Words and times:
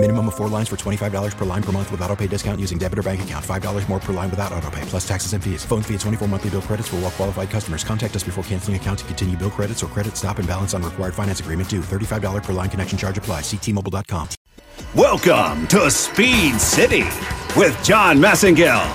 Minimum 0.00 0.28
of 0.28 0.36
four 0.36 0.48
lines 0.48 0.68
for 0.68 0.76
$25 0.76 1.36
per 1.36 1.44
line 1.44 1.62
per 1.62 1.72
month 1.72 1.90
with 1.90 2.00
auto 2.02 2.14
pay 2.14 2.28
discount 2.28 2.60
using 2.60 2.78
debit 2.78 3.00
or 3.00 3.02
bank 3.02 3.20
account. 3.22 3.44
$5 3.44 3.88
more 3.88 3.98
per 3.98 4.12
line 4.12 4.30
without 4.30 4.52
auto 4.52 4.70
pay, 4.70 4.82
plus 4.82 5.06
taxes 5.06 5.32
and 5.32 5.42
fees. 5.42 5.64
Phone 5.64 5.82
fee 5.82 5.94
at 5.94 6.00
24 6.00 6.28
monthly 6.28 6.50
bill 6.50 6.62
credits 6.62 6.86
for 6.86 6.96
all 6.96 7.02
well 7.02 7.10
qualified 7.10 7.50
customers. 7.50 7.82
Contact 7.82 8.14
us 8.14 8.22
before 8.22 8.44
canceling 8.44 8.76
account 8.76 9.00
to 9.00 9.04
continue 9.06 9.36
bill 9.36 9.50
credits 9.50 9.82
or 9.82 9.88
credit 9.88 10.16
stop 10.16 10.38
and 10.38 10.46
balance 10.46 10.72
on 10.72 10.84
required 10.84 11.14
finance 11.14 11.40
agreement 11.40 11.68
due. 11.68 11.80
$35 11.80 12.44
per 12.44 12.52
line 12.52 12.70
connection 12.70 12.96
charge 12.96 13.18
apply. 13.18 13.40
Ctmobile.com. 13.40 14.28
Welcome 14.94 15.66
to 15.66 15.90
Speed 15.90 16.60
City 16.60 17.02
with 17.56 17.76
John 17.82 18.18
Massengill, 18.18 18.86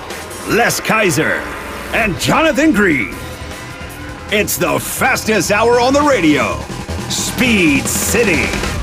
Les 0.56 0.80
Kiser, 0.80 1.34
and 1.92 2.18
Jonathan 2.18 2.72
Green. 2.72 3.14
It's 4.32 4.56
the 4.56 4.80
fastest 4.80 5.50
hour 5.50 5.80
on 5.80 5.92
the 5.92 6.00
radio. 6.00 6.58
Speed 7.10 7.84
City. 7.84 8.73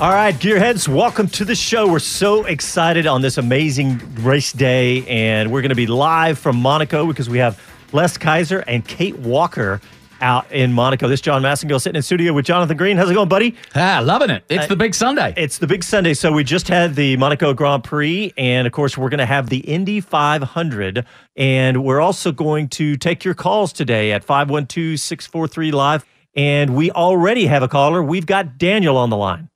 All 0.00 0.10
right, 0.10 0.34
gearheads, 0.34 0.88
welcome 0.88 1.28
to 1.28 1.44
the 1.44 1.54
show. 1.54 1.90
We're 1.90 2.00
so 2.00 2.44
excited 2.44 3.06
on 3.06 3.22
this 3.22 3.38
amazing 3.38 4.00
race 4.22 4.52
day, 4.52 5.06
and 5.06 5.50
we're 5.52 5.62
going 5.62 5.70
to 5.70 5.76
be 5.76 5.86
live 5.86 6.36
from 6.38 6.56
Monaco 6.56 7.06
because 7.06 7.30
we 7.30 7.38
have 7.38 7.58
Les 7.92 8.18
Kiser 8.18 8.64
and 8.66 8.86
Kate 8.86 9.16
Walker 9.20 9.80
out 10.20 10.50
in 10.52 10.72
Monaco. 10.72 11.06
This 11.06 11.18
is 11.18 11.22
John 11.22 11.42
Massengill 11.42 11.80
sitting 11.80 11.96
in 11.96 12.02
studio 12.02 12.32
with 12.32 12.44
Jonathan 12.44 12.76
Green. 12.76 12.96
How's 12.96 13.08
it 13.08 13.14
going, 13.14 13.28
buddy? 13.28 13.54
Ah, 13.76 14.00
loving 14.04 14.30
it. 14.30 14.44
It's 14.50 14.64
Uh, 14.64 14.68
the 14.68 14.76
big 14.76 14.94
Sunday. 14.96 15.32
It's 15.36 15.58
the 15.58 15.66
big 15.68 15.84
Sunday. 15.84 16.12
So 16.12 16.32
we 16.32 16.42
just 16.42 16.66
had 16.68 16.96
the 16.96 17.16
Monaco 17.16 17.54
Grand 17.54 17.84
Prix, 17.84 18.32
and 18.36 18.66
of 18.66 18.72
course, 18.72 18.98
we're 18.98 19.10
going 19.10 19.18
to 19.18 19.26
have 19.26 19.48
the 19.48 19.58
Indy 19.58 20.00
500. 20.00 21.06
And 21.36 21.84
we're 21.84 22.00
also 22.00 22.32
going 22.32 22.68
to 22.70 22.96
take 22.96 23.24
your 23.24 23.34
calls 23.34 23.72
today 23.72 24.12
at 24.12 24.24
512 24.24 24.98
643 24.98 25.70
Live. 25.70 26.04
And 26.36 26.74
we 26.74 26.90
already 26.90 27.46
have 27.46 27.62
a 27.62 27.68
caller. 27.68 28.02
We've 28.02 28.26
got 28.26 28.58
Daniel 28.58 28.96
on 28.96 29.08
the 29.08 29.16
line. 29.16 29.48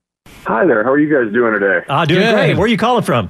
Hi 0.49 0.65
there. 0.65 0.83
How 0.83 0.91
are 0.93 0.99
you 0.99 1.13
guys 1.15 1.31
doing 1.33 1.53
today? 1.53 1.85
Ah, 1.91 2.07
doing 2.07 2.23
Good. 2.23 2.33
great. 2.35 2.55
Where 2.55 2.65
are 2.65 2.69
you 2.69 2.79
calling 2.79 3.03
from? 3.05 3.29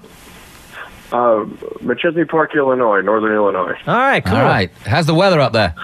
Uh, 1.10 1.44
Machesney 1.82 2.28
Park, 2.28 2.54
Illinois, 2.54 3.00
Northern 3.00 3.34
Illinois. 3.34 3.74
All 3.88 3.96
right, 3.96 4.24
cool. 4.24 4.36
All 4.36 4.44
right. 4.44 4.70
How's 4.86 5.06
the 5.06 5.14
weather 5.14 5.40
up 5.40 5.52
there? 5.52 5.74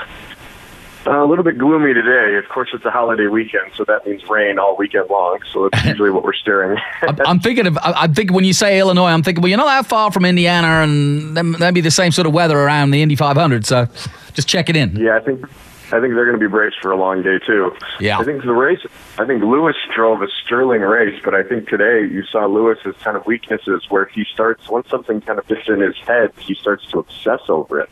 Uh, 1.06 1.24
a 1.24 1.26
little 1.26 1.42
bit 1.42 1.58
gloomy 1.58 1.92
today. 1.92 2.36
Of 2.36 2.48
course, 2.48 2.68
it's 2.72 2.84
a 2.84 2.90
holiday 2.90 3.26
weekend, 3.26 3.72
so 3.74 3.84
that 3.84 4.06
means 4.06 4.22
rain 4.30 4.58
all 4.60 4.76
weekend 4.76 5.10
long. 5.10 5.40
So 5.52 5.68
that's 5.72 5.84
usually 5.88 6.10
what 6.10 6.22
we're 6.22 6.34
staring. 6.34 6.78
I'm, 7.02 7.16
I'm 7.26 7.40
thinking 7.40 7.66
of. 7.66 7.76
I- 7.78 7.92
I'm 7.96 8.14
thinking 8.14 8.34
when 8.34 8.44
you 8.44 8.52
say 8.52 8.78
Illinois, 8.78 9.08
I'm 9.08 9.22
thinking, 9.24 9.42
well, 9.42 9.48
you're 9.48 9.58
not 9.58 9.66
that 9.66 9.86
far 9.86 10.12
from 10.12 10.24
Indiana, 10.24 10.82
and 10.84 11.36
then 11.36 11.52
that'd 11.52 11.74
be 11.74 11.80
the 11.80 11.90
same 11.90 12.12
sort 12.12 12.26
of 12.28 12.32
weather 12.32 12.56
around 12.58 12.92
the 12.92 13.02
Indy 13.02 13.16
500. 13.16 13.66
So, 13.66 13.88
just 14.34 14.46
check 14.48 14.70
it 14.70 14.76
in. 14.76 14.94
yeah, 14.96 15.16
I 15.16 15.20
think 15.20 15.44
I 15.88 16.00
think 16.00 16.14
they're 16.14 16.24
going 16.24 16.38
to 16.38 16.44
be 16.44 16.50
braced 16.50 16.76
for 16.80 16.90
a 16.90 16.96
long 16.96 17.22
day 17.22 17.38
too. 17.38 17.74
Yeah. 18.00 18.18
I 18.18 18.24
think 18.24 18.42
the 18.42 18.52
race. 18.52 18.80
I 19.18 19.26
think 19.26 19.42
Lewis 19.42 19.76
drove 19.94 20.22
a 20.22 20.28
sterling 20.44 20.80
race, 20.80 21.20
but 21.22 21.34
I 21.34 21.42
think 21.42 21.68
today 21.68 22.02
you 22.02 22.24
saw 22.24 22.46
Lewis's 22.46 22.96
kind 23.02 23.16
of 23.16 23.26
weaknesses 23.26 23.84
where 23.90 24.06
he 24.06 24.24
starts 24.24 24.68
once 24.68 24.88
something 24.88 25.20
kind 25.20 25.38
of 25.38 25.46
gets 25.46 25.68
in 25.68 25.80
his 25.80 25.96
head, 25.98 26.32
he 26.38 26.54
starts 26.54 26.86
to 26.92 27.00
obsess 27.00 27.40
over 27.48 27.80
it. 27.80 27.90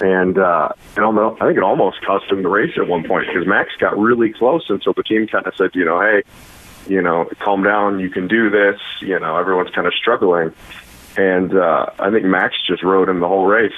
And 0.00 0.38
uh, 0.38 0.68
I 0.96 1.00
don't 1.00 1.14
know. 1.14 1.36
I 1.40 1.46
think 1.46 1.56
it 1.56 1.62
almost 1.62 2.02
cost 2.02 2.30
him 2.30 2.42
the 2.42 2.48
race 2.48 2.76
at 2.76 2.88
one 2.88 3.04
point 3.04 3.26
because 3.28 3.46
Max 3.46 3.70
got 3.78 3.96
really 3.98 4.32
close 4.32 4.64
until 4.68 4.92
the 4.92 5.02
team 5.02 5.26
kind 5.26 5.46
of 5.46 5.54
said, 5.56 5.70
you 5.74 5.84
know, 5.84 6.00
hey, 6.00 6.22
you 6.88 7.00
know, 7.00 7.28
calm 7.40 7.62
down. 7.62 8.00
You 8.00 8.10
can 8.10 8.28
do 8.28 8.50
this. 8.50 8.80
You 9.00 9.18
know, 9.18 9.38
everyone's 9.38 9.70
kind 9.70 9.86
of 9.86 9.94
struggling. 9.94 10.52
And 11.16 11.56
uh, 11.56 11.86
I 11.98 12.10
think 12.10 12.24
Max 12.26 12.56
just 12.66 12.82
rode 12.82 13.08
him 13.08 13.20
the 13.20 13.28
whole 13.28 13.46
race. 13.46 13.72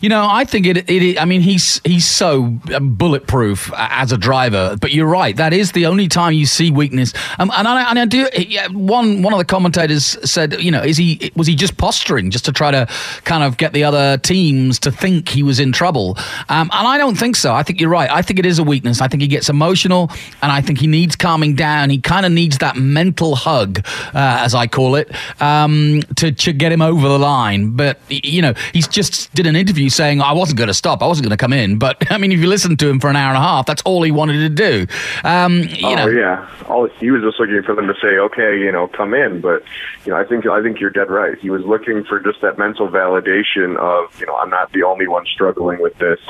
You 0.00 0.08
know, 0.08 0.26
I 0.28 0.44
think 0.44 0.66
it. 0.66 0.88
it 0.88 1.20
I 1.20 1.24
mean, 1.24 1.40
he's 1.40 1.80
he's 1.84 2.06
so 2.06 2.58
uh, 2.72 2.80
bulletproof 2.80 3.72
as 3.76 4.12
a 4.12 4.18
driver. 4.18 4.76
But 4.80 4.92
you're 4.92 5.06
right. 5.08 5.36
That 5.36 5.52
is 5.52 5.72
the 5.72 5.86
only 5.86 6.08
time 6.08 6.32
you 6.32 6.46
see 6.46 6.70
weakness. 6.70 7.12
Um, 7.38 7.50
and 7.56 7.66
I, 7.66 7.90
and 7.90 7.98
I 7.98 8.04
do. 8.04 8.28
One 8.72 9.22
one 9.22 9.32
of 9.32 9.38
the 9.38 9.44
commentators 9.44 10.16
said, 10.28 10.60
you 10.60 10.70
know, 10.70 10.82
is 10.82 10.96
he 10.96 11.30
was 11.36 11.46
he 11.46 11.54
just 11.54 11.76
posturing 11.76 12.30
just 12.30 12.44
to 12.46 12.52
try 12.52 12.70
to 12.70 12.86
kind 13.24 13.42
of 13.42 13.56
get 13.56 13.72
the 13.72 13.84
other 13.84 14.18
teams 14.18 14.78
to 14.80 14.90
think 14.90 15.28
he 15.28 15.42
was 15.42 15.60
in 15.60 15.72
trouble? 15.72 16.16
Um, 16.48 16.70
and 16.72 16.86
I 16.86 16.98
don't 16.98 17.18
think 17.18 17.36
so. 17.36 17.54
I 17.54 17.62
think 17.62 17.80
you're 17.80 17.90
right. 17.90 18.10
I 18.10 18.22
think 18.22 18.38
it 18.38 18.46
is 18.46 18.58
a 18.58 18.64
weakness. 18.64 19.00
I 19.00 19.08
think 19.08 19.22
he 19.22 19.28
gets 19.28 19.48
emotional, 19.48 20.10
and 20.42 20.52
I 20.52 20.60
think 20.60 20.78
he 20.78 20.86
needs 20.86 21.16
calming 21.16 21.54
down. 21.54 21.90
He 21.90 22.00
kind 22.00 22.26
of 22.26 22.32
needs 22.32 22.58
that 22.58 22.76
mental 22.76 23.36
hug, 23.36 23.80
uh, 24.14 24.44
as 24.44 24.54
I 24.54 24.66
call 24.66 24.94
it, 24.94 25.10
um, 25.40 26.02
to 26.16 26.32
to 26.32 26.52
get 26.52 26.72
him 26.72 26.82
over 26.82 27.08
the 27.08 27.18
line. 27.18 27.70
But 27.76 27.98
you 28.08 28.42
know, 28.42 28.54
he's 28.72 28.88
just 28.88 29.32
did 29.34 29.46
an 29.46 29.56
interview 29.60 29.88
saying 29.88 30.20
I 30.20 30.32
wasn't 30.32 30.58
going 30.58 30.68
to 30.68 30.74
stop, 30.74 31.02
I 31.02 31.06
wasn't 31.06 31.26
going 31.26 31.36
to 31.36 31.40
come 31.40 31.52
in. 31.52 31.78
But 31.78 32.10
I 32.10 32.18
mean, 32.18 32.32
if 32.32 32.40
you 32.40 32.46
listen 32.46 32.76
to 32.76 32.88
him 32.88 33.00
for 33.00 33.08
an 33.08 33.16
hour 33.16 33.28
and 33.28 33.36
a 33.36 33.40
half, 33.40 33.66
that's 33.66 33.82
all 33.82 34.02
he 34.02 34.10
wanted 34.10 34.38
to 34.38 34.48
do. 34.48 34.86
Um, 35.24 35.62
you 35.62 35.86
oh 35.86 35.94
know, 35.94 36.08
yeah, 36.08 36.48
all 36.68 36.88
he 36.88 37.10
was 37.10 37.22
just 37.22 37.38
looking 37.38 37.62
for 37.62 37.74
them 37.74 37.86
to 37.86 37.94
say, 38.00 38.18
okay, 38.18 38.58
you 38.58 38.72
know, 38.72 38.88
come 38.88 39.14
in. 39.14 39.40
But 39.40 39.62
you 40.04 40.12
know, 40.12 40.18
I 40.18 40.24
think 40.24 40.46
I 40.46 40.62
think 40.62 40.80
you're 40.80 40.90
dead 40.90 41.10
right. 41.10 41.38
He 41.38 41.50
was 41.50 41.62
looking 41.64 42.04
for 42.04 42.20
just 42.20 42.40
that 42.40 42.58
mental 42.58 42.88
validation 42.88 43.76
of, 43.76 44.18
you 44.20 44.26
know, 44.26 44.36
I'm 44.36 44.50
not 44.50 44.72
the 44.72 44.82
only 44.82 45.06
one 45.06 45.26
struggling 45.26 45.80
with 45.80 45.96
this, 45.98 46.20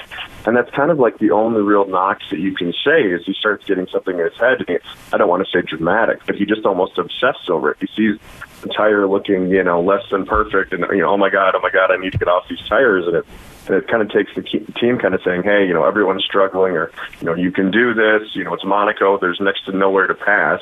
and 0.47 0.57
that's 0.57 0.71
kind 0.71 0.91
of 0.91 0.99
like 0.99 1.19
the 1.19 1.31
only 1.31 1.63
real 1.63 1.87
knocks 1.87 2.25
that 2.31 2.41
you 2.41 2.55
can 2.55 2.73
say 2.85 3.03
is 3.03 3.25
he 3.25 3.35
starts 3.35 3.65
getting 3.65 3.87
something 3.89 4.19
in 4.19 4.25
his 4.25 4.39
head. 4.39 4.59
And 4.61 4.69
he, 4.69 4.79
I 5.13 5.19
don't 5.19 5.29
want 5.29 5.47
to 5.47 5.51
say 5.51 5.65
dramatic, 5.65 6.25
but 6.27 6.37
he 6.37 6.45
just 6.45 6.65
almost 6.67 6.99
obsesses 6.99 7.49
over 7.49 7.73
it. 7.73 7.77
He 7.81 7.89
sees 7.97 8.21
tire 8.69 9.07
looking, 9.07 9.49
you 9.49 9.63
know, 9.63 9.81
less 9.81 10.03
than 10.11 10.27
perfect, 10.27 10.73
and 10.73 10.85
you 10.91 10.99
know, 10.99 11.11
oh 11.11 11.17
my 11.17 11.31
god, 11.31 11.55
oh 11.55 11.61
my 11.61 11.71
god, 11.71 11.91
I 11.91 11.97
need 11.97 12.13
to 12.13 12.19
get 12.19 12.29
off 12.29 12.49
these 12.49 12.61
tires, 12.69 13.07
and 13.07 13.17
it 13.17 13.27
and 13.67 13.77
it 13.77 13.89
kind 13.89 14.03
of 14.03 14.11
takes 14.11 14.35
the 14.35 14.43
team 14.43 14.99
kind 14.99 15.15
of 15.15 15.21
saying, 15.25 15.43
hey, 15.43 15.67
you 15.67 15.75
know, 15.75 15.85
everyone's 15.85 16.25
struggling, 16.25 16.73
or 16.73 16.91
you 17.21 17.27
know, 17.27 17.35
you 17.35 17.53
can 17.53 17.71
do 17.71 17.95
this. 17.95 18.35
You 18.35 18.45
know, 18.45 18.55
it's 18.55 18.65
Monaco. 18.65 19.19
There's 19.19 19.41
next 19.41 19.65
to 19.67 19.73
nowhere 19.73 20.07
to 20.07 20.15
pass. 20.15 20.61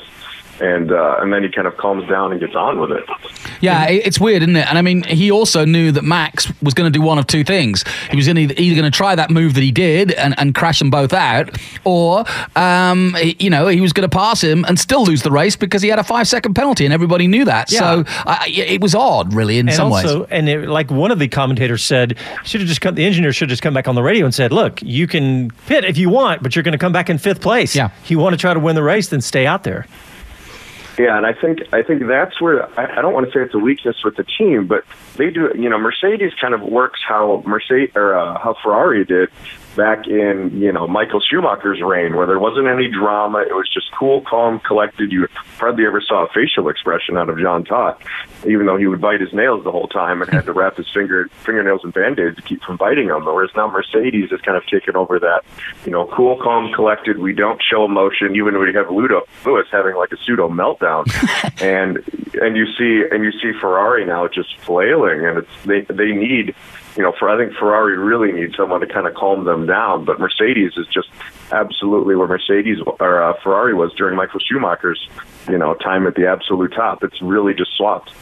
And 0.60 0.91
uh, 0.91 1.19
and 1.20 1.32
then 1.32 1.42
he 1.44 1.50
kind 1.50 1.66
of 1.69 1.76
calms 1.76 2.08
down 2.08 2.32
and 2.32 2.41
gets 2.41 2.54
on 2.56 2.80
with 2.80 2.91
it. 2.91 3.04
Yeah, 3.60 3.86
it's 3.88 4.19
weird, 4.19 4.42
isn't 4.42 4.56
it? 4.56 4.66
And 4.69 4.76
I 4.76 4.82
mean, 4.82 5.02
he 5.04 5.30
also 5.30 5.64
knew 5.64 5.92
that 5.92 6.02
Max 6.02 6.50
was 6.62 6.74
going 6.74 6.92
to 6.92 6.96
do 6.98 7.02
one 7.04 7.19
of 7.19 7.26
two 7.26 7.44
things. 7.44 7.84
He 8.10 8.16
was 8.16 8.26
gonna, 8.26 8.41
either 8.41 8.80
going 8.80 8.91
to 8.91 8.96
try 8.96 9.14
that 9.14 9.30
move 9.30 9.54
that 9.54 9.62
he 9.62 9.70
did 9.70 10.12
and, 10.12 10.34
and 10.38 10.54
crash 10.54 10.78
them 10.80 10.91
both 10.91 11.12
out, 11.12 11.56
or, 11.84 12.24
um, 12.56 13.14
he- 13.14 13.36
you 13.38 13.50
know, 13.50 13.69
he 13.69 13.80
was 13.80 13.92
going 13.92 14.08
to 14.08 14.14
pass 14.16 14.42
him 14.42 14.64
and 14.66 14.78
still 14.78 15.04
lose 15.04 15.22
the 15.22 15.30
race 15.30 15.54
because 15.56 15.80
he 15.82 15.88
had 15.88 15.98
a 15.98 16.04
five 16.04 16.26
second 16.28 16.54
penalty, 16.54 16.84
and 16.84 16.92
everybody 16.92 17.26
knew 17.28 17.44
that. 17.44 17.70
Yeah. 17.70 17.78
So 17.78 18.04
I, 18.26 18.48
it 18.48 18.80
was 18.80 18.94
odd, 18.94 19.32
really, 19.34 19.58
in 19.58 19.69
and 19.69 19.76
some 19.76 19.92
also, 19.92 20.20
ways. 20.20 20.28
and 20.30 20.48
it, 20.48 20.69
like 20.69 20.90
one 20.90 21.10
of 21.10 21.19
the 21.19 21.28
commentators 21.28 21.84
said, 21.84 22.16
should 22.44 22.60
have 22.60 22.69
just 22.69 22.80
come. 22.80 22.94
The 22.96 23.04
engineer 23.04 23.32
should 23.32 23.48
have 23.48 23.52
just 23.52 23.62
come 23.62 23.75
back 23.75 23.86
on 23.88 23.94
the 23.94 24.02
radio 24.02 24.25
and 24.25 24.34
said, 24.34 24.52
"Look, 24.52 24.82
you 24.82 25.06
can 25.06 25.50
pit 25.66 25.84
if 25.84 25.96
you 25.98 26.08
want, 26.10 26.42
but 26.42 26.56
you're 26.56 26.62
going 26.64 26.72
to 26.72 26.78
come 26.78 26.92
back 26.92 27.08
in 27.10 27.19
fifth 27.19 27.40
place. 27.40 27.75
Yeah. 27.76 27.90
if 28.02 28.10
you 28.10 28.19
want 28.19 28.32
to 28.34 28.38
try 28.38 28.54
to 28.54 28.60
win 28.60 28.75
the 28.75 28.82
race, 28.82 29.08
then 29.08 29.20
stay 29.20 29.46
out 29.46 29.64
there." 29.64 29.86
Yeah, 30.98 31.16
and 31.16 31.25
I 31.25 31.32
think 31.32 31.60
I 31.72 31.82
think 31.82 32.06
that's 32.09 32.41
where 32.41 32.69
I, 32.78 32.98
I 32.98 33.03
don't 33.03 33.14
want 33.14 33.26
to 33.26 33.32
say 33.32 33.41
it's 33.41 33.54
a 33.54 33.59
weakness 33.59 34.03
with 34.03 34.16
the 34.16 34.25
team, 34.25 34.66
but 34.66 34.84
they 35.16 35.31
do. 35.31 35.53
You 35.54 35.69
know, 35.69 35.78
Mercedes 35.78 36.32
kind 36.41 36.54
of 36.54 36.62
works 36.62 37.00
how 37.06 37.42
Mercedes 37.47 37.91
or 37.94 38.19
uh, 38.19 38.36
how 38.38 38.56
Ferrari 38.60 39.04
did 39.04 39.31
back 39.78 40.06
in 40.06 40.50
you 40.60 40.70
know 40.70 40.86
Michael 40.86 41.20
Schumacher's 41.20 41.80
reign, 41.80 42.16
where 42.16 42.26
there 42.26 42.38
wasn't 42.38 42.66
any 42.66 42.88
drama. 42.88 43.38
It 43.38 43.54
was 43.54 43.68
just 43.72 43.90
cool, 43.92 44.20
calm, 44.20 44.60
collected. 44.60 45.10
You 45.10 45.28
hardly 45.56 45.86
ever 45.86 46.02
saw 46.02 46.26
a 46.26 46.28
facial 46.28 46.68
expression 46.68 47.16
out 47.16 47.30
of 47.30 47.38
John 47.38 47.64
Todt, 47.64 48.02
even 48.46 48.66
though 48.66 48.76
he 48.76 48.86
would 48.86 49.00
bite 49.00 49.22
his 49.22 49.32
nails 49.32 49.64
the 49.64 49.70
whole 49.70 49.88
time 49.88 50.20
and 50.20 50.30
had 50.30 50.44
to 50.46 50.52
wrap 50.52 50.76
his 50.76 50.90
finger 50.92 51.28
fingernails 51.44 51.80
in 51.84 51.90
band-aids 51.90 52.36
to 52.36 52.42
keep 52.42 52.62
from 52.62 52.76
biting 52.76 53.08
them. 53.08 53.24
Whereas 53.24 53.50
now 53.56 53.68
Mercedes 53.68 54.30
has 54.30 54.40
kind 54.42 54.58
of 54.58 54.66
taken 54.66 54.96
over 54.96 55.18
that, 55.20 55.44
you 55.86 55.92
know, 55.92 56.06
cool, 56.08 56.36
calm, 56.42 56.72
collected. 56.74 57.18
We 57.18 57.32
don't 57.32 57.62
show 57.62 57.86
emotion, 57.86 58.36
even 58.36 58.58
when 58.58 58.66
we 58.66 58.74
have 58.74 58.90
Ludo 58.90 59.22
Lewis 59.46 59.66
having 59.70 59.94
like 59.94 60.12
a 60.12 60.16
pseudo 60.18 60.48
meltdown, 60.50 61.06
and 61.62 61.98
and 62.42 62.56
you 62.56 62.66
see 62.76 63.04
and 63.10 63.24
you 63.24 63.32
see 63.32 63.58
Ferrari 63.58 64.04
now 64.04 64.26
just 64.26 64.58
flailing, 64.58 65.24
and 65.24 65.38
it's 65.38 65.64
they 65.64 65.81
they 65.82 66.12
need 66.12 66.54
you 66.98 67.04
know, 67.04 67.12
for 67.16 67.30
I 67.30 67.38
think 67.38 67.56
Ferrari 67.56 67.96
really 67.96 68.32
needs 68.32 68.56
someone 68.56 68.80
to 68.80 68.86
kind 68.86 69.06
of 69.06 69.14
calm 69.14 69.44
them 69.44 69.66
down. 69.66 70.04
But 70.04 70.18
Mercedes 70.18 70.72
is 70.76 70.88
just 70.88 71.08
absolutely 71.52 72.16
where 72.16 72.26
Mercedes 72.26 72.78
or 73.00 73.22
uh, 73.22 73.34
Ferrari 73.42 73.74
was 73.74 73.92
during 73.94 74.16
Michael 74.16 74.40
Schumacher's, 74.40 75.08
you 75.48 75.58
know, 75.58 75.74
time 75.74 76.06
at 76.06 76.14
the 76.14 76.26
absolute 76.26 76.72
top. 76.74 77.02
It's 77.02 77.20
really 77.22 77.54
just 77.54 77.76
swapped. 77.76 78.12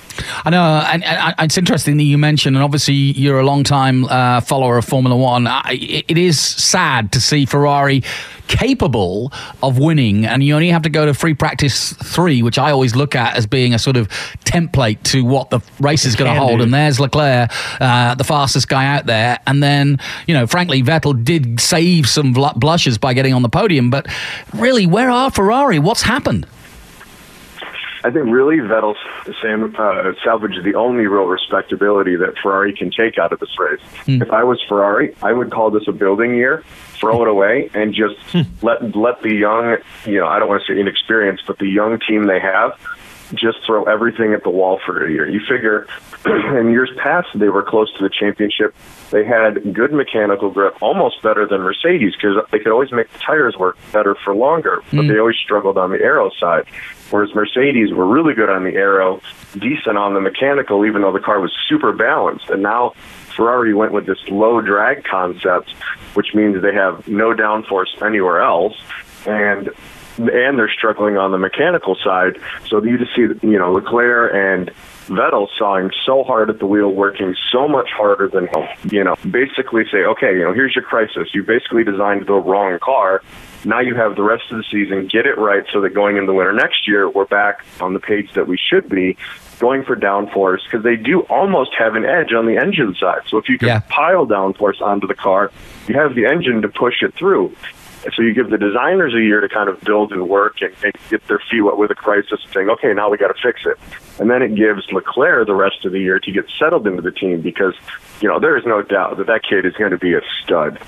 I 0.45 0.51
know, 0.51 0.83
and, 0.91 1.05
and, 1.05 1.35
and 1.39 1.45
it's 1.45 1.59
interesting 1.59 1.97
that 1.99 2.05
you 2.05 2.19
mentioned, 2.19 2.57
and 2.57 2.65
obviously 2.65 2.95
you're 2.95 3.39
a 3.39 3.45
long 3.45 3.65
time 3.65 4.05
uh, 4.07 4.41
follower 4.41 4.79
of 4.79 4.85
Formula 4.85 5.17
One. 5.17 5.47
I, 5.47 5.73
it, 5.73 6.05
it 6.09 6.19
is 6.19 6.41
sad 6.41 7.13
to 7.13 7.21
see 7.21 7.45
Ferrari 7.45 8.03
capable 8.49 9.33
of 9.63 9.79
winning, 9.79 10.25
and 10.25 10.43
you 10.43 10.55
only 10.55 10.71
have 10.71 10.83
to 10.83 10.89
go 10.89 11.05
to 11.05 11.15
free 11.15 11.35
practice 11.35 11.93
three, 11.93 12.43
which 12.43 12.59
I 12.59 12.71
always 12.71 12.97
look 12.97 13.15
at 13.15 13.37
as 13.37 13.47
being 13.47 13.75
a 13.75 13.79
sort 13.79 13.97
of 13.97 14.09
template 14.45 15.03
to 15.05 15.25
what 15.25 15.51
the 15.51 15.61
race 15.81 16.05
is 16.05 16.17
going 16.17 16.33
to 16.33 16.39
hold. 16.39 16.59
do. 16.59 16.63
And 16.63 16.73
there's 16.73 16.99
Leclerc, 17.01 17.51
uh, 17.81 18.15
the 18.15 18.25
fastest 18.25 18.69
guy 18.69 18.97
out 18.97 19.07
there, 19.07 19.39
and 19.47 19.63
then 19.63 19.99
you 20.27 20.35
know, 20.35 20.47
frankly, 20.47 20.83
Vettel 20.83 21.23
did 21.23 21.61
save 21.61 22.09
some 22.09 22.33
bl- 22.33 22.57
blushes 22.57 22.99
by 22.99 23.15
getting 23.17 23.35
on 23.35 23.43
the 23.43 23.49
podium, 23.49 23.91
but 23.91 24.07
really, 24.55 24.87
where 24.87 25.11
are 25.11 25.31
Ferrari? 25.33 25.81
What's 25.81 26.03
happened? 26.03 26.47
I 28.05 28.11
think 28.11 28.27
really 28.27 28.59
Vettel's 28.59 28.99
Sam 29.43 29.75
uh, 29.77 30.13
salvaged 30.23 30.63
the 30.63 30.77
only 30.77 31.09
real 31.09 31.25
respectability 31.25 32.15
that 32.15 32.39
Ferrari 32.41 32.73
can 32.73 32.93
take 32.93 33.19
out 33.19 33.33
of 33.33 33.41
this 33.41 33.59
race. 33.59 33.81
If 34.07 34.31
I 34.31 34.45
was 34.45 34.63
Ferrari, 34.69 35.17
I 35.23 35.33
would 35.33 35.51
call 35.51 35.73
this 35.73 35.89
a 35.89 35.93
building 35.93 36.37
year, 36.37 36.63
throw 37.01 37.23
it 37.23 37.29
away, 37.29 37.69
and 37.75 37.93
just 37.93 38.15
let 38.63 38.95
let 38.95 39.23
the 39.23 39.35
young, 39.35 39.79
you 40.05 40.21
know, 40.21 40.27
I 40.29 40.39
don't 40.39 40.49
want 40.49 40.63
to 40.65 40.73
say 40.73 40.79
inexperienced, 40.79 41.45
but 41.49 41.59
the 41.59 41.67
young 41.67 41.99
team 41.99 42.27
they 42.27 42.39
have 42.39 42.79
just 43.35 43.59
throw 43.65 43.85
everything 43.85 44.33
at 44.33 44.43
the 44.43 44.51
wall 44.51 44.81
for 44.85 45.05
a 45.05 45.11
year. 45.11 45.29
You 45.29 45.41
figure 45.41 45.87
in 46.59 46.71
years 46.71 46.91
past 46.97 47.29
they 47.35 47.49
were 47.49 47.63
close 47.63 47.93
to 47.99 48.03
the 48.03 48.11
championship. 48.11 48.75
They 49.11 49.25
had 49.25 49.75
good 49.75 49.93
mechanical 49.93 50.51
grip, 50.51 50.81
almost 50.83 51.23
better 51.23 51.47
than 51.47 51.61
Mercedes 51.63 52.15
because 52.15 52.37
they 52.51 52.59
could 52.59 52.73
always 52.73 52.93
make 52.93 53.13
the 53.13 53.19
tires 53.19 53.57
work 53.57 53.79
better 53.93 54.15
for 54.15 54.35
longer, 54.35 54.83
but 54.93 55.03
hmm. 55.03 55.09
they 55.09 55.19
always 55.19 55.37
struggled 55.37 55.79
on 55.79 55.91
the 55.91 56.01
aero 56.01 56.31
side. 56.39 56.67
Whereas 57.11 57.35
Mercedes 57.35 57.93
were 57.93 58.07
really 58.07 58.35
good 58.35 58.51
on 58.51 58.65
the 58.65 58.75
aero, 58.75 59.21
decent 59.53 59.97
on 59.97 60.15
the 60.15 60.21
mechanical, 60.21 60.85
even 60.85 61.03
though 61.03 61.13
the 61.13 61.21
car 61.21 61.41
was 61.41 61.53
super 61.69 61.93
balanced. 61.93 62.51
And 62.51 62.63
now 62.63 62.95
Ferrari 63.37 63.75
went 63.75 63.93
with 63.93 64.07
this 64.07 64.19
low 64.29 64.61
drag 64.61 65.05
concept, 65.05 65.71
which 66.15 66.35
means 66.35 66.61
they 66.63 66.75
have 66.75 67.07
no 67.07 67.33
downforce 67.33 68.03
anywhere 68.05 68.41
else. 68.41 68.75
And 69.25 69.71
and 70.19 70.59
they're 70.59 70.71
struggling 70.71 71.17
on 71.17 71.33
the 71.33 71.39
mechanical 71.39 71.97
side. 72.03 72.39
So 72.69 72.83
you 72.83 72.99
just 72.99 73.15
see, 73.15 73.23
you 73.23 73.59
know, 73.59 73.73
Leclerc 73.73 74.33
and 74.35 74.71
Vettel 75.07 75.49
sawing 75.57 75.91
so 76.05 76.25
hard 76.25 76.51
at 76.51 76.59
the 76.59 76.67
wheel, 76.67 76.91
working 76.91 77.37
so 77.53 77.69
much 77.69 77.91
harder 77.91 78.29
than 78.29 78.49
him. 78.49 78.69
You 78.91 79.05
know, 79.05 79.17
basically 79.31 79.85
say, 79.91 79.99
okay, 79.99 80.33
you 80.35 80.43
know, 80.43 80.53
here's 80.53 80.75
your 80.75 80.85
crisis. 80.85 81.29
You 81.35 81.43
basically 81.45 81.85
designed 81.85 82.27
the 82.27 82.35
wrong 82.35 82.79
car. 82.81 83.23
Now 83.65 83.81
you 83.81 83.95
have 83.95 84.17
the 84.17 84.23
rest 84.23 84.45
of 84.51 84.59
the 84.59 84.65
season. 84.65 85.07
Get 85.09 85.27
it 85.27 85.39
right 85.39 85.65
so 85.73 85.81
that 85.81 85.91
going 85.95 86.17
into 86.17 86.27
the 86.27 86.35
winter 86.35 86.53
next 86.53 86.87
year, 86.87 87.09
we're 87.09 87.25
back 87.25 87.65
on 87.81 87.95
the 87.95 88.01
page 88.01 88.33
that 88.35 88.47
we 88.47 88.57
should 88.57 88.89
be. 88.89 89.17
Going 89.59 89.85
for 89.85 89.97
downforce 89.97 90.63
because 90.65 90.85
they 90.85 90.97
do 90.97 91.21
almost 91.23 91.73
have 91.79 91.95
an 91.95 92.05
edge 92.05 92.33
on 92.35 92.45
the 92.47 92.59
engine 92.59 92.95
side. 92.95 93.23
So 93.27 93.39
if 93.39 93.49
you 93.49 93.57
can 93.59 93.69
Yeah. 93.69 93.81
pile 93.89 94.27
downforce 94.27 94.83
onto 94.83 95.07
the 95.07 95.15
car, 95.15 95.51
you 95.89 95.95
have 95.95 96.15
the 96.15 96.27
engine 96.27 96.61
to 96.63 96.69
push 96.69 97.03
it 97.03 97.15
through. 97.15 97.53
So 98.15 98.23
you 98.23 98.35
give 98.35 98.51
the 98.51 98.59
designers 98.59 99.15
a 99.15 99.21
year 99.21 99.41
to 99.41 99.49
kind 99.49 99.69
of 99.69 99.81
build 99.81 100.13
and 100.13 100.29
work 100.29 100.61
and, 100.61 100.75
and 100.85 100.93
get 101.11 101.27
their 101.27 101.41
feet 101.51 101.63
wet 101.63 101.77
with 101.77 101.91
a 101.91 101.95
crisis 101.95 102.41
and 102.45 102.53
saying, 102.53 102.71
okay, 102.71 102.93
now 102.95 103.11
we 103.11 103.19
got 103.19 103.29
to 103.29 103.43
fix 103.43 103.61
it. 103.65 103.79
And 104.21 104.31
then 104.31 104.43
it 104.43 104.55
gives 104.55 104.91
Leclerc 104.93 105.47
the 105.47 105.55
rest 105.55 105.85
of 105.85 105.93
the 105.93 106.01
year 106.01 106.19
to 106.21 106.33
get 106.33 106.47
settled 106.59 106.87
into 106.87 107.03
the 107.03 107.11
team 107.11 107.41
because, 107.41 107.75
you 108.21 108.29
know, 108.29 108.39
there 108.39 108.57
is 108.57 108.65
no 108.65 108.83
doubt 108.83 109.17
that 109.19 109.27
that 109.27 109.43
kid 109.43 109.67
is 109.67 109.75
going 109.75 109.91
to 109.91 109.99
be 109.99 110.15
a 110.15 110.21
stud. 110.43 110.79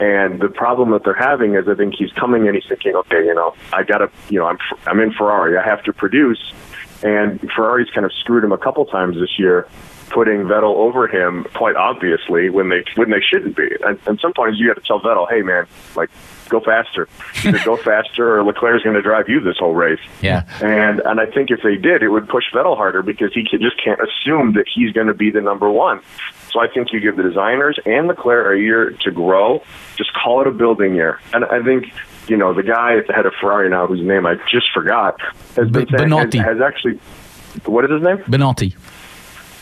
And 0.00 0.40
the 0.40 0.48
problem 0.48 0.90
that 0.90 1.04
they're 1.04 1.14
having 1.14 1.54
is 1.54 1.68
I 1.68 1.74
think 1.74 1.94
he's 1.96 2.12
coming 2.12 2.46
in, 2.46 2.54
he's 2.54 2.66
thinking, 2.66 2.94
okay, 2.96 3.24
you 3.24 3.34
know, 3.34 3.54
I 3.72 3.82
got 3.82 3.98
to, 3.98 4.10
you 4.28 4.38
know, 4.38 4.46
I'm, 4.46 4.58
I'm 4.86 5.00
in 5.00 5.12
Ferrari, 5.12 5.56
I 5.56 5.64
have 5.64 5.82
to 5.84 5.92
produce. 5.92 6.52
And 7.02 7.40
Ferrari's 7.54 7.90
kind 7.90 8.06
of 8.06 8.12
screwed 8.12 8.44
him 8.44 8.52
a 8.52 8.58
couple 8.58 8.84
times 8.86 9.16
this 9.18 9.38
year 9.38 9.68
putting 10.12 10.42
Vettel 10.42 10.76
over 10.76 11.08
him 11.08 11.46
quite 11.54 11.74
obviously 11.74 12.50
when 12.50 12.68
they 12.68 12.84
when 12.96 13.10
they 13.10 13.20
shouldn't 13.20 13.56
be. 13.56 13.68
And, 13.84 13.98
and 14.06 14.20
sometimes 14.20 14.58
you 14.58 14.68
got 14.68 14.80
to 14.80 14.86
tell 14.86 15.00
Vettel, 15.00 15.28
"Hey, 15.28 15.42
man, 15.42 15.66
like 15.96 16.10
go 16.52 16.60
faster. 16.60 17.08
Either 17.44 17.58
go 17.64 17.76
faster, 17.76 18.38
or 18.38 18.44
Leclerc's 18.44 18.84
going 18.84 18.94
to 18.94 19.02
drive 19.02 19.28
you 19.28 19.40
this 19.40 19.58
whole 19.58 19.74
race." 19.74 19.98
Yeah. 20.20 20.44
And 20.62 21.00
and 21.00 21.18
I 21.18 21.26
think 21.26 21.50
if 21.50 21.62
they 21.62 21.76
did, 21.76 22.02
it 22.02 22.10
would 22.10 22.28
push 22.28 22.44
Vettel 22.52 22.76
harder 22.76 23.02
because 23.02 23.32
he 23.34 23.44
can, 23.48 23.60
just 23.60 23.82
can't 23.82 24.00
assume 24.00 24.52
that 24.52 24.66
he's 24.72 24.92
going 24.92 25.08
to 25.08 25.14
be 25.14 25.30
the 25.30 25.40
number 25.40 25.70
one. 25.70 26.00
So 26.52 26.60
I 26.60 26.68
think 26.68 26.92
you 26.92 27.00
give 27.00 27.16
the 27.16 27.22
designers 27.22 27.78
and 27.86 28.06
Leclerc 28.06 28.54
a 28.54 28.60
year 28.60 28.90
to 28.90 29.10
grow. 29.10 29.64
Just 29.96 30.12
call 30.12 30.42
it 30.42 30.46
a 30.46 30.52
building 30.52 30.94
year. 30.94 31.18
And 31.32 31.44
I 31.46 31.62
think 31.62 31.86
you 32.28 32.36
know 32.36 32.54
the 32.54 32.62
guy 32.62 32.96
at 32.98 33.06
the 33.06 33.14
head 33.14 33.26
of 33.26 33.32
Ferrari 33.40 33.68
now, 33.68 33.86
whose 33.86 34.02
name 34.02 34.26
I 34.26 34.36
just 34.50 34.70
forgot, 34.72 35.20
has 35.56 35.70
been 35.70 35.88
saying 35.88 36.10
has, 36.10 36.34
has 36.34 36.60
actually. 36.60 37.00
What 37.66 37.84
is 37.84 37.90
his 37.90 38.02
name? 38.02 38.16
Benotti. 38.18 38.74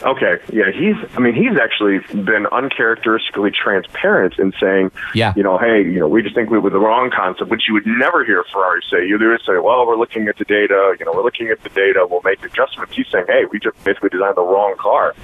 Okay, 0.03 0.39
yeah, 0.51 0.71
he's. 0.71 0.97
I 1.15 1.21
mean, 1.21 1.35
he's 1.35 1.59
actually 1.61 1.99
been 2.25 2.47
uncharacteristically 2.47 3.51
transparent 3.51 4.39
in 4.39 4.53
saying, 4.59 4.91
Yeah. 5.15 5.35
you 5.37 5.43
know, 5.43 5.59
hey, 5.59 5.83
you 5.83 5.99
know, 5.99 6.09
we 6.09 6.23
just 6.23 6.35
think 6.35 6.49
we 6.49 6.59
were 6.59 6.71
the 6.71 6.79
wrong 6.81 7.11
concept, 7.11 7.51
which 7.51 7.65
you 7.69 7.75
would 7.75 7.87
never 7.87 8.25
hear 8.25 8.43
Ferrari 8.51 8.81
say. 8.91 9.07
You 9.07 9.19
would 9.19 9.41
say, 9.43 9.59
well, 9.59 9.87
we're 9.87 9.99
looking 9.99 10.27
at 10.29 10.39
the 10.39 10.45
data. 10.47 10.97
You 10.99 11.05
know, 11.05 11.13
we're 11.13 11.23
looking 11.25 11.49
at 11.49 11.63
the 11.63 11.69
data. 11.69 12.07
We'll 12.11 12.23
make 12.25 12.43
adjustments. 12.45 12.95
He's 12.97 13.09
saying, 13.09 13.27
hey, 13.29 13.45
we 13.53 13.59
just 13.59 13.83
basically 13.85 14.09
designed 14.09 14.37
the 14.37 14.43
wrong 14.43 14.75
car, 14.79 15.15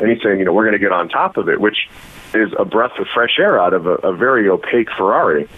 and 0.00 0.10
he's 0.10 0.22
saying, 0.22 0.38
you 0.38 0.44
know, 0.44 0.52
we're 0.52 0.64
going 0.64 0.74
to 0.74 0.78
get 0.78 0.92
on 0.92 1.08
top 1.08 1.38
of 1.38 1.48
it, 1.48 1.58
which 1.60 1.88
is 2.34 2.52
a 2.58 2.64
breath 2.66 2.98
of 2.98 3.06
fresh 3.14 3.38
air 3.38 3.58
out 3.58 3.72
of 3.72 3.86
a, 3.86 3.94
a 3.96 4.14
very 4.14 4.48
opaque 4.50 4.90
Ferrari. 4.98 5.48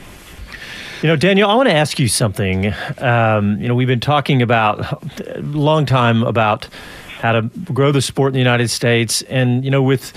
You 1.02 1.08
know, 1.08 1.16
Daniel, 1.16 1.48
I 1.48 1.54
want 1.54 1.68
to 1.68 1.74
ask 1.74 1.98
you 1.98 2.08
something. 2.08 2.72
Um, 2.98 3.60
you 3.60 3.68
know, 3.68 3.74
we've 3.74 3.86
been 3.88 4.00
talking 4.00 4.42
about 4.42 4.80
a 5.20 5.40
long 5.42 5.86
time 5.86 6.22
about 6.24 6.68
how 7.20 7.32
to 7.32 7.42
grow 7.72 7.92
the 7.92 8.02
sport 8.02 8.30
in 8.30 8.34
the 8.34 8.38
United 8.38 8.68
States, 8.68 9.22
and 9.22 9.64
you 9.64 9.70
know, 9.70 9.82
with 9.82 10.12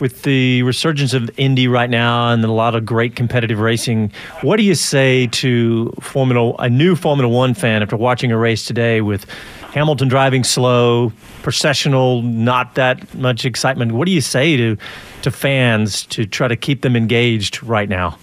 with 0.00 0.22
the 0.22 0.62
resurgence 0.64 1.14
of 1.14 1.30
Indy 1.38 1.68
right 1.68 1.88
now 1.88 2.32
and 2.32 2.44
a 2.44 2.50
lot 2.50 2.74
of 2.74 2.84
great 2.84 3.14
competitive 3.14 3.60
racing, 3.60 4.12
what 4.42 4.56
do 4.56 4.62
you 4.62 4.74
say 4.74 5.28
to 5.28 5.92
Formula 6.00 6.54
a 6.58 6.68
new 6.68 6.96
Formula 6.96 7.32
One 7.32 7.54
fan 7.54 7.82
after 7.82 7.96
watching 7.96 8.32
a 8.32 8.38
race 8.38 8.64
today 8.64 9.00
with 9.00 9.24
Hamilton 9.72 10.08
driving 10.08 10.44
slow, 10.44 11.12
processional, 11.42 12.22
not 12.22 12.74
that 12.74 13.14
much 13.14 13.44
excitement? 13.44 13.92
What 13.92 14.06
do 14.06 14.12
you 14.12 14.20
say 14.20 14.56
to 14.56 14.76
to 15.22 15.30
fans 15.30 16.06
to 16.06 16.26
try 16.26 16.48
to 16.48 16.56
keep 16.56 16.82
them 16.82 16.96
engaged 16.96 17.62
right 17.62 17.88
now? 17.88 18.18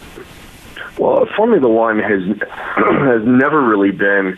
Well, 0.97 1.25
Formula 1.35 1.67
One 1.67 1.99
has 1.99 2.21
has 2.77 3.23
never 3.25 3.61
really 3.61 3.91
been 3.91 4.37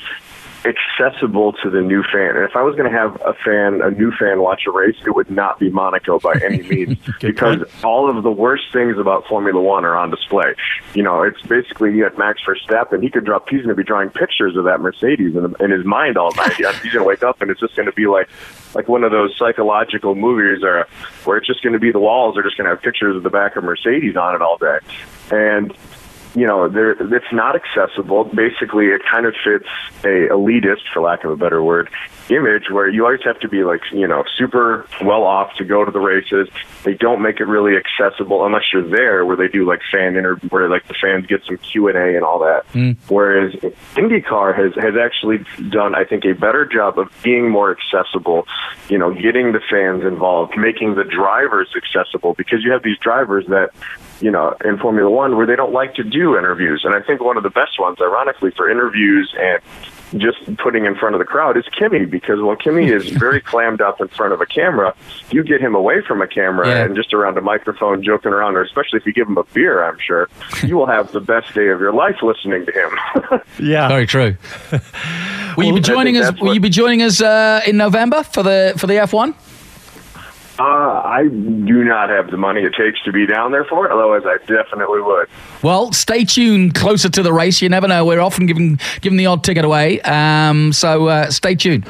accessible 0.66 1.54
to 1.64 1.70
the 1.70 1.82
new 1.82 2.04
fan. 2.04 2.36
And 2.36 2.46
if 2.46 2.56
I 2.56 2.62
was 2.62 2.76
going 2.76 2.90
to 2.90 2.98
have 2.98 3.22
a 3.22 3.34
fan, 3.34 3.82
a 3.82 3.92
new 3.92 4.12
fan, 4.12 4.42
watch 4.42 4.64
a 4.68 4.72
race, 4.72 4.96
it 5.06 5.16
would 5.16 5.30
not 5.30 5.60
be 5.60 5.70
Monaco 5.70 6.20
by 6.20 6.40
any 6.44 6.62
means, 6.70 6.98
because 7.20 7.64
all 7.84 8.10
of 8.10 8.24
the 8.24 8.32
worst 8.32 8.64
things 8.72 8.98
about 8.98 9.26
Formula 9.28 9.62
One 9.62 9.86
are 9.86 9.96
on 9.96 10.10
display. 10.10 10.56
You 10.94 11.04
know, 11.04 11.24
it's 11.24 11.42
basically 11.42 11.94
you 11.94 12.04
had 12.04 12.18
Max 12.18 12.42
Verstappen. 12.44 12.94
And 12.94 13.04
he 13.04 13.10
could 13.10 13.26
drop. 13.26 13.50
He's 13.50 13.60
going 13.60 13.70
to 13.70 13.76
be 13.76 13.84
drawing 13.84 14.10
pictures 14.10 14.56
of 14.56 14.66
that 14.66 14.80
Mercedes 14.80 15.36
in, 15.36 15.56
in 15.60 15.72
his 15.72 15.86
mind 15.86 16.18
all 16.18 16.34
night. 16.36 16.54
He's 16.54 16.66
going 16.66 16.92
to 16.94 17.04
wake 17.04 17.24
up 17.24 17.42
and 17.42 17.50
it's 17.50 17.60
just 17.60 17.76
going 17.76 17.88
to 17.88 17.92
be 17.94 18.08
like 18.08 18.30
like 18.76 18.88
one 18.88 19.04
of 19.04 19.12
those 19.12 19.36
psychological 19.38 20.16
movies 20.16 20.64
or 20.64 20.88
where 21.26 21.38
it's 21.38 21.48
just 21.48 21.62
going 21.62 21.74
to 21.74 21.80
be 21.80 21.92
the 21.92 22.00
walls 22.00 22.38
are 22.38 22.44
just 22.44 22.58
going 22.58 22.66
to 22.66 22.72
have 22.72 22.82
pictures 22.82 23.16
of 23.16 23.24
the 23.24 23.30
back 23.30 23.56
of 23.56 23.64
Mercedes 23.64 24.16
on 24.16 24.36
it 24.36 24.42
all 24.42 24.58
day. 24.58 24.80
And 25.32 25.76
you 26.36 26.48
know, 26.48 26.68
there 26.68 26.92
it's 26.92 27.32
not 27.32 27.56
accessible. 27.56 28.24
Basically, 28.26 28.88
it 28.88 29.02
kind 29.10 29.26
of 29.26 29.36
fits 29.44 29.68
a 30.04 30.30
elitist, 30.32 30.82
for 30.94 31.02
lack 31.02 31.24
of 31.24 31.32
a 31.32 31.36
better 31.36 31.64
word, 31.64 31.90
image 32.30 32.70
where 32.72 32.88
you 32.88 33.06
always 33.06 33.22
have 33.24 33.40
to 33.40 33.48
be 33.48 33.64
like, 33.64 33.82
you 33.92 34.08
know, 34.08 34.24
super 34.38 34.88
well 35.02 35.24
off 35.24 35.54
to 35.56 35.66
go 35.66 35.84
to 35.84 35.92
the 35.92 36.00
races. 36.00 36.48
They 36.84 36.94
don't 36.94 37.22
make 37.22 37.40
it 37.40 37.46
really 37.46 37.76
accessible 37.76 38.46
unless 38.46 38.64
you're 38.72 38.88
there, 38.88 39.26
where 39.26 39.36
they 39.36 39.48
do 39.48 39.66
like 39.66 39.82
fan 39.92 40.16
interview, 40.16 40.50
where 40.50 40.70
like 40.70 40.88
the 40.88 40.94
fans 40.94 41.26
get 41.26 41.44
some 41.46 41.58
Q 41.58 41.88
and 41.88 41.98
A 41.98 42.16
and 42.16 42.24
all 42.24 42.40
that. 42.40 42.66
Hmm. 42.68 42.92
Whereas 43.08 43.54
IndyCar 43.96 44.56
has 44.56 44.74
has 44.76 44.96
actually 44.96 45.46
done, 45.70 45.96
I 45.96 46.04
think, 46.04 46.26
a 46.26 46.34
better 46.34 46.66
job 46.66 47.00
of 47.00 47.10
being 47.24 47.50
more 47.50 47.76
accessible. 47.76 48.48
You 48.90 48.98
know, 48.98 49.14
getting 49.14 49.54
the 49.54 49.62
fans 49.70 50.04
involved, 50.04 50.58
making 50.58 50.96
the 50.96 51.04
drivers 51.04 51.70
accessible, 51.76 52.34
because 52.34 52.64
you 52.64 52.72
have 52.72 52.84
these 52.84 52.98
drivers 52.98 53.46
that 53.48 53.72
you 54.22 54.32
know, 54.32 54.56
in 54.64 54.78
Formula 54.78 55.10
One 55.10 55.36
where 55.36 55.46
they 55.46 55.56
don't 55.56 55.74
like 55.74 55.96
to 55.96 56.04
do 56.04 56.38
interviews. 56.38 56.84
And 56.86 56.96
I 56.96 57.02
think 57.02 57.22
one 57.22 57.36
of 57.36 57.44
the 57.44 57.50
best 57.50 57.78
ones, 57.78 57.98
ironically, 58.00 58.52
for 58.52 58.70
interviews 58.70 59.34
and 59.38 59.62
just 60.18 60.58
putting 60.58 60.86
in 60.86 60.96
front 60.96 61.16
of 61.16 61.20
the 61.20 61.26
crowd 61.26 61.58
is 61.58 61.66
Kimi 61.78 62.06
because 62.06 62.40
while 62.42 62.56
Kimi 62.56 62.90
is 62.90 63.10
very 63.26 63.42
clammed 63.42 63.82
up 63.82 64.00
in 64.02 64.08
front 64.10 64.34
of 64.34 64.42
a 64.42 64.46
camera, 64.46 64.94
you 65.32 65.44
get 65.44 65.62
him 65.62 65.76
away 65.76 66.02
from 66.02 66.22
a 66.22 66.28
camera 66.28 66.68
Yeah. 66.68 66.84
and 66.86 66.96
just 66.96 67.14
around 67.14 67.38
a 67.38 67.42
microphone 67.42 68.04
joking 68.04 68.32
around, 68.32 68.56
or 68.56 68.62
especially 68.64 69.00
if 69.00 69.06
you 69.06 69.14
give 69.14 69.28
him 69.28 69.38
a 69.38 69.44
beer, 69.54 69.84
I'm 69.84 69.98
sure, 70.00 70.30
you 70.64 70.76
will 70.78 70.88
have 70.88 71.12
the 71.12 71.22
best 71.22 71.54
day 71.54 71.68
of 71.70 71.80
your 71.80 71.94
life 71.94 72.18
listening 72.22 72.66
to 72.66 72.72
him. 72.72 73.42
Yeah. 73.60 73.88
Very 73.88 74.06
true. 74.08 74.36
will 75.58 75.64
you 75.66 75.74
be 75.74 75.80
joining 75.80 76.18
us? 76.18 76.34
Will 76.40 76.48
what- 76.48 76.54
you 76.54 76.60
be 76.60 76.70
joining 76.70 77.02
us 77.02 77.22
uh, 77.22 77.62
in 77.68 77.78
November 77.78 78.24
for 78.24 78.44
the 78.44 78.74
for 78.78 78.88
the 78.88 78.98
F 78.98 79.14
one? 79.14 79.34
Uh, 80.60 80.64
I 80.64 81.28
do 81.30 81.84
not 81.84 82.10
have 82.10 82.30
the 82.30 82.38
money 82.38 82.62
it 82.62 82.74
takes 82.78 83.02
to 83.04 83.12
be 83.12 83.26
down 83.26 83.52
there 83.52 83.66
for 83.66 83.86
it, 83.86 83.92
otherwise 83.92 84.22
I 84.26 84.38
definitely 84.46 85.02
would. 85.02 85.28
Well, 85.64 85.92
stay 85.94 86.26
tuned 86.26 86.76
closer 86.76 87.10
to 87.10 87.24
the 87.24 87.34
race. 87.34 87.62
You 87.62 87.70
never 87.70 87.88
know. 87.88 88.06
We're 88.06 88.22
often 88.22 88.46
giving 88.46 88.80
giving 89.02 89.18
the 89.18 89.26
odd 89.26 89.44
ticket 89.44 89.66
away. 89.66 90.02
Um, 90.02 90.72
so 90.72 91.08
uh, 91.08 91.32
stay 91.32 91.56
tuned. 91.56 91.88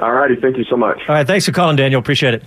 All 0.00 0.12
righty, 0.12 0.36
thank 0.36 0.58
you 0.58 0.64
so 0.64 0.76
much. 0.76 1.00
All 1.08 1.14
right, 1.14 1.26
thanks 1.26 1.46
for 1.46 1.52
calling, 1.52 1.76
Daniel. 1.76 1.98
Appreciate 1.98 2.34
it. 2.34 2.42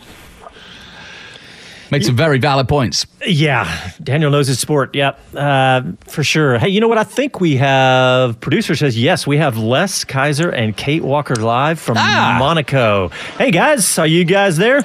Make 1.91 2.03
some 2.03 2.15
very 2.15 2.38
valid 2.38 2.67
points. 2.69 3.08
Yeah, 3.25 3.91
Daniel 4.03 4.29
knows 4.29 4.48
his 4.48 4.60
sport. 4.60 4.93
Yep, 4.93 5.19
uh, 5.36 5.81
for 6.08 6.24
sure. 6.24 6.60
Hey, 6.60 6.69
you 6.69 6.79
know 6.79 6.88
what? 6.88 6.98
I 7.00 7.03
think 7.03 7.39
we 7.41 7.55
have 7.58 8.39
producer 8.41 8.75
says 8.75 8.98
yes. 8.98 9.25
We 9.25 9.38
have 9.38 9.58
Les 9.58 10.03
Kiser 10.03 10.50
and 10.50 10.77
Kate 10.77 11.03
Walker 11.03 11.36
live 11.36 11.79
from 11.79 11.98
Ah. 11.98 12.36
Monaco. 12.39 13.10
Hey 13.38 13.50
guys, 13.51 13.98
are 13.98 14.05
you 14.08 14.24
guys 14.24 14.58
there? 14.58 14.81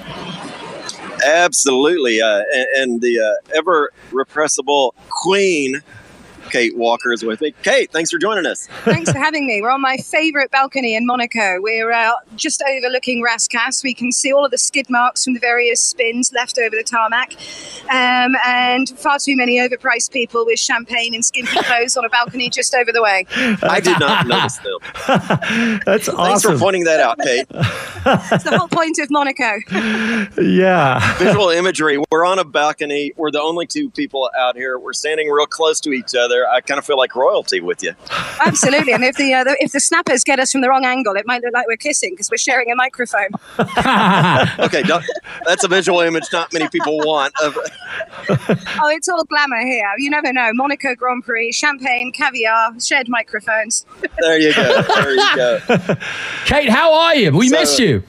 Absolutely, 1.27 2.21
uh, 2.21 2.43
and, 2.53 2.67
and 2.77 3.01
the 3.01 3.19
uh, 3.21 3.57
ever 3.57 3.91
repressible 4.11 4.93
Queen 5.09 5.81
Kate 6.55 6.77
Walker 6.77 7.13
is 7.13 7.25
with 7.25 7.41
me. 7.41 7.53
Kate, 7.65 7.91
thanks 7.91 8.13
for 8.13 8.19
joining 8.19 8.47
us. 8.47 8.69
Thanks 8.85 9.11
for 9.11 9.19
having 9.19 9.45
me. 9.45 9.61
We're 9.61 9.73
on 9.73 9.81
my 9.81 9.97
favourite 9.97 10.53
balcony 10.53 10.95
in 10.95 11.05
Monaco. 11.05 11.61
We're 11.61 11.91
uh, 11.91 12.13
just 12.37 12.63
overlooking 12.63 13.25
Rascasse. 13.25 13.83
We 13.83 13.93
can 13.93 14.13
see 14.13 14.33
all 14.33 14.45
of 14.45 14.53
the 14.53 14.59
skid 14.59 14.89
marks 14.89 15.25
from 15.25 15.35
the 15.35 15.41
various 15.41 15.81
spins 15.81 16.33
left 16.33 16.57
over 16.61 16.77
the 16.77 16.85
tarmac, 16.85 17.33
um, 17.91 18.37
and 18.47 18.89
far 18.91 19.19
too 19.19 19.37
many 19.37 19.59
overpriced 19.59 20.13
people 20.13 20.47
with 20.47 20.61
champagne 20.61 21.13
and 21.13 21.25
skimpy 21.25 21.59
clothes 21.65 21.97
on 21.97 22.05
a 22.05 22.09
balcony 22.09 22.49
just 22.49 22.73
over 22.73 22.93
the 22.93 23.03
way. 23.03 23.27
I 23.35 23.81
did 23.81 23.99
not 23.99 24.29
notice 24.29 24.59
them. 24.59 24.79
That's 25.85 26.09
awesome. 26.09 26.17
Thanks 26.19 26.45
awesome. 26.45 26.53
for 26.53 26.59
pointing 26.61 26.85
that 26.85 27.01
out, 27.01 27.19
Kate. 27.19 27.47
It's 28.07 28.45
the 28.45 28.57
whole 28.57 28.69
point 28.69 28.99
of 28.99 29.11
Monaco. 29.11 29.59
yeah. 30.41 31.17
Visual 31.19 31.49
imagery. 31.51 32.03
We're 32.11 32.27
on 32.27 32.39
a 32.39 32.45
balcony. 32.45 33.13
We're 33.17 33.31
the 33.31 33.41
only 33.41 33.67
two 33.67 33.91
people 33.91 34.31
out 34.39 34.57
here. 34.57 34.79
We're 34.79 34.93
standing 34.93 35.31
real 35.31 35.47
close 35.47 35.81
to 35.81 35.91
each 35.91 36.15
other. 36.15 36.44
I 36.53 36.61
kind 36.61 36.79
of 36.79 36.85
feel 36.85 36.97
like 36.97 37.15
royalty 37.15 37.61
with 37.61 37.83
you. 37.83 37.95
Absolutely. 38.45 38.93
And 38.93 39.05
if 39.05 39.17
the, 39.17 39.33
uh, 39.35 39.45
the 39.45 39.57
if 39.61 39.73
the 39.73 39.81
snappers 39.81 40.25
get 40.25 40.39
us 40.39 40.53
from 40.53 40.61
the 40.61 40.69
wrong 40.69 40.85
angle, 40.85 41.15
it 41.17 41.27
might 41.27 41.43
look 41.43 41.53
like 41.55 41.67
we're 41.67 41.77
kissing 41.77 42.11
because 42.13 42.31
we're 42.31 42.37
sharing 42.37 42.71
a 42.71 42.77
microphone. 42.77 43.29
okay, 43.59 44.83
that's 45.47 45.65
a 45.65 45.69
visual 45.69 46.01
image 46.01 46.25
not 46.33 46.53
many 46.53 46.69
people 46.69 46.99
want. 46.99 47.33
Of, 47.43 47.57
Oh, 48.83 48.89
it's 48.89 49.09
all 49.09 49.25
glamour 49.25 49.61
here. 49.61 49.91
You 49.99 50.11
never 50.11 50.33
know. 50.33 50.51
Monaco 50.55 50.95
Grand 50.95 51.25
Prix, 51.25 51.53
champagne, 51.53 52.13
caviar, 52.13 52.79
shared 52.81 53.09
microphones. 53.09 53.87
there 54.19 54.39
you 54.39 54.55
go. 54.55 54.83
There 54.83 55.11
you 55.15 55.37
go. 55.37 55.61
Kate, 56.47 56.69
how 56.71 56.93
are 56.95 57.15
you? 57.15 57.33
We 57.37 57.49
So- 57.49 57.59
missed 57.61 57.79
you. 57.79 58.03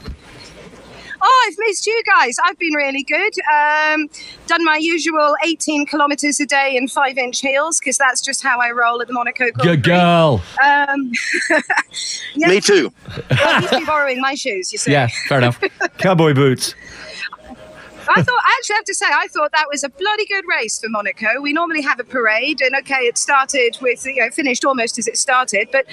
Oh, 1.28 1.48
I've 1.50 1.56
missed 1.58 1.88
you 1.88 2.02
guys. 2.06 2.36
I've 2.46 2.58
been 2.60 2.74
really 2.76 3.02
good. 3.02 3.34
Um, 3.52 4.08
done 4.46 4.64
my 4.64 4.78
usual 4.80 5.36
18 5.44 5.88
kilometres 5.88 6.40
a 6.40 6.46
day 6.46 6.76
in 6.78 6.88
five 6.88 7.18
inch 7.18 7.42
heels 7.42 7.80
because 7.80 7.98
that's 7.98 8.22
just 8.22 8.44
how 8.44 8.60
I 8.60 8.70
roll 8.72 9.02
at 9.02 9.08
the 9.08 9.14
Monaco 9.14 9.50
Grand 9.52 9.56
Good 9.56 9.84
Prix. 9.84 9.92
girl. 9.94 10.44
Um, 10.64 11.12
yeah, 12.36 12.48
Me 12.50 12.62
too. 12.62 12.94
well, 13.32 13.62
he's 13.62 13.70
been 13.72 13.86
borrowing 13.86 14.22
my 14.22 14.36
shoes, 14.36 14.72
you 14.72 14.78
see. 14.78 14.92
Yeah, 14.92 15.08
fair 15.28 15.40
enough. 15.40 15.60
Cowboy 15.98 16.34
boots. 16.36 16.76
I 18.08 18.22
thought 18.22 18.42
I 18.44 18.56
actually 18.60 18.76
have 18.76 18.86
to 18.86 18.94
say 18.94 19.06
I 19.12 19.28
thought 19.28 19.52
that 19.52 19.68
was 19.72 19.84
a 19.84 19.90
bloody 19.90 20.26
good 20.26 20.46
race 20.48 20.80
for 20.80 20.90
Monaco. 20.90 21.42
We 21.42 21.54
normally 21.54 21.82
have 21.82 22.00
a 22.00 22.04
parade, 22.04 22.62
and 22.62 22.76
okay, 22.76 23.02
it 23.06 23.18
started 23.18 23.78
with 23.82 24.06
you 24.06 24.18
know 24.18 24.30
finished 24.30 24.66
almost 24.66 25.00
as 25.00 25.08
it 25.08 25.18
started, 25.18 25.70
but 25.72 25.86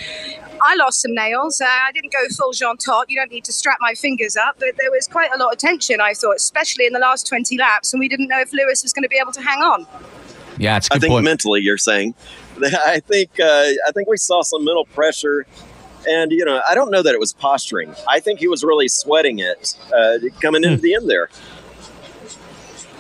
I 0.63 0.75
lost 0.77 1.03
some 1.03 1.15
nails. 1.15 1.61
Uh, 1.61 1.67
I 1.67 1.93
didn't 1.93 2.13
go 2.13 2.27
full 2.37 2.53
Jean 2.53 2.77
Todt. 2.77 3.09
You 3.09 3.17
don't 3.17 3.31
need 3.31 3.45
to 3.45 3.53
strap 3.53 3.79
my 3.81 3.95
fingers 3.95 4.37
up, 4.37 4.57
but 4.59 4.71
there 4.79 4.91
was 4.91 5.09
quite 5.09 5.31
a 5.33 5.39
lot 5.39 5.53
of 5.53 5.59
tension. 5.59 6.01
I 6.01 6.15
thought, 6.15 6.37
especially 6.37 6.87
in 6.87 6.93
the 6.93 7.01
last 7.01 7.27
twenty 7.27 7.57
laps, 7.57 7.93
and 7.93 8.01
we 8.01 8.09
didn't 8.09 8.29
know 8.29 8.41
if 8.41 8.53
Lewis 8.53 8.83
was 8.83 8.93
going 8.93 9.05
to 9.05 9.09
be 9.09 9.19
able 9.19 9.33
to 9.33 9.43
hang 9.43 9.63
on. 9.63 9.87
Yeah, 10.59 10.77
it's 10.77 10.89
a 10.89 10.93
I 10.93 10.97
good 10.97 11.01
think 11.03 11.13
point. 11.13 11.25
mentally, 11.25 11.61
you're 11.61 11.79
saying. 11.79 12.15
I 12.63 13.01
think 13.01 13.41
uh, 13.41 13.45
I 13.45 13.93
think 13.95 14.09
we 14.09 14.17
saw 14.17 14.43
some 14.43 14.65
mental 14.65 14.85
pressure, 14.85 15.47
and 16.07 16.31
you 16.31 16.45
know, 16.45 16.61
I 16.69 16.75
don't 16.75 16.91
know 16.91 17.03
that 17.03 17.15
it 17.15 17.21
was 17.21 17.33
posturing. 17.33 17.95
I 18.09 18.21
think 18.21 18.39
he 18.39 18.49
was 18.49 18.63
really 18.63 18.89
sweating 18.89 19.39
it 19.39 19.77
uh, 19.97 20.19
coming 20.41 20.65
into 20.65 20.77
the 20.77 20.95
end 20.95 21.09
there. 21.09 21.31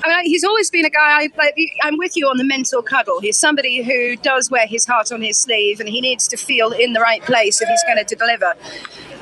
I 0.05 0.09
mean, 0.09 0.27
he's 0.27 0.45
always 0.45 0.71
been 0.71 0.85
a 0.85 0.91
guy. 0.91 1.23
I, 1.23 1.29
like, 1.37 1.55
I'm 1.83 1.97
with 1.97 2.17
you 2.17 2.27
on 2.29 2.37
the 2.37 2.45
mental 2.45 2.83
cuddle. 2.83 3.21
He's 3.21 3.39
somebody 3.39 3.83
who 3.83 4.17
does 4.17 4.51
wear 4.51 4.67
his 4.67 4.87
heart 4.87 5.13
on 5.13 5.23
his 5.23 5.39
sleeve, 5.39 5.81
and 5.81 5.89
he 5.89 6.01
needs 6.01 6.27
to 6.29 6.37
feel 6.37 6.73
in 6.73 6.93
the 6.93 7.01
right 7.01 7.23
place 7.23 7.61
if 7.61 7.69
he's 7.69 7.83
going 7.85 8.05
to 8.05 8.15
deliver. 8.15 8.55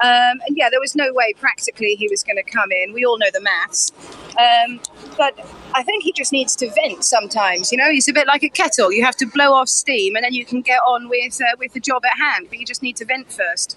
Um, 0.02 0.40
and 0.46 0.56
yeah, 0.56 0.70
there 0.70 0.80
was 0.80 0.96
no 0.96 1.12
way 1.12 1.34
practically 1.34 1.94
he 1.94 2.08
was 2.08 2.22
going 2.22 2.36
to 2.36 2.42
come 2.42 2.72
in. 2.72 2.94
We 2.94 3.04
all 3.04 3.18
know 3.18 3.30
the 3.32 3.42
maths, 3.42 3.92
um, 4.38 4.80
but 5.18 5.38
I 5.74 5.82
think 5.82 6.04
he 6.04 6.12
just 6.12 6.32
needs 6.32 6.56
to 6.56 6.70
vent 6.70 7.04
sometimes. 7.04 7.70
You 7.70 7.78
know, 7.78 7.90
he's 7.90 8.08
a 8.08 8.12
bit 8.12 8.26
like 8.26 8.42
a 8.42 8.48
kettle. 8.48 8.90
You 8.90 9.04
have 9.04 9.16
to 9.16 9.26
blow 9.26 9.52
off 9.52 9.68
steam, 9.68 10.16
and 10.16 10.24
then 10.24 10.32
you 10.32 10.46
can 10.46 10.62
get 10.62 10.80
on 10.86 11.10
with 11.10 11.38
uh, 11.42 11.56
with 11.58 11.74
the 11.74 11.80
job 11.80 12.04
at 12.06 12.18
hand. 12.18 12.46
But 12.48 12.58
you 12.58 12.64
just 12.64 12.82
need 12.82 12.96
to 12.96 13.04
vent 13.04 13.30
first. 13.30 13.76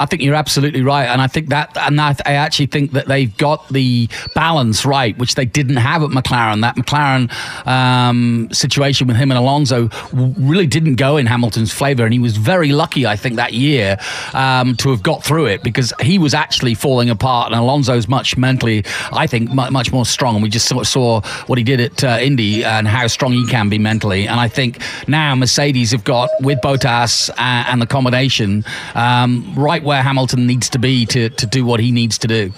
I 0.00 0.06
think 0.06 0.22
you're 0.22 0.34
absolutely 0.34 0.82
right, 0.82 1.06
and 1.06 1.20
I 1.20 1.26
think 1.26 1.48
that, 1.48 1.76
and 1.76 2.00
I, 2.00 2.14
I 2.24 2.32
actually 2.34 2.66
think 2.66 2.92
that 2.92 3.06
they've 3.06 3.34
got 3.36 3.68
the 3.68 4.08
balance 4.34 4.84
right, 4.84 5.16
which 5.18 5.34
they 5.34 5.44
didn't 5.44 5.76
have 5.76 6.02
at 6.02 6.10
McLaren. 6.10 6.60
That 6.62 6.76
McLaren 6.76 7.30
um, 7.66 8.48
situation 8.52 9.06
with 9.06 9.16
him 9.16 9.30
and 9.30 9.38
Alonso 9.38 9.88
really 10.12 10.66
didn't 10.66 10.96
go 10.96 11.16
in 11.16 11.26
Hamilton's 11.26 11.72
favour, 11.72 12.04
and 12.04 12.12
he 12.12 12.18
was 12.18 12.36
very 12.36 12.72
lucky, 12.72 13.06
I 13.06 13.16
think, 13.16 13.36
that 13.36 13.52
year 13.52 13.98
um, 14.34 14.76
to 14.76 14.90
have 14.90 15.02
got 15.02 15.24
through 15.24 15.46
it 15.46 15.62
because 15.62 15.92
he 16.00 16.18
was 16.18 16.34
actually 16.34 16.74
falling 16.74 17.10
apart, 17.10 17.52
and 17.52 17.60
Alonso's 17.60 18.08
much 18.08 18.36
mentally, 18.36 18.84
I 19.12 19.26
think, 19.26 19.50
mu- 19.50 19.70
much 19.70 19.92
more 19.92 20.06
strong. 20.06 20.36
And 20.36 20.42
we 20.42 20.48
just 20.48 20.68
sort 20.68 20.82
of 20.82 20.88
saw 20.88 21.20
what 21.46 21.58
he 21.58 21.64
did 21.64 21.80
at 21.80 22.04
uh, 22.04 22.18
Indy 22.20 22.64
and 22.64 22.86
how 22.86 23.06
strong 23.06 23.32
he 23.32 23.46
can 23.46 23.68
be 23.68 23.78
mentally. 23.78 24.26
And 24.26 24.40
I 24.40 24.48
think 24.48 24.80
now 25.06 25.34
Mercedes 25.34 25.90
have 25.92 26.04
got 26.04 26.30
with 26.40 26.58
Bottas 26.60 27.30
uh, 27.30 27.34
and 27.38 27.80
the 27.80 27.86
combination 27.86 28.64
um, 28.94 29.54
right 29.56 29.82
where 29.88 30.02
Hamilton 30.02 30.46
needs 30.46 30.68
to 30.68 30.78
be 30.78 31.06
to, 31.06 31.30
to 31.30 31.46
do 31.46 31.64
what 31.64 31.80
he 31.80 31.90
needs 31.90 32.18
to 32.18 32.28
do. 32.28 32.52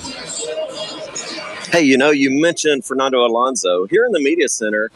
Hey, 1.71 1.83
you 1.83 1.97
know, 1.97 2.11
you 2.11 2.29
mentioned 2.29 2.85
Fernando 2.85 3.25
Alonso 3.25 3.87
here 3.87 4.05
in 4.05 4.11
the 4.11 4.19
media 4.19 4.49
center. 4.49 4.91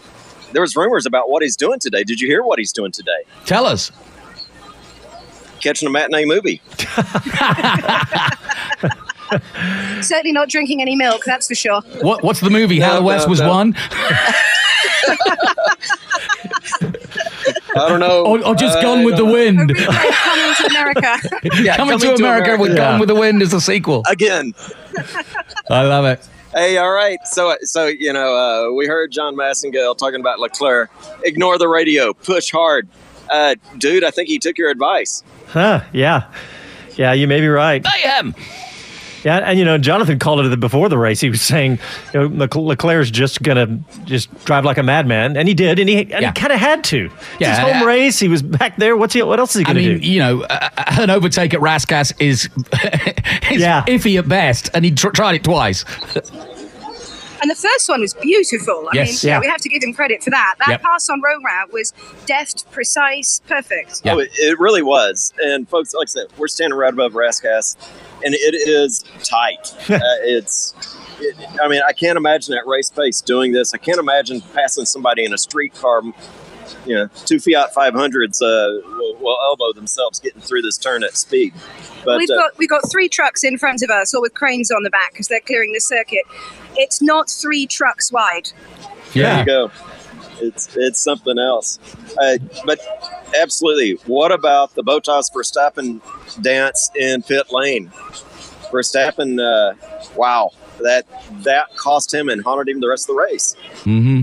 There 0.53 0.61
was 0.61 0.75
rumors 0.75 1.07
about 1.07 1.31
what 1.31 1.45
he's 1.45 1.55
doing 1.57 1.79
today. 1.79 2.03
Did 2.03 2.21
you 2.21 2.27
hear 2.27 2.43
what 2.43 2.59
he's 2.59 2.73
doing 2.73 2.91
today? 2.91 3.23
Tell 3.47 3.67
us. 3.67 3.93
Catching 5.61 5.87
a 5.87 5.93
matinee 5.93 6.25
movie. 6.25 6.61
Certainly 10.03 10.33
not 10.33 10.49
drinking 10.49 10.83
any 10.83 10.97
milk, 10.97 11.23
that's 11.25 11.47
for 11.47 11.55
sure. 11.55 11.83
What, 12.03 12.25
what's 12.25 12.41
the 12.41 12.51
movie? 12.51 12.81
How 12.81 12.95
No, 12.95 12.97
the 12.97 13.03
West 13.05 13.29
no, 13.29 13.31
was 13.31 13.41
no. 13.41 13.49
won? 13.49 13.77
I 17.77 17.89
don't 17.89 18.01
know. 18.01 18.25
Or, 18.25 18.47
or 18.47 18.55
just 18.55 18.79
I 18.79 18.83
Gone 18.83 19.05
with 19.05 19.17
the. 19.17 19.25
Wind? 19.25 19.75
Coming 19.77 20.55
to 20.55 20.67
America. 20.71 21.19
Yeah, 21.63 21.77
Coming, 21.77 21.99
to 21.99 22.15
America, 22.15 22.57
with 22.61 22.77
Gone 22.77 23.01
with 23.01 23.09
the 23.09 23.15
Wind 23.15 23.43
is 23.43 23.53
a 23.53 23.61
sequel. 23.61 24.03
again. 24.09 24.55
I 25.69 25.83
love 25.83 26.05
it. 26.05 26.27
Hey, 26.53 26.79
all 26.79 26.93
right. 26.93 27.19
So, 27.25 27.57
so 27.63 27.87
you 27.87 28.13
know, 28.13 28.37
uh, 28.37 28.73
we 28.73 28.87
heard 28.87 29.11
John 29.11 29.35
Massengale 29.35 29.97
talking 29.99 30.21
about 30.21 30.39
Leclerc. 30.39 30.91
Ignore 31.25 31.59
the 31.59 31.69
radio. 31.69 32.13
Push 32.13 32.53
hard, 32.53 32.89
uh, 33.31 33.57
dude. 33.79 34.05
I 34.05 34.11
think 34.11 34.29
he 34.29 34.39
took 34.39 34.57
your 34.57 34.71
advice. 34.71 35.25
Huh, 35.49 35.83
yeah. 35.93 36.31
Yeah, 36.97 37.13
you 37.13 37.27
may 37.27 37.41
be 37.41 37.49
right. 37.49 37.85
I 37.85 37.99
am. 38.05 38.35
Yeah, 39.25 39.39
and 39.39 39.59
you 39.59 39.65
know, 39.65 39.79
Jonathan 39.79 40.19
called 40.19 40.45
it 40.45 40.61
before 40.61 40.89
the 40.89 40.99
race. 40.99 41.21
He 41.21 41.31
was 41.31 41.41
saying, 41.43 41.79
you 42.13 42.21
know, 42.21 42.29
Lec- 42.47 42.63
Leclerc's 42.63 43.11
just 43.11 43.43
gonna 43.43 43.81
just 44.05 44.29
drive 44.45 44.65
like 44.65 44.77
a 44.79 44.83
madman, 44.83 45.37
and 45.37 45.49
he 45.49 45.55
did, 45.55 45.79
and 45.79 45.89
he 45.89 46.01
and 46.01 46.11
Yeah. 46.11 46.21
he 46.29 46.33
kind 46.33 46.53
of 46.53 46.59
had 46.61 46.85
to. 46.85 47.07
It's 47.07 47.15
Yeah, 47.41 47.51
his 47.51 47.59
home 47.59 47.69
yeah. 47.81 47.85
race. 47.85 48.19
He 48.19 48.29
was 48.29 48.43
back 48.43 48.77
there. 48.77 48.97
What's 48.97 49.15
he? 49.15 49.23
What 49.23 49.41
else 49.41 49.57
is 49.57 49.61
he 49.61 49.65
I 49.65 49.69
gonna 49.69 49.81
I 49.81 49.83
mean, 49.89 49.99
do? 50.01 50.07
you 50.07 50.19
know, 50.21 50.43
uh, 50.43 50.69
an 51.01 51.11
overtake 51.11 51.55
at 51.55 51.61
Rascasse 51.61 52.13
is, 52.21 52.49
is 53.51 53.61
Yeah. 53.63 53.85
iffy 53.87 54.19
at 54.19 54.29
best, 54.29 54.69
and 54.75 54.85
he 54.85 54.91
tr- 54.91 55.09
tried 55.11 55.37
it 55.37 55.45
twice. 55.45 55.85
And 57.43 57.51
the 57.51 57.55
first 57.57 57.89
one 57.91 58.01
was 58.01 58.15
beautiful. 58.15 58.89
I 58.91 58.97
Yes. 58.97 59.23
mean, 59.25 59.29
yeah, 59.31 59.37
Yeah. 59.37 59.41
we 59.41 59.47
have 59.49 59.61
to 59.61 59.69
give 59.69 59.83
him 59.83 59.93
credit 59.93 60.23
for 60.23 60.31
that. 60.31 60.55
That 60.61 60.69
Yep. 60.71 60.83
pass 60.83 61.11
on 61.11 61.21
Romain 61.21 61.67
was 61.73 61.93
deft, 62.27 62.71
precise, 62.73 63.43
perfect. 63.47 64.01
Yeah. 64.03 64.15
Oh, 64.15 64.19
it, 64.21 64.31
it 64.39 64.59
really 64.59 64.83
was. 64.83 65.35
And 65.43 65.69
folks, 65.69 65.93
like 65.93 66.09
I 66.09 66.11
said, 66.11 66.27
we're 66.39 66.49
standing 66.49 66.79
right 66.79 66.93
above 66.93 67.13
Rascasse, 67.13 67.77
and 68.25 68.35
it 68.35 68.55
is 68.55 69.05
tight. 69.23 69.75
uh, 69.91 69.99
it's. 70.23 70.75
It, 71.21 71.37
I 71.63 71.69
mean, 71.69 71.81
I 71.87 71.93
can't 71.93 72.17
imagine 72.17 72.55
at 72.55 72.67
race 72.67 72.91
pace 72.91 73.21
doing 73.21 73.53
this. 73.53 73.73
I 73.73 73.79
can't 73.79 73.99
imagine 73.99 74.41
passing 74.41 74.85
somebody 74.85 75.25
in 75.25 75.33
a 75.33 75.39
street 75.39 75.75
car. 75.75 76.03
You 76.87 76.95
know, 76.95 77.09
two 77.27 77.39
Fiat 77.39 77.73
500s 77.75 78.43
uh, 78.43 78.89
will, 78.97 79.17
will 79.21 79.39
elbow 79.43 79.73
themselves 79.73 80.19
getting 80.19 80.41
through 80.41 80.63
this 80.63 80.77
turn 80.77 81.05
at 81.05 81.17
speed. 81.17 81.55
But 82.05 82.19
we've 82.19 82.31
uh, 82.31 82.37
got 82.37 82.59
we've 82.59 82.69
got 82.69 82.91
three 82.91 83.09
trucks 83.09 83.45
in 83.45 83.59
front 83.59 83.83
of 83.83 83.91
us, 83.91 84.15
all 84.15 84.23
with 84.23 84.35
cranes 84.35 84.71
on 84.71 84.83
the 84.83 84.91
back 84.91 85.13
because 85.13 85.29
they're 85.29 85.41
clearing 85.41 85.73
the 85.73 85.81
circuit. 85.81 86.25
It's 86.77 87.01
not 87.01 87.31
three 87.31 87.67
trucks 87.67 88.11
wide. 88.11 88.51
There 89.13 89.39
you 89.39 89.47
go. 89.47 89.71
It's 90.41 90.77
it's 90.77 91.01
something 91.01 91.39
else. 91.39 91.79
Uh, 92.21 92.39
but 92.65 92.81
absolutely, 93.41 93.93
what 94.07 94.33
about 94.33 94.75
the 94.75 94.83
Bottas 94.83 95.33
Verstappen 95.33 96.01
dance 96.43 96.91
in 96.95 97.23
pit 97.23 97.47
lane? 97.51 97.89
Verstappen, 98.71 99.41
uh, 99.41 99.75
wow, 100.17 100.51
that 100.83 101.07
that 101.45 101.75
cost 101.77 102.13
him 102.13 102.29
and 102.29 102.43
haunted 102.43 102.69
him 102.69 102.81
the 102.81 102.89
rest 102.89 103.09
of 103.09 103.17
the 103.17 103.23
race. 103.23 103.57
Mm-hmm. 103.85 104.23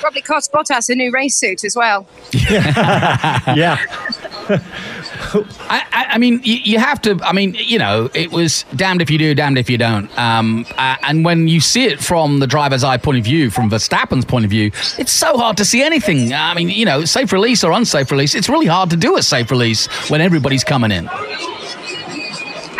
Probably 0.00 0.22
cost 0.22 0.52
Bottas 0.52 0.88
a 0.90 0.94
new 0.94 1.10
race 1.12 1.36
suit 1.36 1.64
as 1.64 1.76
well. 1.76 2.06
yeah. 2.32 3.78
I, 4.48 5.84
I, 5.92 6.06
I 6.10 6.18
mean, 6.18 6.40
you, 6.44 6.54
you 6.56 6.78
have 6.78 7.00
to. 7.02 7.18
I 7.22 7.32
mean, 7.32 7.54
you 7.58 7.78
know, 7.78 8.10
it 8.14 8.30
was 8.30 8.64
damned 8.76 9.02
if 9.02 9.10
you 9.10 9.18
do, 9.18 9.34
damned 9.34 9.58
if 9.58 9.70
you 9.70 9.78
don't. 9.78 10.16
Um, 10.18 10.66
uh, 10.76 10.96
and 11.02 11.24
when 11.24 11.48
you 11.48 11.60
see 11.60 11.86
it 11.86 12.00
from 12.00 12.38
the 12.38 12.46
driver's 12.46 12.84
eye 12.84 12.96
point 12.96 13.18
of 13.18 13.24
view, 13.24 13.50
from 13.50 13.70
Verstappen's 13.70 14.24
point 14.24 14.44
of 14.44 14.50
view, 14.50 14.70
it's 14.98 15.12
so 15.12 15.36
hard 15.36 15.56
to 15.56 15.64
see 15.64 15.82
anything. 15.82 16.32
I 16.32 16.54
mean, 16.54 16.68
you 16.68 16.84
know, 16.84 17.04
safe 17.04 17.32
release 17.32 17.64
or 17.64 17.72
unsafe 17.72 18.10
release, 18.10 18.34
it's 18.34 18.48
really 18.48 18.66
hard 18.66 18.90
to 18.90 18.96
do 18.96 19.16
a 19.16 19.22
safe 19.22 19.50
release 19.50 19.86
when 20.10 20.20
everybody's 20.20 20.64
coming 20.64 20.90
in. 20.90 21.08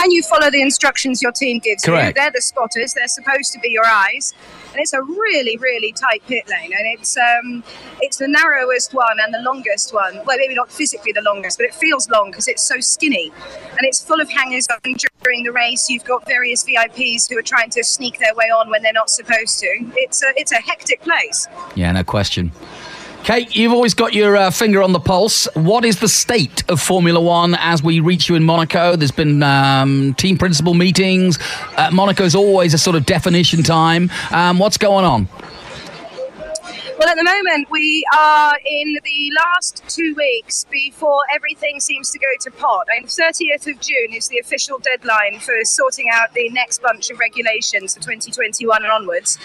And 0.05 0.13
you 0.13 0.23
follow 0.23 0.51
the 0.51 0.61
instructions 0.61 1.23
your 1.23 1.33
team 1.33 1.61
gives 1.61 1.83
Correct. 1.83 2.09
you. 2.09 2.13
They're 2.13 2.31
the 2.31 2.43
spotters. 2.43 2.93
They're 2.93 3.09
supposed 3.09 3.55
to 3.55 3.59
be 3.59 3.71
your 3.71 3.87
eyes. 3.87 4.35
and 4.73 4.83
it's 4.83 4.93
a 4.93 5.01
really, 5.01 5.57
really 5.57 5.93
tight 5.93 6.23
pit 6.27 6.47
lane, 6.47 6.73
and 6.77 6.87
it's 6.87 7.17
um, 7.17 7.65
it's 8.03 8.19
the 8.19 8.29
narrowest 8.29 8.93
one 8.93 9.17
and 9.23 9.33
the 9.33 9.41
longest 9.41 9.95
one. 9.95 10.21
Well, 10.27 10.37
maybe 10.37 10.53
not 10.53 10.71
physically 10.71 11.13
the 11.13 11.23
longest, 11.23 11.57
but 11.57 11.65
it 11.65 11.75
feels 11.75 12.11
long 12.11 12.33
because 12.33 12.49
it's 12.49 12.63
so 12.63 12.81
skinny, 12.81 13.33
and 13.71 13.81
it's 13.81 14.03
full 14.03 14.21
of 14.21 14.29
hangers 14.29 14.69
on 14.69 14.95
during 15.23 15.43
the 15.43 15.53
race. 15.53 15.89
You've 15.89 16.05
got 16.05 16.27
various 16.27 16.65
VIPs 16.65 17.31
who 17.31 17.39
are 17.39 17.43
trying 17.43 17.71
to 17.71 17.83
sneak 17.83 18.19
their 18.19 18.35
way 18.35 18.51
on 18.51 18.69
when 18.69 18.83
they're 18.83 18.93
not 18.93 19.09
supposed 19.09 19.59
to. 19.61 19.69
It's 19.97 20.23
a 20.23 20.35
it's 20.37 20.53
a 20.53 20.61
hectic 20.61 21.01
place. 21.01 21.49
Yeah, 21.77 21.93
no 21.93 22.05
question. 22.05 22.53
Kate, 23.25 23.57
you've 23.57 23.73
always 23.73 23.95
got 23.95 24.13
your 24.13 24.37
uh, 24.37 24.51
finger 24.51 24.83
on 24.83 24.93
the 24.93 25.01
pulse. 25.01 25.49
What 25.55 25.87
is 25.87 25.99
the 25.99 26.09
state 26.09 26.63
of 26.69 26.79
Formula 26.79 27.19
One 27.19 27.55
as 27.55 27.83
we 27.83 28.01
reach 28.01 28.29
you 28.29 28.35
in 28.35 28.45
Monaco? 28.45 28.97
There's 28.97 29.11
been 29.11 29.43
um, 29.43 30.13
team 30.19 30.37
principal 30.37 30.75
meetings. 30.75 31.39
Uh, 31.79 31.89
Monaco's 31.91 32.35
always 32.35 32.75
a 32.75 32.79
sort 32.79 32.97
of 32.97 33.07
definition 33.07 33.63
time. 33.63 34.11
Um, 34.31 34.59
what's 34.59 34.77
going 34.77 35.07
on? 35.07 35.29
Well, 37.05 37.13
at 37.13 37.19
the 37.19 37.25
moment, 37.25 37.69
we 37.71 38.03
are 38.17 38.55
in 38.65 38.97
the 39.05 39.31
last 39.37 39.83
two 39.89 40.15
weeks 40.17 40.65
before 40.65 41.21
everything 41.35 41.79
seems 41.79 42.11
to 42.13 42.19
go 42.19 42.25
to 42.41 42.51
pot. 42.51 42.87
And 42.97 43.05
30th 43.07 43.71
of 43.71 43.79
June 43.79 44.15
is 44.15 44.29
the 44.29 44.39
official 44.39 44.79
deadline 44.79 45.39
for 45.41 45.53
sorting 45.65 46.09
out 46.11 46.33
the 46.33 46.49
next 46.49 46.81
bunch 46.81 47.11
of 47.11 47.19
regulations 47.19 47.93
for 47.93 48.01
2021 48.01 48.83
and 48.83 48.91
onwards. 48.91 49.37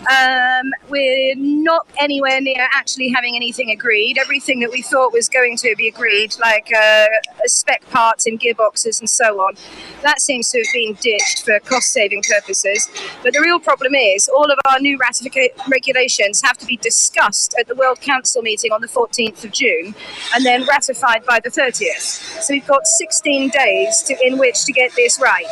Um, 0.00 0.70
we're 0.90 1.34
not 1.34 1.86
anywhere 1.98 2.42
near 2.42 2.68
actually 2.74 3.08
having 3.08 3.36
anything 3.36 3.70
agreed. 3.70 4.18
Everything 4.18 4.60
that 4.60 4.70
we 4.70 4.82
thought 4.82 5.14
was 5.14 5.30
going 5.30 5.56
to 5.56 5.74
be 5.78 5.88
agreed, 5.88 6.36
like 6.38 6.70
uh, 6.76 7.06
spec 7.46 7.88
parts 7.88 8.26
in 8.26 8.38
gearboxes 8.38 9.00
and 9.00 9.08
so 9.08 9.40
on, 9.40 9.54
that 10.02 10.20
seems 10.20 10.50
to 10.50 10.58
have 10.58 10.72
been 10.74 10.92
ditched 11.00 11.46
for 11.46 11.58
cost 11.60 11.88
saving 11.88 12.22
purposes. 12.28 12.86
But 13.22 13.32
the 13.32 13.40
real 13.40 13.60
problem 13.60 13.94
is 13.94 14.28
all 14.28 14.52
of 14.52 14.58
our 14.70 14.78
new 14.78 14.98
ratifica- 14.98 15.56
regulations 15.68 16.42
have 16.42 16.58
to 16.58 16.66
be 16.66 16.76
discussed 16.98 17.54
at 17.60 17.68
the 17.68 17.76
World 17.76 18.00
Council 18.00 18.42
meeting 18.42 18.72
on 18.72 18.80
the 18.80 18.88
14th 18.88 19.44
of 19.44 19.52
June 19.52 19.94
and 20.34 20.44
then 20.44 20.66
ratified 20.66 21.24
by 21.24 21.38
the 21.38 21.48
30th. 21.48 22.42
So 22.42 22.54
we've 22.54 22.66
got 22.66 22.86
16 22.86 23.50
days 23.50 24.02
to, 24.02 24.16
in 24.26 24.36
which 24.36 24.64
to 24.64 24.72
get 24.72 24.90
this 24.96 25.20
right. 25.20 25.46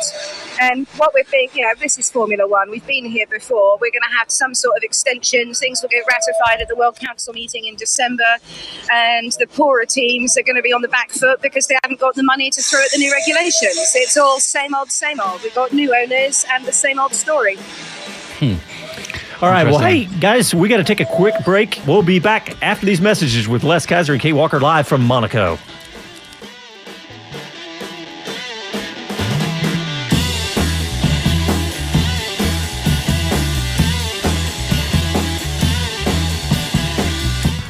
And 0.59 0.87
what 0.97 1.13
we're 1.13 1.23
being, 1.31 1.47
you 1.53 1.61
know, 1.61 1.73
this 1.79 1.97
is 1.97 2.09
Formula 2.09 2.45
One. 2.45 2.69
We've 2.69 2.85
been 2.85 3.05
here 3.05 3.27
before. 3.27 3.77
We're 3.79 3.91
going 3.91 4.09
to 4.09 4.17
have 4.17 4.29
some 4.29 4.53
sort 4.53 4.75
of 4.75 4.83
extension. 4.83 5.53
Things 5.53 5.81
will 5.81 5.89
get 5.89 6.03
ratified 6.09 6.61
at 6.61 6.67
the 6.67 6.75
World 6.75 6.97
Council 6.99 7.33
meeting 7.33 7.65
in 7.65 7.75
December. 7.75 8.35
And 8.91 9.31
the 9.39 9.47
poorer 9.47 9.85
teams 9.85 10.37
are 10.37 10.43
going 10.43 10.57
to 10.57 10.61
be 10.61 10.73
on 10.73 10.81
the 10.81 10.89
back 10.89 11.11
foot 11.11 11.41
because 11.41 11.67
they 11.67 11.77
haven't 11.81 12.01
got 12.01 12.15
the 12.15 12.23
money 12.23 12.49
to 12.49 12.61
throw 12.61 12.81
at 12.83 12.91
the 12.91 12.97
new 12.97 13.13
regulations. 13.13 13.93
It's 13.95 14.17
all 14.17 14.41
same 14.41 14.75
old, 14.75 14.91
same 14.91 15.21
old. 15.21 15.43
We've 15.43 15.55
got 15.55 15.71
new 15.71 15.95
owners 15.95 16.45
and 16.51 16.65
the 16.65 16.73
same 16.73 16.99
old 16.99 17.13
story. 17.13 17.55
Hmm. 18.39 18.55
All 19.39 19.49
right. 19.49 19.67
Well, 19.67 19.77
hey, 19.77 20.05
guys, 20.05 20.55
we 20.55 20.67
got 20.67 20.77
to 20.77 20.83
take 20.83 20.99
a 20.99 21.05
quick 21.05 21.35
break. 21.45 21.79
We'll 21.85 22.01
be 22.01 22.17
back 22.17 22.59
after 22.63 22.87
these 22.87 22.99
messages 22.99 23.47
with 23.47 23.63
Les 23.63 23.85
Kiser 23.85 24.13
and 24.13 24.21
Kate 24.21 24.33
Walker 24.33 24.59
live 24.59 24.87
from 24.87 25.03
Monaco. 25.03 25.59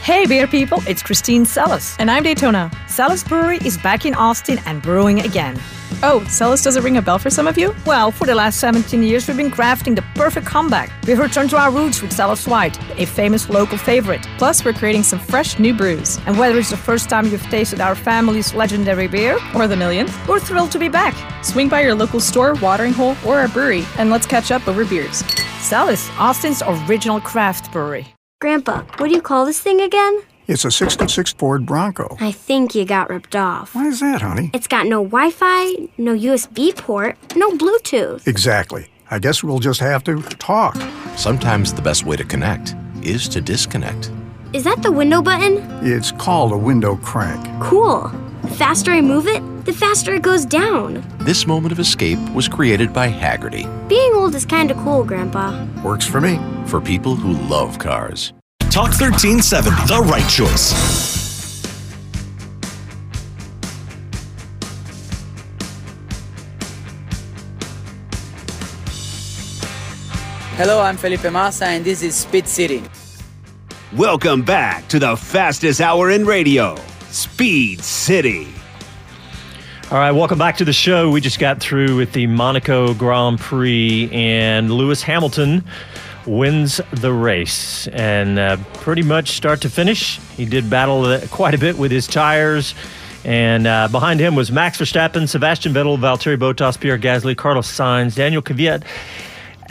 Hey, 0.04 0.26
beer 0.26 0.48
people, 0.48 0.82
it's 0.88 1.04
Christine 1.04 1.46
Celis. 1.46 1.98
And 2.00 2.10
I'm 2.10 2.24
Daytona. 2.24 2.72
Celis 2.88 3.26
Brewery 3.26 3.58
is 3.58 3.78
back 3.78 4.06
in 4.06 4.14
Austin 4.16 4.58
and 4.66 4.82
brewing 4.82 5.20
again. 5.20 5.60
Oh, 6.04 6.24
Celis 6.30 6.64
does 6.64 6.76
it 6.76 6.84
ring 6.84 6.98
a 6.98 7.02
bell 7.02 7.18
for 7.18 7.30
some 7.30 7.48
of 7.48 7.58
you? 7.58 7.74
Well, 7.86 8.12
for 8.12 8.28
the 8.28 8.36
last 8.36 8.60
17 8.60 9.02
years, 9.04 9.28
we've 9.28 9.38
been 9.38 9.50
crafting 9.52 9.96
the 9.96 10.04
perfect 10.16 10.46
comeback. 10.46 10.92
We've 11.08 11.18
returned 11.18 11.50
to 11.52 11.58
our 11.58 11.72
roots 11.72 12.02
with 12.02 12.12
Celis 12.14 12.48
White, 12.48 12.78
a 13.00 13.06
famous 13.06 13.50
local 13.50 13.78
favorite. 13.78 14.26
Plus, 14.38 14.64
we're 14.64 14.74
creating 14.74 15.04
some 15.04 15.20
fresh 15.20 15.58
new 15.60 15.74
brews. 15.74 16.20
And 16.28 16.38
whether 16.38 16.58
it's 16.60 16.70
the 16.70 16.78
first 16.78 17.10
time 17.10 17.26
you've 17.28 17.42
tasted 17.50 17.82
our 17.82 17.96
family's 17.96 18.54
legendary 18.54 19.08
beer, 19.08 19.40
Or 19.56 19.68
the 19.68 19.76
millionth. 19.76 20.14
we're 20.28 20.40
thrilled 20.40 20.72
to 20.72 20.80
be 20.80 20.90
back. 20.90 21.16
Swing 21.44 21.70
by 21.70 21.82
your 21.82 21.96
local 21.96 22.20
store, 22.20 22.54
watering 22.56 22.94
hole, 22.94 23.16
or 23.26 23.40
our 23.40 23.48
brewery, 23.48 23.86
and 23.98 24.10
let's 24.10 24.28
catch 24.28 24.52
up 24.52 24.68
over 24.68 24.86
beers. 24.86 25.24
Celis, 25.60 26.10
Austin's 26.20 26.62
original 26.66 27.20
craft 27.20 27.72
brewery. 27.72 28.08
Grandpa, 28.40 28.84
what 28.98 29.08
do 29.10 29.16
you 29.16 29.22
call 29.22 29.46
this 29.46 29.60
thing 29.60 29.82
again? 29.82 30.22
It's 30.48 30.64
a 30.64 30.72
66 30.72 31.34
Ford 31.34 31.66
Bronco. 31.66 32.16
I 32.22 32.32
think 32.32 32.74
you 32.74 32.86
got 32.86 33.10
ripped 33.10 33.36
off. 33.36 33.76
Why 33.76 33.88
is 33.88 34.00
that, 34.00 34.22
honey? 34.22 34.50
It's 34.54 34.68
got 34.68 34.86
no 34.88 35.04
Wi 35.04 35.30
Fi, 35.30 35.90
no 35.98 36.14
USB 36.16 36.74
port, 36.76 37.18
no 37.36 37.52
Bluetooth. 37.52 38.26
Exactly. 38.26 38.88
I 39.12 39.20
guess 39.20 39.44
we'll 39.44 39.60
just 39.60 39.82
have 39.82 40.04
to 40.06 40.22
talk. 40.22 40.76
Sometimes 41.18 41.74
the 41.74 41.82
best 41.82 42.06
way 42.06 42.16
to 42.16 42.24
connect 42.24 42.76
is 43.02 43.28
to 43.30 43.42
disconnect. 43.42 44.10
Is 44.54 44.64
that 44.64 44.82
the 44.82 44.92
window 44.92 45.22
button? 45.22 45.58
It's 45.86 46.14
called 46.14 46.54
a 46.54 46.58
window 46.58 46.96
crank. 46.96 47.46
Cool. 47.62 48.08
The 48.44 48.48
faster 48.48 48.92
I 48.92 49.02
move 49.02 49.28
it, 49.28 49.44
the 49.66 49.74
faster 49.74 50.16
it 50.16 50.22
goes 50.22 50.46
down. 50.46 51.04
This 51.20 51.46
moment 51.46 51.74
of 51.74 51.80
escape 51.80 52.20
was 52.34 52.48
created 52.48 52.94
by 52.94 53.10
Hagerty 53.12 53.66
Being 53.90 54.14
old 54.14 54.34
is 54.34 54.46
kinda 54.46 54.74
cool, 54.76 55.04
Grandpa. 55.04 55.66
Works 55.84 56.06
for 56.08 56.22
me. 56.22 56.40
for 56.68 56.82
people 56.82 57.16
who 57.16 57.32
love 57.48 57.80
cars. 57.80 58.34
Talk 58.78 58.90
1370, 58.90 59.88
the 59.88 60.02
right 60.04 60.30
choice. 60.30 60.72
Hello, 70.58 70.80
I'm 70.80 70.96
Felipe 70.96 71.24
Massa, 71.24 71.66
and 71.66 71.84
this 71.84 72.04
is 72.04 72.14
Speed 72.14 72.48
City. 72.48 72.84
Welcome 73.96 74.44
back 74.44 74.88
to 74.90 75.00
the 75.00 75.18
fastest 75.18 75.82
hour 75.82 76.12
in 76.12 76.28
radio, 76.28 76.76
Speed 77.10 77.84
City. 77.84 78.48
All 79.90 79.98
right, 79.98 80.12
welcome 80.12 80.38
back 80.38 80.56
to 80.58 80.66
the 80.66 80.74
show. 80.74 81.10
We 81.10 81.20
just 81.20 81.40
got 81.40 81.60
through 81.60 81.96
with 81.96 82.12
the 82.12 82.28
Monaco 82.28 82.94
Grand 82.94 83.40
Prix, 83.40 84.08
and 84.12 84.72
Lewis 84.72 85.02
Hamilton 85.02 85.64
wins 86.28 86.82
the 86.92 87.14
race. 87.14 87.88
And 87.88 88.38
uh, 88.38 88.58
pretty 88.74 89.04
much 89.04 89.32
start 89.32 89.62
to 89.62 89.70
finish, 89.70 90.20
he 90.36 90.46
did 90.46 90.70
battle 90.70 91.20
quite 91.30 91.54
a 91.54 91.58
bit 91.58 91.78
with 91.78 91.92
his 91.92 92.08
tires. 92.08 92.76
And 93.24 93.68
uh, 93.68 93.88
behind 93.90 94.20
him 94.20 94.36
was 94.36 94.52
Max 94.52 94.78
Verstappen, 94.78 95.28
Sebastian 95.28 95.74
Vettel, 95.74 95.98
Valtteri 95.98 96.38
Bottas, 96.38 96.80
Pierre 96.80 96.98
Gasly, 96.98 97.36
Carlos 97.36 97.70
Sainz, 97.70 98.16
Daniel 98.16 98.42
Kvyat, 98.42 98.84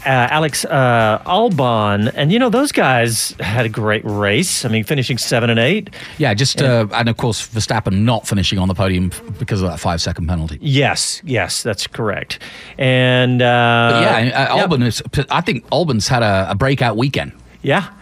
Alex 0.06 0.64
uh, 0.64 1.22
Albon, 1.26 2.12
and 2.14 2.32
you 2.32 2.38
know 2.38 2.48
those 2.48 2.72
guys 2.72 3.34
had 3.40 3.66
a 3.66 3.68
great 3.68 4.02
race. 4.04 4.64
I 4.64 4.68
mean, 4.68 4.84
finishing 4.84 5.18
seven 5.18 5.50
and 5.50 5.58
eight. 5.58 5.90
Yeah, 6.18 6.34
just 6.34 6.62
uh, 6.62 6.86
and 6.92 7.08
of 7.08 7.16
course 7.16 7.46
Verstappen 7.48 8.02
not 8.02 8.26
finishing 8.26 8.58
on 8.58 8.68
the 8.68 8.74
podium 8.74 9.10
because 9.38 9.62
of 9.62 9.70
that 9.70 9.78
five 9.78 10.00
second 10.00 10.26
penalty. 10.26 10.58
Yes, 10.60 11.20
yes, 11.24 11.62
that's 11.62 11.86
correct. 11.86 12.38
And 12.78 13.42
uh, 13.42 14.00
yeah, 14.02 14.48
uh, 14.50 14.66
Albon 14.66 14.84
is. 14.84 15.02
I 15.30 15.40
think 15.40 15.66
Albon's 15.68 16.08
had 16.08 16.22
a, 16.22 16.50
a 16.50 16.54
breakout 16.54 16.96
weekend. 16.96 17.32
Yeah. 17.62 17.92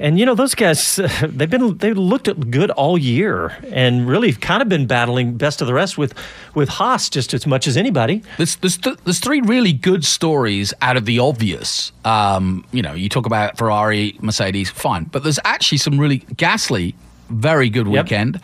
And 0.00 0.18
you 0.18 0.24
know 0.24 0.34
those 0.34 0.54
guys, 0.54 0.96
they've 1.22 1.50
been 1.50 1.76
they 1.76 1.92
looked 1.92 2.50
good 2.50 2.70
all 2.70 2.96
year, 2.96 3.56
and 3.70 4.08
really 4.08 4.32
kind 4.32 4.62
of 4.62 4.68
been 4.68 4.86
battling 4.86 5.36
best 5.36 5.60
of 5.60 5.66
the 5.66 5.74
rest 5.74 5.98
with 5.98 6.14
with 6.54 6.70
Haas 6.70 7.10
just 7.10 7.34
as 7.34 7.46
much 7.46 7.68
as 7.68 7.76
anybody. 7.76 8.22
There's 8.38 8.56
there's, 8.56 8.78
th- 8.78 8.96
there's 9.04 9.20
three 9.20 9.42
really 9.42 9.74
good 9.74 10.04
stories 10.04 10.72
out 10.80 10.96
of 10.96 11.04
the 11.04 11.18
obvious. 11.18 11.92
Um, 12.06 12.64
you 12.72 12.80
know, 12.80 12.94
you 12.94 13.10
talk 13.10 13.26
about 13.26 13.58
Ferrari, 13.58 14.16
Mercedes, 14.22 14.70
fine, 14.70 15.04
but 15.04 15.22
there's 15.22 15.38
actually 15.44 15.78
some 15.78 16.00
really 16.00 16.20
Gasly, 16.34 16.94
very 17.28 17.68
good 17.68 17.86
weekend. 17.86 18.40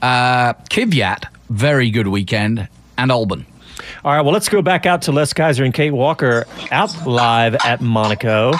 Uh, 0.00 0.54
Kvyat, 0.70 1.24
very 1.50 1.90
good 1.90 2.08
weekend, 2.08 2.66
and 2.96 3.10
Albon. 3.10 3.44
All 4.04 4.12
right, 4.12 4.22
well, 4.22 4.32
let's 4.32 4.48
go 4.48 4.62
back 4.62 4.86
out 4.86 5.02
to 5.02 5.12
Les 5.12 5.32
Kiser 5.32 5.64
and 5.64 5.74
Kate 5.74 5.90
Walker 5.90 6.46
out 6.70 7.06
live 7.06 7.54
at 7.56 7.80
Monaco, 7.80 8.52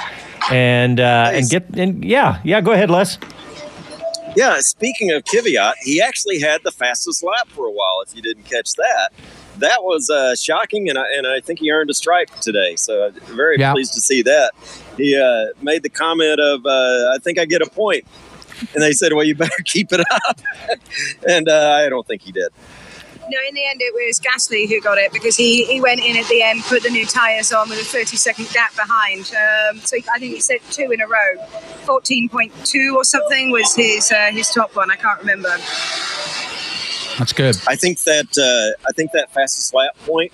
and 0.50 1.00
uh, 1.00 1.30
and 1.33 1.48
get 1.48 1.68
and 1.76 2.04
yeah, 2.04 2.40
yeah. 2.44 2.61
Go 2.61 2.72
ahead, 2.72 2.90
Les. 2.90 3.18
Yeah, 4.37 4.57
speaking 4.61 5.12
of 5.12 5.22
Kvyat, 5.24 5.74
he 5.83 6.02
actually 6.02 6.40
had 6.40 6.62
the 6.64 6.72
fastest 6.72 7.22
lap 7.22 7.48
for 7.48 7.66
a 7.66 7.70
while. 7.70 8.02
If 8.07 8.16
you 8.16 8.22
didn't 8.22 8.42
catch 8.44 8.72
that, 8.72 9.11
that 9.59 9.85
was 9.85 10.11
uh, 10.11 10.35
shocking, 10.35 10.88
and 10.88 10.98
I, 10.98 11.04
and 11.16 11.24
I 11.26 11.38
think 11.40 11.61
he 11.61 11.70
earned 11.70 11.88
a 11.90 11.94
stripe 11.94 12.30
today. 12.40 12.74
So 12.76 13.07
I'm 13.07 13.37
very 13.37 13.59
Yeah. 13.61 13.72
pleased 13.72 13.94
to 13.94 14.00
see 14.00 14.22
that. 14.22 14.50
He 14.96 15.16
uh, 15.16 15.52
made 15.62 15.85
the 15.85 15.88
comment 15.88 16.40
of, 16.40 16.66
uh, 16.66 17.12
"I 17.14 17.18
think 17.22 17.38
I 17.38 17.44
get 17.44 17.62
a 17.62 17.70
point," 17.70 18.04
and 18.74 18.83
they 18.83 18.92
said, 18.92 19.12
"Well, 19.12 19.24
you 19.24 19.37
better 19.37 19.52
keep 19.64 19.92
it 19.92 20.00
up," 20.26 20.40
and 21.28 21.48
uh, 21.48 21.70
I 21.80 21.88
don't 21.88 22.07
think 22.07 22.22
he 22.22 22.33
did. 22.33 22.48
No, 23.30 23.38
in 23.48 23.54
the 23.54 23.64
end, 23.66 23.80
it 23.80 23.94
was 23.94 24.20
Gasly 24.20 24.68
who 24.68 24.80
got 24.80 24.98
it 24.98 25.12
because 25.12 25.37
he, 25.37 25.64
he 25.64 25.80
went 25.80 26.00
in 26.00 26.16
at 26.16 26.26
the 26.26 26.42
end, 26.42 26.62
put 26.64 26.82
the 26.82 26.90
new 26.90 27.06
tyres 27.06 27.52
on 27.52 27.68
with 27.70 27.80
a 27.80 27.84
30 27.84 28.16
second 28.16 28.48
gap 28.52 28.74
behind. 28.76 29.20
Um, 29.34 29.78
so 29.80 29.96
I 30.14 30.18
think 30.18 30.34
he 30.34 30.40
said 30.40 30.60
two 30.70 30.90
in 30.90 31.00
a 31.00 31.06
row. 31.06 31.37
14.2 31.87 32.94
or 32.94 33.04
something 33.04 33.50
was 33.50 33.74
his 33.74 34.10
uh, 34.12 34.30
his 34.30 34.50
top 34.50 34.76
one. 34.76 34.90
I 34.90 34.96
can't 34.96 35.18
remember. 35.20 35.48
That's 37.18 37.32
good. 37.32 37.56
I 37.68 37.76
think 37.76 38.00
that 38.02 38.26
uh, 38.37 38.87
I 38.88 38.92
think 38.92 39.12
that 39.12 39.32
fastest 39.32 39.72
lap 39.74 39.96
point 40.04 40.32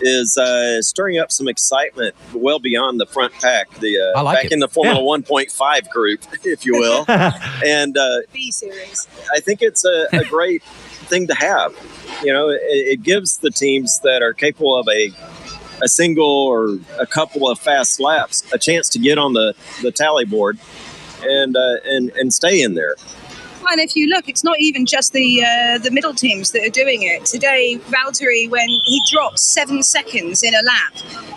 is 0.00 0.36
uh, 0.38 0.80
stirring 0.82 1.18
up 1.18 1.32
some 1.32 1.48
excitement 1.48 2.14
well 2.32 2.58
beyond 2.60 3.00
the 3.00 3.06
front 3.06 3.32
pack. 3.34 3.70
The 3.80 3.98
uh, 4.14 4.18
I 4.18 4.22
like 4.22 4.36
back 4.36 4.44
it. 4.46 4.52
in 4.52 4.60
the 4.60 4.68
Formula 4.68 5.00
Yeah. 5.00 5.22
1.5 5.22 5.90
group, 5.90 6.20
if 6.44 6.64
you 6.66 6.74
will, 6.74 7.04
and 7.66 7.96
uh, 7.96 8.18
B 8.32 8.50
series. 8.52 9.08
I 9.34 9.40
think 9.40 9.62
it's 9.62 9.84
a, 9.84 10.06
a 10.12 10.24
great 10.24 10.62
thing 11.06 11.26
to 11.28 11.34
have. 11.34 11.74
You 12.22 12.32
know, 12.32 12.48
it, 12.48 12.60
it 12.62 13.02
gives 13.02 13.38
the 13.38 13.50
teams 13.50 14.00
that 14.00 14.22
are 14.22 14.32
capable 14.32 14.76
of 14.76 14.88
a 14.88 15.10
a 15.80 15.88
single 15.88 16.24
or 16.24 16.76
a 16.98 17.06
couple 17.06 17.48
of 17.48 17.58
fast 17.58 18.00
laps 18.00 18.42
a 18.52 18.58
chance 18.58 18.88
to 18.88 18.98
get 18.98 19.16
on 19.16 19.32
the, 19.32 19.54
the 19.80 19.92
tally 19.92 20.24
board 20.24 20.58
and 21.22 21.56
uh, 21.56 21.76
and 21.84 22.10
and 22.10 22.32
stay 22.32 22.62
in 22.62 22.74
there. 22.74 22.96
And 23.70 23.80
if 23.80 23.94
you 23.94 24.06
look, 24.06 24.28
it's 24.28 24.42
not 24.42 24.58
even 24.60 24.86
just 24.86 25.12
the 25.12 25.44
uh, 25.44 25.78
the 25.78 25.90
middle 25.90 26.14
teams 26.14 26.52
that 26.52 26.64
are 26.64 26.70
doing 26.70 27.02
it. 27.02 27.26
Today, 27.26 27.78
Valtteri, 27.88 28.48
when 28.48 28.68
he 28.68 29.02
dropped 29.10 29.38
seven 29.38 29.82
seconds 29.82 30.42
in 30.42 30.54
a 30.54 30.62
lap 30.62 30.94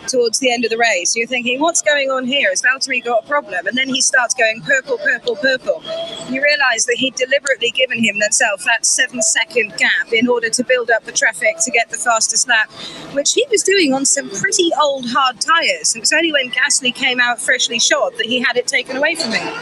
towards 0.08 0.40
the 0.40 0.52
end 0.52 0.64
of 0.64 0.72
the 0.72 0.78
race, 0.78 1.16
you're 1.16 1.28
thinking, 1.28 1.60
what's 1.60 1.82
going 1.82 2.10
on 2.10 2.26
here? 2.26 2.50
Has 2.50 2.62
Valtteri 2.62 3.04
got 3.04 3.26
a 3.26 3.28
problem? 3.28 3.68
And 3.68 3.78
then 3.78 3.90
he 3.90 4.00
starts 4.00 4.34
going 4.34 4.62
purple, 4.62 4.98
purple, 4.98 5.36
purple. 5.36 5.84
You 6.30 6.42
realise 6.42 6.86
that 6.86 6.96
he'd 6.98 7.16
deliberately 7.16 7.72
given 7.72 8.02
himself 8.04 8.64
that 8.64 8.86
seven 8.86 9.22
second 9.22 9.76
gap 9.78 10.14
in 10.14 10.30
order 10.30 10.50
to 10.50 10.64
build 10.64 10.90
up 10.90 11.04
the 11.04 11.12
traffic 11.12 11.58
to 11.66 11.72
get 11.72 11.90
the 11.90 11.98
fastest 11.98 12.48
lap, 12.48 12.72
which 13.14 13.34
he 13.34 13.46
was 13.52 13.62
doing 13.62 13.94
on 13.94 14.06
some 14.06 14.30
pretty 14.30 14.70
old 14.82 15.06
hard 15.10 15.42
tyres. 15.42 15.96
It 15.96 16.00
was 16.00 16.14
only 16.14 16.32
when 16.32 16.50
Gasly 16.52 16.96
came 16.96 17.20
out 17.20 17.42
freshly 17.42 17.80
shod 17.80 18.14
that 18.18 18.26
he 18.26 18.40
had 18.40 18.56
it 18.56 18.68
taken 18.68 18.96
away 18.96 19.16
from 19.16 19.34
him. 19.34 19.54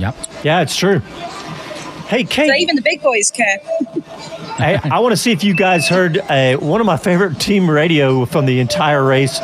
Yep. 0.00 0.16
Yeah, 0.42 0.60
it's 0.60 0.76
true. 0.76 1.00
Hey, 2.06 2.24
Kate. 2.24 2.48
So 2.48 2.54
even 2.54 2.76
the 2.76 2.82
big 2.82 3.02
boys 3.02 3.30
care. 3.30 3.58
I, 4.58 4.78
I 4.84 4.98
want 5.00 5.12
to 5.12 5.16
see 5.16 5.32
if 5.32 5.42
you 5.42 5.54
guys 5.54 5.88
heard 5.88 6.18
uh, 6.18 6.56
one 6.58 6.80
of 6.80 6.86
my 6.86 6.96
favorite 6.96 7.40
team 7.40 7.68
radio 7.68 8.24
from 8.24 8.46
the 8.46 8.60
entire 8.60 9.04
race 9.04 9.40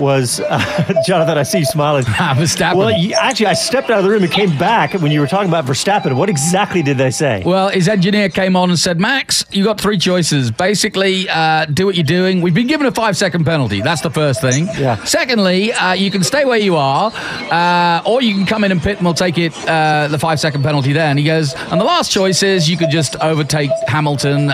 was 0.00 0.40
uh, 0.40 1.02
Jonathan. 1.06 1.38
I 1.38 1.44
see 1.44 1.58
you 1.60 1.64
smiling. 1.64 2.04
Verstappen. 2.04 2.76
Well, 2.76 2.90
you, 2.90 3.14
actually, 3.14 3.46
I 3.46 3.52
stepped 3.52 3.90
out 3.90 3.98
of 3.98 4.04
the 4.04 4.10
room 4.10 4.22
and 4.22 4.32
came 4.32 4.56
back 4.58 4.94
when 4.94 5.12
you 5.12 5.20
were 5.20 5.26
talking 5.26 5.48
about 5.48 5.66
Verstappen. 5.66 6.16
What 6.16 6.28
exactly 6.28 6.82
did 6.82 6.98
they 6.98 7.10
say? 7.10 7.42
Well, 7.44 7.68
his 7.68 7.88
engineer 7.88 8.28
came 8.28 8.56
on 8.56 8.70
and 8.70 8.78
said, 8.78 8.98
Max, 8.98 9.44
you 9.50 9.64
got 9.64 9.80
three 9.80 9.98
choices. 9.98 10.50
Basically, 10.50 11.28
uh, 11.28 11.66
do 11.66 11.86
what 11.86 11.94
you're 11.94 12.04
doing. 12.04 12.40
We've 12.40 12.54
been 12.54 12.66
given 12.66 12.86
a 12.86 12.92
five 12.92 13.16
second 13.16 13.44
penalty. 13.44 13.82
That's 13.82 14.00
the 14.00 14.10
first 14.10 14.40
thing. 14.40 14.66
Yeah. 14.78 15.02
Secondly, 15.04 15.72
uh, 15.72 15.92
you 15.92 16.10
can 16.10 16.24
stay 16.24 16.44
where 16.44 16.58
you 16.58 16.76
are, 16.76 17.12
uh, 17.50 18.02
or 18.06 18.22
you 18.22 18.34
can 18.34 18.46
come 18.46 18.64
in 18.64 18.72
and 18.72 18.80
pit 18.80 18.96
and 18.96 19.04
we'll 19.06 19.14
take 19.14 19.38
it, 19.38 19.56
uh, 19.68 20.08
the 20.08 20.18
five 20.18 20.40
second 20.40 20.62
penalty 20.62 20.92
there. 20.92 21.06
And 21.06 21.18
he 21.18 21.24
goes, 21.24 21.54
and 21.54 21.80
the 21.80 21.84
last 21.84 21.99
choice 22.08 22.42
is 22.42 22.68
you 22.70 22.76
could 22.76 22.90
just 22.90 23.16
overtake 23.16 23.70
Hamilton, 23.86 24.52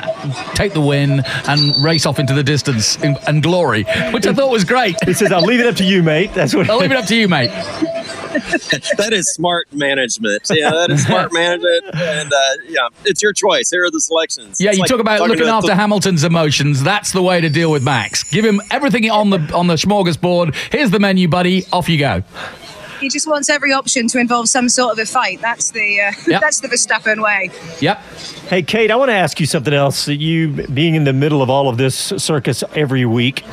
take 0.54 0.72
the 0.72 0.80
win, 0.80 1.22
and 1.48 1.84
race 1.84 2.06
off 2.06 2.18
into 2.18 2.34
the 2.34 2.42
distance 2.42 2.96
in, 3.02 3.16
and 3.26 3.42
glory, 3.42 3.84
which 4.12 4.26
I 4.26 4.32
thought 4.32 4.50
was 4.50 4.64
great. 4.64 4.96
He 5.04 5.12
says, 5.12 5.32
I'll 5.32 5.42
leave 5.42 5.60
it 5.60 5.66
up 5.66 5.76
to 5.76 5.84
you, 5.84 6.02
mate. 6.02 6.32
That's 6.34 6.54
what 6.54 6.68
I'll 6.70 6.78
leave 6.78 6.90
it 6.90 6.96
up 6.96 7.06
to 7.06 7.16
you, 7.16 7.28
mate. 7.28 7.50
that 8.30 9.10
is 9.12 9.26
smart 9.32 9.66
management. 9.72 10.42
Yeah, 10.50 10.70
that 10.70 10.90
is 10.90 11.04
smart 11.04 11.32
management, 11.32 11.84
and 11.94 12.32
uh, 12.32 12.36
yeah, 12.68 12.88
it's 13.04 13.22
your 13.22 13.32
choice. 13.32 13.70
Here 13.70 13.84
are 13.84 13.90
the 13.90 14.00
selections. 14.00 14.60
Yeah, 14.60 14.70
It's 14.70 14.78
you 14.78 14.82
like 14.82 14.90
talk 14.90 15.00
about 15.00 15.20
looking 15.28 15.46
after 15.46 15.68
the- 15.68 15.74
Hamilton's 15.74 16.24
emotions. 16.24 16.82
That's 16.82 17.12
the 17.12 17.22
way 17.22 17.40
to 17.40 17.48
deal 17.48 17.70
with 17.70 17.82
Max. 17.82 18.22
Give 18.30 18.44
him 18.44 18.60
everything 18.70 19.08
on 19.10 19.30
the 19.30 19.38
on 19.54 19.66
the 19.68 19.74
smorgasbord. 19.74 20.54
Here's 20.72 20.90
the 20.90 20.98
menu, 21.00 21.28
buddy. 21.28 21.64
Off 21.72 21.88
you 21.88 21.98
go. 21.98 22.22
He 23.00 23.08
just 23.08 23.26
wants 23.26 23.48
every 23.48 23.72
option 23.72 24.08
to 24.08 24.18
involve 24.18 24.48
some 24.48 24.68
sort 24.68 24.92
of 24.92 24.98
a 24.98 25.06
fight. 25.06 25.40
That's 25.40 25.70
the 25.70 26.00
uh, 26.00 26.12
Yep. 26.26 26.40
that's 26.40 26.60
the 26.60 26.68
Verstappen 26.68 27.22
way. 27.22 27.50
Yep. 27.80 27.98
Hey, 28.48 28.62
Kate, 28.62 28.90
I 28.90 28.96
want 28.96 29.10
to 29.10 29.14
ask 29.14 29.38
you 29.40 29.46
something 29.46 29.74
else. 29.74 30.08
You 30.08 30.48
being 30.66 30.94
in 30.94 31.04
the 31.04 31.12
middle 31.12 31.42
of 31.42 31.50
all 31.50 31.68
of 31.68 31.76
this 31.78 31.96
circus 31.96 32.62
every 32.74 33.04
week. 33.04 33.44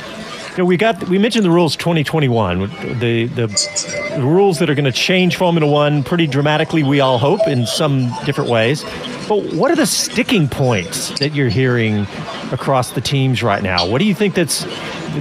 You 0.56 0.58
know, 0.58 0.64
we 0.66 0.76
got 0.76 1.08
we 1.08 1.18
mentioned 1.18 1.44
the 1.44 1.50
rules 1.50 1.74
2021, 1.74 2.60
the 3.00 3.26
the, 3.26 3.46
the 4.16 4.22
rules 4.22 4.60
that 4.60 4.70
are 4.70 4.74
going 4.76 4.84
to 4.84 4.92
change 4.92 5.36
Formula 5.36 5.68
One 5.68 6.04
pretty 6.04 6.28
dramatically. 6.28 6.84
We 6.84 7.00
all 7.00 7.18
hope 7.18 7.46
in 7.48 7.66
some 7.66 8.12
different 8.24 8.48
ways. 8.50 8.84
But 9.28 9.54
what 9.54 9.70
are 9.70 9.76
the 9.76 9.86
sticking 9.86 10.48
points 10.48 11.18
that 11.18 11.34
you're 11.34 11.48
hearing 11.48 12.06
across 12.52 12.92
the 12.92 13.00
teams 13.00 13.42
right 13.42 13.62
now? 13.62 13.86
What 13.86 13.98
do 13.98 14.04
you 14.04 14.14
think 14.14 14.34
that's 14.34 14.64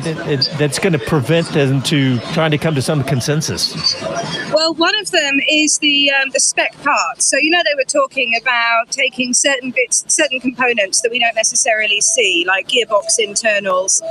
that, 0.01 0.55
that's 0.57 0.79
going 0.79 0.93
to 0.93 0.99
prevent 0.99 1.47
them 1.49 1.81
to 1.83 2.17
trying 2.33 2.51
to 2.51 2.57
come 2.57 2.75
to 2.75 2.81
some 2.81 3.03
consensus? 3.03 4.01
Well, 4.51 4.73
one 4.73 4.97
of 4.99 5.11
them 5.11 5.39
is 5.49 5.77
the 5.79 6.11
um, 6.11 6.29
the 6.31 6.39
spec 6.39 6.75
parts. 6.81 7.29
So 7.29 7.37
you 7.37 7.49
know 7.49 7.61
they 7.63 7.75
were 7.75 7.85
talking 7.85 8.33
about 8.41 8.89
taking 8.89 9.33
certain 9.33 9.71
bits, 9.71 10.03
certain 10.07 10.39
components 10.39 11.01
that 11.01 11.11
we 11.11 11.19
don't 11.19 11.35
necessarily 11.35 12.01
see, 12.01 12.43
like 12.47 12.67
gearbox 12.67 13.19
internals 13.19 14.01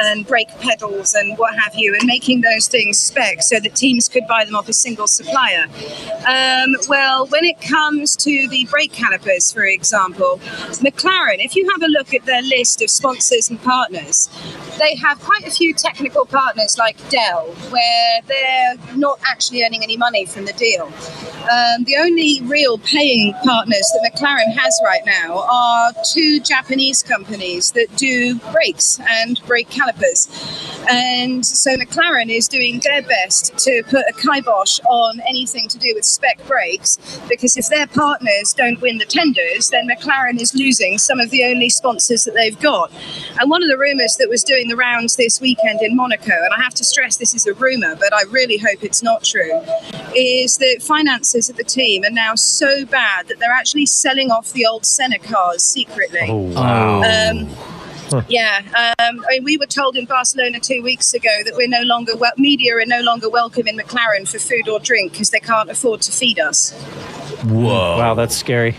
and 0.00 0.26
brake 0.26 0.48
pedals 0.60 1.14
and 1.14 1.38
what 1.38 1.54
have 1.58 1.74
you, 1.74 1.94
and 1.94 2.06
making 2.06 2.40
those 2.40 2.66
things 2.66 2.98
spec 2.98 3.42
so 3.42 3.60
that 3.60 3.74
teams 3.74 4.08
could 4.08 4.26
buy 4.26 4.44
them 4.44 4.56
off 4.56 4.68
a 4.68 4.72
single 4.72 5.06
supplier. 5.06 5.64
Um, 6.26 6.76
well, 6.88 7.26
when 7.26 7.44
it 7.44 7.60
comes 7.60 8.16
to 8.16 8.48
the 8.48 8.66
brake 8.70 8.92
calipers, 8.92 9.37
for 9.38 9.64
example, 9.64 10.38
McLaren, 10.82 11.44
if 11.44 11.54
you 11.54 11.68
have 11.70 11.82
a 11.82 11.86
look 11.86 12.12
at 12.14 12.24
their 12.26 12.42
list 12.42 12.82
of 12.82 12.90
sponsors 12.90 13.50
and 13.50 13.62
partners, 13.62 14.28
they 14.78 14.94
have 14.96 15.20
quite 15.20 15.46
a 15.46 15.50
few 15.50 15.74
technical 15.74 16.24
partners 16.24 16.78
like 16.78 16.96
Dell, 17.08 17.46
where 17.70 18.20
they're 18.26 18.96
not 18.96 19.18
actually 19.26 19.64
earning 19.64 19.82
any 19.82 19.96
money 19.96 20.24
from 20.26 20.44
the 20.44 20.52
deal. 20.54 20.86
Um, 21.50 21.84
the 21.84 21.96
only 21.98 22.42
real 22.42 22.78
paying 22.78 23.32
partners 23.44 23.90
that 23.94 24.12
McLaren 24.12 24.52
has 24.56 24.78
right 24.84 25.02
now 25.06 25.46
are 25.50 25.92
two 26.12 26.40
Japanese 26.40 27.02
companies 27.02 27.72
that 27.72 27.94
do 27.96 28.36
brakes 28.52 29.00
and 29.08 29.40
brake 29.46 29.70
calipers. 29.70 30.28
And 30.90 31.44
so 31.44 31.76
McLaren 31.76 32.30
is 32.30 32.48
doing 32.48 32.80
their 32.84 33.02
best 33.02 33.56
to 33.58 33.82
put 33.84 34.04
a 34.08 34.12
kibosh 34.12 34.80
on 34.88 35.20
anything 35.28 35.68
to 35.68 35.78
do 35.78 35.92
with 35.94 36.04
spec 36.04 36.46
brakes 36.46 36.98
because 37.28 37.56
if 37.56 37.68
their 37.68 37.86
partners 37.86 38.52
don't 38.52 38.80
win 38.80 38.98
the 38.98 39.04
then 39.70 39.88
McLaren 39.88 40.40
is 40.40 40.54
losing 40.54 40.98
some 40.98 41.20
of 41.20 41.30
the 41.30 41.44
only 41.44 41.68
sponsors 41.68 42.24
that 42.24 42.34
they've 42.34 42.58
got. 42.60 42.92
And 43.40 43.50
one 43.50 43.62
of 43.62 43.68
the 43.68 43.78
rumours 43.78 44.16
that 44.16 44.28
was 44.28 44.42
doing 44.42 44.68
the 44.68 44.76
rounds 44.76 45.16
this 45.16 45.40
weekend 45.40 45.80
in 45.82 45.96
Monaco, 45.96 46.32
and 46.32 46.54
I 46.54 46.60
have 46.62 46.74
to 46.74 46.84
stress 46.84 47.16
this 47.16 47.34
is 47.34 47.46
a 47.46 47.54
rumour, 47.54 47.96
but 47.96 48.14
I 48.14 48.22
really 48.30 48.58
hope 48.58 48.82
it's 48.82 49.02
not 49.02 49.24
true, 49.24 49.60
is 50.14 50.58
that 50.58 50.82
finances 50.82 51.50
at 51.50 51.56
the 51.56 51.64
team 51.64 52.04
are 52.04 52.10
now 52.10 52.34
so 52.34 52.84
bad 52.86 53.28
that 53.28 53.38
they're 53.38 53.52
actually 53.52 53.86
selling 53.86 54.30
off 54.30 54.52
the 54.52 54.66
old 54.66 54.84
Senna 54.84 55.18
cars 55.18 55.62
secretly. 55.62 56.26
Oh, 56.28 56.36
wow. 56.36 57.02
Um, 57.02 57.48
yeah, 58.28 58.60
um, 58.98 59.24
I 59.26 59.30
mean, 59.30 59.44
we 59.44 59.56
were 59.56 59.66
told 59.66 59.96
in 59.96 60.04
Barcelona 60.04 60.60
two 60.60 60.82
weeks 60.82 61.14
ago 61.14 61.30
that 61.44 61.54
we're 61.56 61.68
no 61.68 61.82
longer 61.82 62.16
well, 62.16 62.32
media 62.36 62.76
are 62.76 62.86
no 62.86 63.00
longer 63.00 63.28
welcome 63.28 63.66
in 63.68 63.76
McLaren 63.76 64.28
for 64.30 64.38
food 64.38 64.68
or 64.68 64.78
drink 64.80 65.12
because 65.12 65.30
they 65.30 65.40
can't 65.40 65.70
afford 65.70 66.00
to 66.02 66.12
feed 66.12 66.38
us. 66.38 66.72
Whoa. 67.44 67.98
Wow, 67.98 68.14
that's 68.14 68.36
scary. 68.36 68.74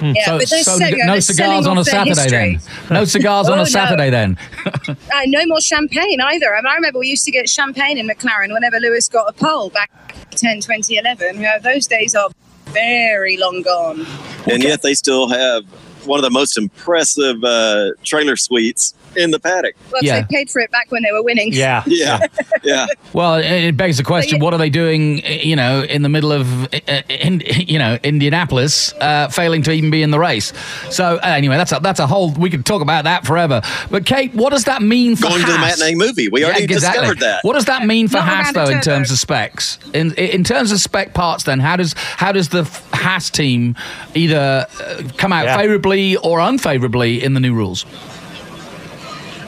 Yeah, 0.00 0.12
so 0.26 0.38
but 0.38 0.48
they're 0.48 0.62
so 0.62 0.76
selling- 0.78 0.98
no 0.98 1.12
they're 1.12 1.20
cigars 1.20 1.66
on 1.66 1.78
a 1.78 1.84
Saturday 1.84 2.28
then. 2.28 2.60
No 2.90 3.04
cigars 3.04 3.46
on 3.48 3.52
Oh, 3.58 3.62
a 3.62 3.64
no. 3.64 3.64
Saturday 3.64 4.10
then. 4.10 4.36
Uh, 4.88 5.22
no 5.26 5.44
more 5.46 5.60
champagne 5.60 6.20
either. 6.20 6.54
I, 6.54 6.60
mean, 6.62 6.66
I 6.66 6.74
remember 6.74 6.98
we 6.98 7.08
used 7.08 7.24
to 7.24 7.30
get 7.30 7.48
champagne 7.48 7.98
in 7.98 8.06
McLaren 8.08 8.52
whenever 8.52 8.78
Lewis 8.78 9.08
got 9.08 9.28
a 9.28 9.32
pole 9.32 9.68
back 9.70 9.90
10, 10.30 10.60
2011. 10.60 11.40
Yeah, 11.40 11.58
those 11.58 11.86
days 11.86 12.14
are 12.14 12.30
very 12.66 13.36
long 13.36 13.62
gone. 13.62 14.06
and 14.50 14.62
yet 14.62 14.82
they 14.82 14.94
still 14.94 15.28
have 15.28 15.64
one 16.04 16.18
of 16.18 16.22
the 16.22 16.30
most 16.30 16.56
impressive 16.58 17.42
uh, 17.44 17.90
trailer 18.02 18.36
suites 18.36 18.94
in 19.18 19.30
the 19.30 19.38
paddock. 19.40 19.74
Well, 19.92 20.02
Yeah. 20.02 20.20
they 20.20 20.26
paid 20.36 20.50
for 20.50 20.60
it 20.60 20.70
back 20.70 20.90
when 20.90 21.02
they 21.02 21.12
were 21.12 21.22
winning. 21.22 21.52
yeah, 21.52 21.82
yeah. 21.86 22.20
Yeah. 22.62 22.86
well, 23.12 23.34
it- 23.34 23.44
it 23.68 23.76
begs 23.76 23.96
the 23.98 24.04
question: 24.04 24.38
What 24.40 24.54
are 24.54 24.58
they 24.58 24.70
doing? 24.70 25.18
You 25.26 25.56
know, 25.56 25.82
in 25.82 26.02
the 26.02 26.08
middle 26.08 26.32
of, 26.32 26.64
uh, 26.72 27.02
in, 27.08 27.42
you 27.56 27.78
know, 27.78 27.98
Indianapolis, 28.02 28.92
uh, 29.00 29.28
failing 29.28 29.62
to 29.62 29.72
even 29.72 29.90
be 29.90 30.02
in 30.02 30.10
the 30.10 30.18
race. 30.18 30.52
So 30.90 31.16
uh, 31.16 31.26
anyway, 31.26 31.56
that's 31.56 31.72
a 31.72 31.80
that's 31.82 32.00
a 32.00 32.06
whole. 32.06 32.32
We 32.32 32.50
could 32.50 32.64
talk 32.64 32.82
about 32.82 33.04
that 33.04 33.26
forever. 33.26 33.60
But 33.90 34.06
Kate, 34.06 34.34
what 34.34 34.50
does 34.50 34.64
that 34.64 34.82
mean 34.82 35.16
for 35.16 35.28
Going 35.28 35.40
to 35.40 35.46
the 35.46 35.52
Haas? 35.58 35.78
matinee 35.80 35.94
movie. 35.96 36.28
We 36.28 36.44
already 36.44 36.66
discovered 36.66 37.18
that. 37.20 37.44
What 37.44 37.54
does 37.54 37.66
that 37.66 37.84
mean 37.86 38.08
for 38.08 38.18
Not 38.18 38.28
Haas 38.28 38.52
though, 38.54 38.68
in 38.70 38.80
terms 38.80 39.10
of 39.10 39.18
specs? 39.18 39.78
In 39.92 40.14
in 40.14 40.44
terms 40.44 40.72
of 40.72 40.80
spec 40.80 41.14
parts, 41.14 41.44
then 41.44 41.60
how 41.60 41.76
does 41.76 41.94
how 41.98 42.32
does 42.32 42.48
the 42.50 42.64
Haas 42.92 43.30
team 43.30 43.74
either 44.14 44.66
uh, 44.80 45.02
come 45.16 45.32
out 45.32 45.44
Yeah. 45.46 45.56
favourably 45.56 46.16
or 46.16 46.40
unfavourably 46.40 47.22
in 47.22 47.34
the 47.34 47.40
new 47.40 47.54
rules? 47.54 47.84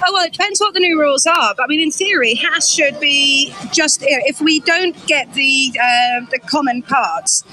Oh 0.02 0.12
well, 0.12 0.24
it 0.24 0.32
depends 0.32 0.60
what 0.60 0.72
the 0.72 0.80
new 0.80 0.98
rules 0.98 1.26
are. 1.26 1.54
But 1.54 1.64
I 1.64 1.66
mean, 1.66 1.80
in 1.80 1.90
theory, 1.90 2.34
Haas 2.34 2.68
should 2.68 2.98
be 3.00 3.54
just 3.72 4.02
if 4.02 4.40
we 4.40 4.60
don't 4.60 4.96
get 5.06 5.32
the 5.34 5.72
uh, 5.78 6.26
the 6.30 6.38
common 6.46 6.82
parts, 6.82 7.44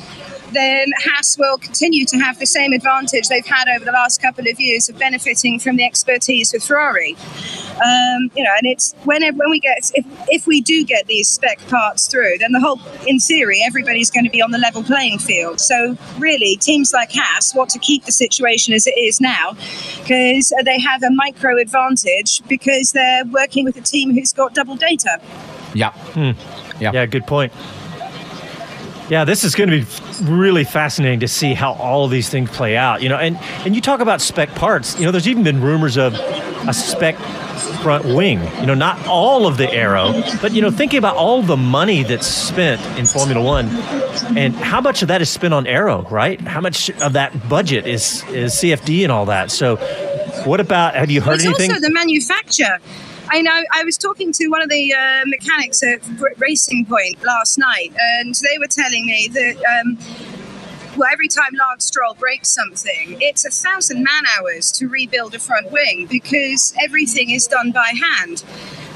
then 0.54 0.92
Haas 1.04 1.38
will 1.38 1.58
continue 1.58 2.06
to 2.06 2.18
have 2.18 2.40
the 2.40 2.46
same 2.46 2.72
advantage 2.72 3.28
they've 3.28 3.46
had 3.46 3.68
over 3.68 3.84
the 3.84 3.92
last 3.92 4.22
couple 4.22 4.48
of 4.48 4.60
years 4.60 4.88
of 4.88 4.98
benefiting 4.98 5.60
from 5.60 5.76
the 5.76 5.84
expertise 5.84 6.54
with 6.54 6.64
Ferrari. 6.64 7.18
Um, 7.84 8.32
you 8.36 8.44
know, 8.44 8.52
and 8.58 8.66
it's 8.66 8.94
when 9.04 9.22
when 9.22 9.50
we 9.50 9.60
get 9.60 9.92
if 9.94 10.06
if 10.30 10.48
we 10.48 10.62
do 10.62 10.84
get 10.84 11.08
these 11.08 11.28
spec 11.28 11.60
parts 11.68 12.08
through, 12.08 12.38
then 12.40 12.52
the 12.52 12.60
whole 12.60 12.80
in 13.06 13.20
theory 13.20 13.62
everybody's 13.66 14.10
going 14.10 14.26
to 14.26 14.32
be 14.32 14.42
on 14.42 14.52
the 14.52 14.58
level 14.58 14.84
playing 14.84 15.20
field. 15.20 15.60
So 15.60 15.98
really, 16.18 16.56
teams 16.58 16.94
like 16.94 17.12
Haas 17.12 17.54
want 17.54 17.70
to 17.72 17.80
keep 17.80 18.06
the 18.06 18.12
situation 18.12 18.74
as 18.74 18.88
it 18.88 18.98
is 18.98 19.22
now 19.22 19.54
because 20.00 20.54
they 20.64 20.80
have 20.80 21.04
a 21.04 21.12
micro 21.12 21.58
advantage 21.58 22.42
because 22.48 22.92
they're 22.92 23.26
working 23.26 23.66
with 23.66 23.78
a 23.78 23.82
team 23.82 24.14
who's 24.14 24.34
got 24.34 24.54
double 24.54 24.76
data. 24.76 25.20
Yeah. 25.74 25.94
Yeah. 26.80 26.92
Yeah, 26.94 27.06
good 27.06 27.26
point. 27.26 27.52
Yeah, 29.10 29.24
this 29.24 29.44
is 29.44 29.56
going 29.56 29.70
to 29.70 29.80
be 29.80 30.30
really 30.30 30.66
fascinating 30.66 31.22
to 31.22 31.28
see 31.30 31.54
how 31.54 31.74
all 31.74 32.04
of 32.04 32.12
these 32.12 32.30
things 32.30 32.50
play 32.50 32.76
out. 32.76 33.02
You 33.02 33.10
know, 33.10 33.18
and 33.18 33.38
and 33.66 33.76
you 33.76 33.82
talk 33.82 34.02
about 34.02 34.22
spec 34.22 34.50
parts. 34.56 35.00
You 35.00 35.06
know, 35.06 35.12
there's 35.12 35.28
even 35.28 35.44
been 35.44 35.62
rumors 35.62 35.98
of 35.98 36.14
a 36.14 36.74
spec 36.74 37.16
front 37.82 38.06
wing. 38.06 38.42
You 38.60 38.66
know, 38.66 38.74
not 38.74 39.08
all 39.08 39.48
of 39.48 39.58
the 39.58 39.72
aero, 39.72 40.12
but 40.42 40.52
you 40.52 40.62
know, 40.62 40.72
thinking 40.72 40.98
about 40.98 41.16
all 41.16 41.42
the 41.42 41.58
money 41.58 42.04
that's 42.04 42.28
spent 42.28 42.82
in 43.00 43.06
Formula 43.06 43.42
One, 43.42 43.68
and 44.38 44.54
how 44.56 44.82
much 44.82 45.02
of 45.02 45.08
that 45.08 45.22
is 45.22 45.30
spent 45.30 45.54
on 45.54 45.68
aero, 45.68 46.02
right? 46.10 46.40
How 46.42 46.60
much 46.60 46.90
of 47.02 47.14
that 47.14 47.48
budget 47.48 47.88
is 47.88 48.24
is 48.30 48.54
CFD 48.56 49.04
and 49.04 49.12
all 49.12 49.26
that? 49.28 49.52
So, 49.52 49.78
what 50.46 50.60
about? 50.60 50.96
Have 50.96 51.10
you 51.12 51.22
heard 51.22 51.36
it's 51.36 51.46
anything? 51.46 51.72
also 51.72 51.82
the 51.82 51.92
manufacturer. 51.92 52.80
I 53.30 53.42
know. 53.42 53.64
I 53.74 53.84
was 53.84 53.98
talking 53.98 54.32
to 54.34 54.48
one 54.48 54.62
of 54.62 54.70
the 54.70 54.94
uh, 54.94 55.24
mechanics 55.26 55.84
at 55.84 56.02
Racing 56.38 56.86
Point 56.86 57.24
last 57.24 57.58
night, 57.58 57.94
and 58.00 58.34
they 58.36 58.58
were 58.58 58.68
telling 58.68 59.06
me 59.06 59.30
that. 59.34 59.82
Um, 59.82 59.98
well, 60.96 61.10
every 61.14 61.28
time 61.28 61.52
Lance 61.54 61.86
Stroll 61.86 62.16
breaks 62.16 62.50
something, 62.50 63.20
it's 63.22 63.46
a 63.46 63.52
thousand 63.52 64.02
man 64.02 64.24
hours 64.36 64.72
to 64.72 64.88
rebuild 64.88 65.36
a 65.36 65.40
front 65.40 65.72
wing 65.72 66.08
because 66.10 66.74
everything 66.82 67.30
is 67.30 67.46
done 67.46 67.72
by 67.72 67.94
hand. 68.02 68.44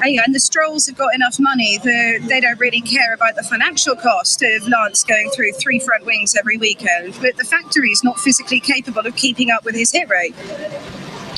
And, 0.02 0.12
you 0.12 0.18
know, 0.18 0.24
and 0.26 0.34
the 0.34 0.40
Strolls 0.40 0.88
have 0.88 0.98
got 0.98 1.14
enough 1.14 1.40
money 1.40 1.78
that 1.78 2.26
they 2.28 2.42
don't 2.42 2.60
really 2.60 2.82
care 2.82 3.14
about 3.14 3.36
the 3.36 3.44
financial 3.44 3.96
cost 3.96 4.42
of 4.42 4.68
Lance 4.68 5.04
going 5.04 5.30
through 5.30 5.52
three 5.52 5.78
front 5.78 6.04
wings 6.04 6.36
every 6.36 6.58
weekend. 6.58 7.16
But 7.22 7.38
the 7.38 7.44
factory 7.44 7.92
is 7.92 8.04
not 8.04 8.18
physically 8.18 8.60
capable 8.60 9.06
of 9.06 9.16
keeping 9.16 9.52
up 9.52 9.64
with 9.64 9.76
his 9.76 9.92
hit 9.92 10.10
rate. 10.10 10.34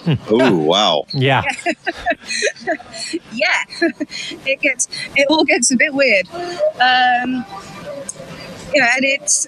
Oh 0.30 0.58
wow! 0.58 1.06
Yeah. 1.13 1.44
yeah, 3.32 3.63
it 4.46 4.60
gets 4.60 4.88
it 5.16 5.28
all 5.30 5.46
gets 5.46 5.72
a 5.72 5.78
bit 5.78 5.94
weird. 5.94 6.28
Um, 6.34 7.46
you 8.74 8.82
know, 8.82 8.88
and 8.96 9.06
it's 9.06 9.48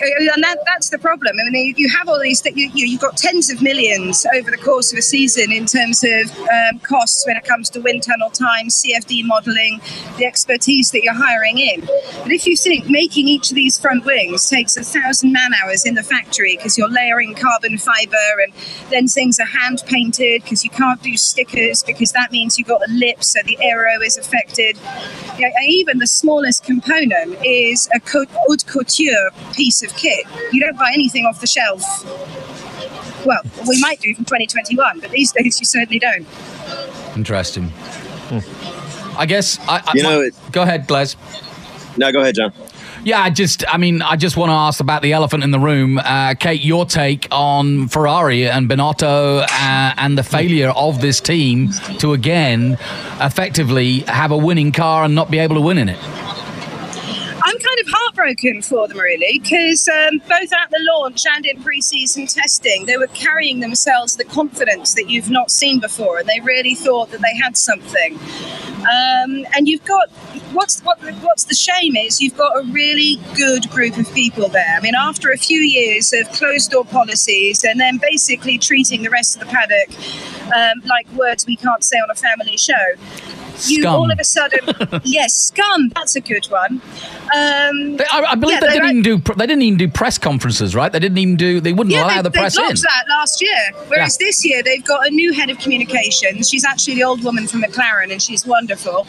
and 0.00 0.42
that, 0.42 0.58
that's 0.66 0.90
the 0.90 0.98
problem. 0.98 1.36
I 1.40 1.50
mean, 1.50 1.74
you 1.76 1.88
have 1.88 2.08
all 2.08 2.20
these. 2.20 2.44
You, 2.44 2.70
you, 2.74 2.86
you've 2.86 3.00
got 3.00 3.16
tens 3.16 3.50
of 3.50 3.62
millions 3.62 4.26
over 4.34 4.50
the 4.50 4.56
course 4.56 4.92
of 4.92 4.98
a 4.98 5.02
season 5.02 5.52
in 5.52 5.66
terms 5.66 6.04
of 6.04 6.30
um, 6.48 6.78
costs 6.80 7.24
when 7.26 7.36
it 7.36 7.44
comes 7.44 7.70
to 7.70 7.80
wind 7.80 8.02
tunnel 8.02 8.30
time, 8.30 8.68
CFD 8.68 9.24
modelling, 9.24 9.80
the 10.18 10.26
expertise 10.26 10.90
that 10.90 11.02
you're 11.02 11.14
hiring 11.14 11.58
in. 11.58 11.80
But 12.22 12.32
if 12.32 12.46
you 12.46 12.56
think 12.56 12.88
making 12.88 13.28
each 13.28 13.50
of 13.50 13.54
these 13.54 13.78
front 13.78 14.04
wings 14.04 14.48
takes 14.48 14.76
a 14.76 14.84
thousand 14.84 15.32
man 15.32 15.52
hours 15.62 15.84
in 15.84 15.94
the 15.94 16.02
factory 16.02 16.56
because 16.56 16.76
you're 16.76 16.90
layering 16.90 17.34
carbon 17.34 17.78
fibre 17.78 18.40
and 18.42 18.52
then 18.90 19.08
things 19.08 19.38
are 19.40 19.46
hand 19.46 19.82
painted 19.86 20.42
because 20.42 20.64
you 20.64 20.70
can't 20.70 21.02
do 21.02 21.16
stickers 21.16 21.82
because 21.82 22.12
that 22.12 22.32
means 22.32 22.58
you've 22.58 22.68
got 22.68 22.80
a 22.88 22.92
lip 22.92 23.22
so 23.22 23.40
the 23.44 23.58
aero 23.60 24.00
is 24.02 24.16
affected. 24.16 24.78
Even 25.66 25.98
the 25.98 26.06
smallest 26.06 26.64
component 26.64 27.36
is 27.44 27.88
a 27.94 28.00
haute 28.00 28.66
couture 28.66 29.30
piece 29.52 29.82
of 29.82 29.85
kit. 29.94 30.26
You 30.52 30.60
don't 30.60 30.76
buy 30.78 30.90
anything 30.92 31.24
off 31.26 31.40
the 31.40 31.46
shelf. 31.46 31.82
Well, 33.24 33.40
we 33.68 33.80
might 33.80 34.00
do 34.00 34.14
from 34.14 34.24
2021, 34.24 35.00
but 35.00 35.10
these 35.10 35.32
days 35.32 35.58
you 35.60 35.66
certainly 35.66 35.98
don't. 35.98 36.26
Interesting. 37.16 37.72
I 39.18 39.26
guess. 39.26 39.58
I, 39.68 39.82
I, 39.86 39.92
You 39.94 40.02
know, 40.02 40.20
my- 40.22 40.30
go 40.52 40.62
ahead, 40.62 40.86
Gles. 40.86 41.16
No, 41.96 42.12
go 42.12 42.20
ahead, 42.20 42.34
John. 42.34 42.52
Yeah, 43.04 43.20
I 43.22 43.30
just, 43.30 43.64
I 43.72 43.76
mean, 43.78 44.02
I 44.02 44.16
just 44.16 44.36
want 44.36 44.50
to 44.50 44.54
ask 44.54 44.80
about 44.80 45.00
the 45.00 45.12
elephant 45.12 45.44
in 45.44 45.50
the 45.52 45.60
room. 45.60 45.96
Uh, 45.98 46.34
Kate, 46.34 46.60
your 46.60 46.84
take 46.84 47.28
on 47.30 47.86
Ferrari 47.88 48.48
and 48.50 48.68
Binotto 48.68 49.42
uh, 49.42 49.46
and 49.96 50.18
the 50.18 50.24
failure 50.24 50.70
of 50.70 51.00
this 51.00 51.20
team 51.20 51.70
to 52.00 52.12
again 52.14 52.76
effectively 53.20 54.00
have 54.00 54.32
a 54.32 54.36
winning 54.36 54.72
car 54.72 55.04
and 55.04 55.14
not 55.14 55.30
be 55.30 55.38
able 55.38 55.54
to 55.54 55.60
win 55.60 55.78
in 55.78 55.88
it. 55.88 55.98
I'm 57.56 57.62
kind 57.62 57.80
of 57.80 57.86
heartbroken 57.88 58.60
for 58.60 58.86
them, 58.86 58.98
really, 58.98 59.38
because 59.38 59.88
um, 59.88 60.18
both 60.28 60.52
at 60.52 60.70
the 60.70 60.78
launch 60.92 61.24
and 61.24 61.46
in 61.46 61.62
pre-season 61.62 62.26
testing, 62.26 62.84
they 62.84 62.98
were 62.98 63.06
carrying 63.08 63.60
themselves 63.60 64.16
the 64.16 64.24
confidence 64.24 64.92
that 64.92 65.08
you've 65.08 65.30
not 65.30 65.50
seen 65.50 65.80
before, 65.80 66.18
and 66.18 66.28
they 66.28 66.40
really 66.40 66.74
thought 66.74 67.10
that 67.12 67.22
they 67.22 67.34
had 67.42 67.56
something. 67.56 68.18
Um, 68.80 69.46
and 69.56 69.66
you've 69.66 69.84
got 69.84 70.10
what's 70.52 70.80
what, 70.82 71.00
what's 71.22 71.44
the 71.44 71.54
shame 71.54 71.96
is 71.96 72.20
you've 72.20 72.36
got 72.36 72.52
a 72.56 72.62
really 72.72 73.18
good 73.34 73.68
group 73.70 73.96
of 73.96 74.12
people 74.12 74.48
there. 74.48 74.76
I 74.76 74.80
mean, 74.80 74.94
after 74.94 75.30
a 75.30 75.38
few 75.38 75.60
years 75.60 76.12
of 76.12 76.30
closed 76.32 76.70
door 76.70 76.84
policies 76.84 77.64
and 77.64 77.80
then 77.80 77.96
basically 77.96 78.58
treating 78.58 79.02
the 79.02 79.10
rest 79.10 79.36
of 79.36 79.40
the 79.40 79.46
paddock 79.46 79.88
um, 80.54 80.82
like 80.86 81.10
words 81.12 81.46
we 81.46 81.56
can't 81.56 81.82
say 81.84 81.96
on 81.98 82.10
a 82.10 82.14
family 82.14 82.56
show. 82.56 82.74
You 83.64 83.80
Scum. 83.80 83.94
all 83.94 84.10
of 84.10 84.18
a 84.20 84.24
sudden, 84.24 84.60
yes, 85.04 85.34
scum. 85.34 85.88
That's 85.94 86.14
a 86.14 86.20
good 86.20 86.44
one. 86.46 86.82
Um, 87.34 87.96
They, 87.96 88.04
I, 88.04 88.24
I 88.32 88.34
believe 88.34 88.56
yeah, 88.56 88.60
they 88.60 88.66
they 88.66 88.72
didn't 88.74 88.90
even 88.90 89.02
do. 89.02 89.18
They 89.34 89.46
didn't 89.46 89.62
even 89.62 89.78
do 89.78 89.88
press 89.88 90.18
conferences, 90.18 90.74
right? 90.74 90.92
They 90.92 90.98
didn't 90.98 91.16
even 91.16 91.36
do. 91.36 91.58
They 91.60 91.72
wouldn't 91.72 91.94
yeah, 91.94 92.04
allow 92.04 92.16
they, 92.16 92.22
the 92.22 92.30
they 92.30 92.38
press 92.40 92.58
in. 92.58 92.64
blocked 92.64 92.82
that 92.82 93.04
last 93.08 93.40
year. 93.40 93.56
Whereas 93.88 94.18
this 94.18 94.44
year 94.44 94.62
they've 94.62 94.84
got 94.84 95.06
a 95.06 95.10
new 95.10 95.32
head 95.32 95.48
of 95.48 95.58
communications. 95.58 96.50
She's 96.50 96.66
actually 96.66 96.96
the 96.96 97.04
old 97.04 97.24
woman 97.24 97.46
from 97.46 97.62
McLaren, 97.62 98.12
and 98.12 98.20
she's 98.20 98.46
wonderful. 98.46 99.06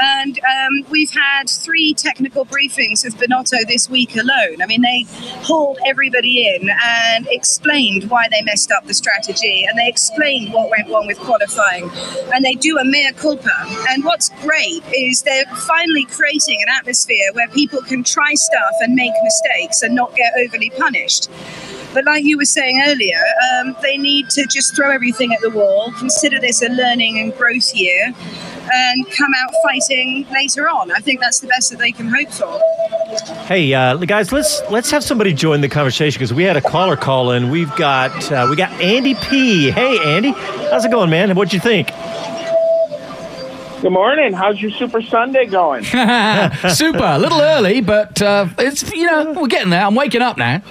And 0.00 0.38
um, 0.38 0.84
we've 0.90 1.10
had 1.10 1.50
three 1.50 1.92
technical 1.92 2.46
briefings 2.46 3.04
with 3.04 3.16
Binotto 3.16 3.66
this 3.66 3.90
week 3.90 4.14
alone. 4.14 4.62
I 4.62 4.66
mean, 4.66 4.82
they 4.82 5.06
hauled 5.42 5.78
everybody 5.84 6.46
in 6.54 6.70
and 6.86 7.26
explained 7.32 8.08
why 8.08 8.28
they 8.30 8.42
messed 8.42 8.70
up 8.70 8.86
the 8.86 8.94
strategy, 8.94 9.66
and 9.68 9.76
they 9.76 9.88
explained 9.88 10.52
what 10.52 10.70
went 10.70 10.77
wrong 10.88 11.06
with 11.06 11.18
qualifying, 11.18 11.90
and 12.32 12.44
they 12.44 12.54
do 12.54 12.78
a 12.78 12.84
mea 12.84 13.12
culpa. 13.12 13.50
And 13.90 14.04
what's 14.04 14.28
great 14.42 14.82
is 14.94 15.22
they're 15.22 15.44
finally 15.66 16.04
creating 16.04 16.62
an 16.62 16.68
atmosphere 16.68 17.32
where 17.32 17.48
people 17.48 17.80
can 17.82 18.04
try 18.04 18.34
stuff 18.34 18.74
and 18.80 18.94
make 18.94 19.12
mistakes 19.22 19.82
and 19.82 19.94
not 19.94 20.14
get 20.14 20.32
overly 20.38 20.70
punished. 20.70 21.28
But 21.94 22.04
like 22.04 22.24
you 22.24 22.36
were 22.36 22.44
saying 22.44 22.82
earlier, 22.86 23.22
um, 23.52 23.74
they 23.82 23.96
need 23.96 24.28
to 24.30 24.46
just 24.46 24.76
throw 24.76 24.90
everything 24.90 25.32
at 25.32 25.40
the 25.40 25.50
wall, 25.50 25.92
consider 25.98 26.38
this 26.38 26.62
a 26.62 26.68
learning 26.68 27.18
and 27.18 27.34
growth 27.34 27.74
year, 27.74 28.14
and 28.72 29.10
come 29.10 29.30
out 29.36 29.52
fighting 29.64 30.26
later 30.30 30.68
on. 30.68 30.90
I 30.90 30.98
think 30.98 31.20
that's 31.20 31.40
the 31.40 31.48
best 31.48 31.70
that 31.70 31.78
they 31.78 31.92
can 31.92 32.08
hope 32.08 32.30
for. 32.30 32.60
Hey, 33.46 33.72
uh, 33.72 33.96
guys, 33.96 34.32
let's 34.32 34.60
let's 34.70 34.90
have 34.90 35.02
somebody 35.02 35.32
join 35.32 35.60
the 35.60 35.68
conversation 35.68 36.18
because 36.18 36.34
we 36.34 36.44
had 36.44 36.56
a 36.56 36.60
caller 36.60 36.96
call 36.96 37.32
in. 37.32 37.50
We've 37.50 37.74
got 37.76 38.30
uh, 38.30 38.46
we 38.50 38.56
got 38.56 38.70
Andy 38.80 39.14
P. 39.14 39.70
Hey, 39.70 39.98
Andy, 40.04 40.32
how's 40.70 40.84
it 40.84 40.90
going, 40.90 41.10
man? 41.10 41.34
What'd 41.34 41.52
you 41.52 41.60
think? 41.60 41.88
Good 43.80 43.92
morning. 43.92 44.32
How's 44.32 44.60
your 44.60 44.72
Super 44.72 45.00
Sunday 45.00 45.46
going? 45.46 45.84
Super, 45.84 47.04
a 47.04 47.18
little 47.18 47.40
early, 47.40 47.80
but 47.80 48.20
uh, 48.20 48.48
it's 48.58 48.92
you 48.92 49.06
know 49.06 49.32
we're 49.32 49.46
getting 49.46 49.70
there. 49.70 49.84
I'm 49.84 49.94
waking 49.94 50.20
up 50.20 50.36
now. 50.36 50.62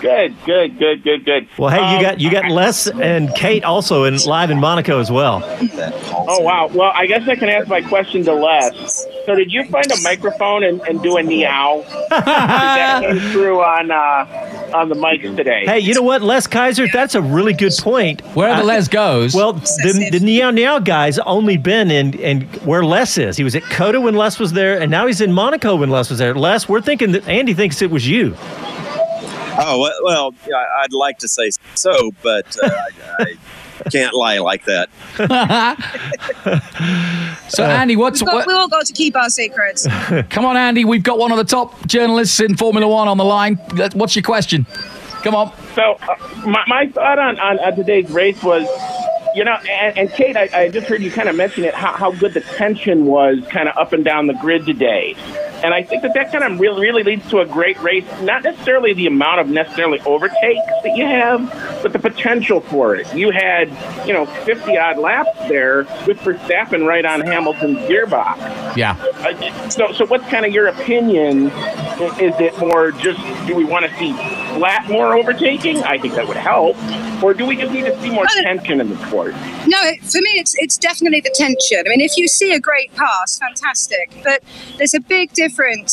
Good, 0.00 0.34
good, 0.46 0.78
good, 0.78 1.02
good, 1.04 1.24
good. 1.24 1.48
Well, 1.58 1.70
hey, 1.70 1.76
you 1.92 1.96
Um, 1.98 2.02
got 2.02 2.20
you 2.20 2.30
got 2.30 2.50
Les 2.50 2.86
and 2.86 3.34
Kate 3.34 3.64
also 3.64 4.04
in 4.04 4.16
live 4.26 4.50
in 4.50 4.58
Monaco 4.58 4.98
as 4.98 5.10
well. 5.10 5.42
Oh 6.12 6.40
wow. 6.40 6.68
Well, 6.72 6.92
I 6.94 7.06
guess 7.06 7.28
I 7.28 7.36
can 7.36 7.48
ask 7.50 7.68
my 7.68 7.82
question 7.82 8.24
to 8.24 8.32
Les. 8.32 9.06
So, 9.26 9.34
did 9.34 9.52
you 9.52 9.64
find 9.66 9.90
a 9.92 10.00
microphone 10.02 10.64
and, 10.64 10.80
and 10.88 11.02
do 11.02 11.18
a 11.18 11.22
meow? 11.22 11.84
that 12.10 13.02
came 13.02 13.18
through 13.32 13.60
on 13.62 13.90
uh, 13.90 14.72
on 14.74 14.88
the 14.88 14.94
mics 14.94 15.36
today. 15.36 15.64
Hey, 15.66 15.80
you 15.80 15.94
know 15.94 16.02
what, 16.02 16.22
Les 16.22 16.46
Kiser? 16.46 16.86
That's 16.90 17.14
a 17.14 17.20
really 17.22 17.52
good 17.52 17.72
point. 17.78 18.22
Where 18.34 18.56
the 18.56 18.64
Les 18.64 18.88
goes. 18.88 19.34
Well, 19.34 19.52
the, 19.54 20.08
the 20.12 20.20
Meow 20.24 20.50
Meow 20.50 20.78
guy's 20.78 21.18
only 21.20 21.56
been 21.58 21.90
in, 21.90 22.14
in 22.14 22.42
where 22.64 22.84
Les 22.84 23.18
is. 23.18 23.36
He 23.36 23.44
was 23.44 23.54
at 23.54 23.62
COTA 23.64 24.00
when 24.00 24.14
Les 24.14 24.38
was 24.38 24.52
there, 24.52 24.80
and 24.80 24.90
now 24.90 25.06
he's 25.06 25.20
in 25.20 25.32
Monaco 25.32 25.76
when 25.76 25.90
Les 25.90 26.08
was 26.08 26.18
there. 26.18 26.34
Les, 26.34 26.68
we're 26.68 26.80
thinking 26.80 27.12
that 27.12 27.28
Andy 27.28 27.52
thinks 27.52 27.82
it 27.82 27.90
was 27.90 28.08
you. 28.08 28.34
Oh 29.58 29.80
well, 29.80 29.92
well 30.02 30.34
I'd 30.80 30.92
like 30.92 31.18
to 31.18 31.28
say 31.28 31.50
so, 31.74 32.12
but 32.22 32.56
uh, 32.62 32.70
I, 33.18 33.36
I 33.84 33.90
can't 33.90 34.14
lie 34.14 34.38
like 34.38 34.64
that. 34.66 34.88
So, 37.50 37.64
Andy, 37.64 37.96
what's 37.96 38.20
We've 38.20 38.26
got, 38.26 38.34
what? 38.34 38.46
we 38.46 38.54
all 38.54 38.68
got 38.68 38.86
to 38.86 38.92
keep 38.92 39.16
our 39.16 39.28
secrets. 39.28 39.86
Come 40.30 40.44
on, 40.44 40.56
Andy. 40.56 40.84
We've 40.84 41.02
got 41.02 41.18
one 41.18 41.32
of 41.32 41.36
the 41.36 41.44
top 41.44 41.84
journalists 41.86 42.38
in 42.38 42.56
Formula 42.56 42.86
One 42.86 43.08
on 43.08 43.18
the 43.18 43.24
line. 43.24 43.56
What's 43.94 44.14
your 44.14 44.22
question? 44.22 44.66
Come 45.22 45.34
on. 45.34 45.52
So, 45.74 45.98
uh, 46.08 46.46
my, 46.46 46.62
my 46.68 46.86
thought 46.86 47.18
on, 47.18 47.40
on, 47.40 47.58
on 47.58 47.74
today's 47.74 48.08
race 48.10 48.40
was, 48.42 48.68
you 49.34 49.44
know, 49.44 49.54
and, 49.68 49.98
and 49.98 50.10
Kate, 50.10 50.36
I, 50.36 50.48
I 50.54 50.68
just 50.68 50.86
heard 50.86 51.02
you 51.02 51.10
kind 51.10 51.28
of 51.28 51.34
mention 51.34 51.64
it, 51.64 51.74
how, 51.74 51.92
how 51.92 52.12
good 52.12 52.34
the 52.34 52.40
tension 52.40 53.06
was 53.06 53.40
kind 53.50 53.68
of 53.68 53.76
up 53.76 53.92
and 53.92 54.04
down 54.04 54.28
the 54.28 54.34
grid 54.34 54.64
today. 54.64 55.16
And 55.62 55.74
I 55.74 55.82
think 55.82 56.02
that 56.02 56.14
that 56.14 56.32
kind 56.32 56.44
of 56.44 56.58
really, 56.58 56.80
really 56.80 57.02
leads 57.02 57.28
to 57.30 57.40
a 57.40 57.46
great 57.46 57.80
race. 57.80 58.04
Not 58.22 58.42
necessarily 58.42 58.94
the 58.94 59.06
amount 59.06 59.40
of 59.40 59.48
necessarily 59.48 60.00
overtakes 60.00 60.60
that 60.82 60.96
you 60.96 61.04
have, 61.04 61.48
but 61.82 61.92
the 61.92 61.98
potential 61.98 62.60
for 62.60 62.94
it. 62.94 63.12
You 63.14 63.30
had, 63.30 63.68
you 64.06 64.12
know, 64.12 64.26
50 64.26 64.76
odd 64.76 64.98
laps 64.98 65.38
there 65.48 65.84
with 66.06 66.18
Verstappen 66.18 66.86
right 66.86 67.04
on 67.04 67.20
Hamilton's 67.20 67.78
gearbox. 67.88 68.76
Yeah. 68.76 68.96
Uh, 69.18 69.68
so, 69.68 69.92
so 69.92 70.06
what's 70.06 70.26
kind 70.28 70.46
of 70.46 70.52
your 70.52 70.68
opinion? 70.68 71.46
Is 72.18 72.34
it 72.40 72.58
more 72.58 72.92
just 72.92 73.20
do 73.46 73.54
we 73.54 73.64
want 73.64 73.84
to 73.84 73.94
see 73.98 74.12
flat 74.54 74.88
more 74.88 75.14
overtaking? 75.14 75.82
I 75.82 75.98
think 75.98 76.14
that 76.14 76.26
would 76.26 76.36
help. 76.36 76.76
Or 77.22 77.34
do 77.34 77.44
we 77.44 77.56
just 77.56 77.72
need 77.72 77.84
to 77.84 78.00
see 78.00 78.08
more 78.08 78.24
tension 78.42 78.80
in 78.80 78.88
the 78.88 79.06
sport? 79.06 79.34
No, 79.66 79.92
for 80.00 80.22
me, 80.22 80.38
it's 80.38 80.54
it's 80.56 80.78
definitely 80.78 81.20
the 81.20 81.32
tension. 81.34 81.82
I 81.86 81.90
mean, 81.90 82.00
if 82.00 82.16
you 82.16 82.26
see 82.26 82.54
a 82.54 82.60
great 82.60 82.94
pass, 82.94 83.38
fantastic. 83.38 84.10
But 84.24 84.42
there's 84.78 84.94
a 84.94 85.00
big 85.00 85.32
difference 85.34 85.49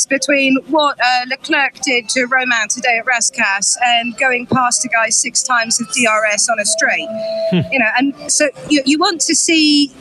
between 0.09 0.57
what 0.67 0.97
uh, 1.03 1.25
Leclerc 1.29 1.73
did 1.81 2.09
to 2.09 2.25
Romain 2.25 2.67
today 2.69 2.97
at 2.99 3.05
Rascasse 3.05 3.75
and 3.83 4.17
going 4.17 4.45
past 4.47 4.85
a 4.85 4.87
guy 4.87 5.09
six 5.09 5.43
times 5.43 5.77
with 5.79 5.89
DRS 5.93 6.49
on 6.49 6.59
a 6.59 6.65
straight. 6.65 7.07
Hmm. 7.51 7.61
you 7.71 7.79
know, 7.79 7.89
and 7.97 8.31
so 8.31 8.49
you, 8.69 8.81
you 8.85 8.99
want 8.99 9.21
to 9.21 9.35
see. 9.35 9.91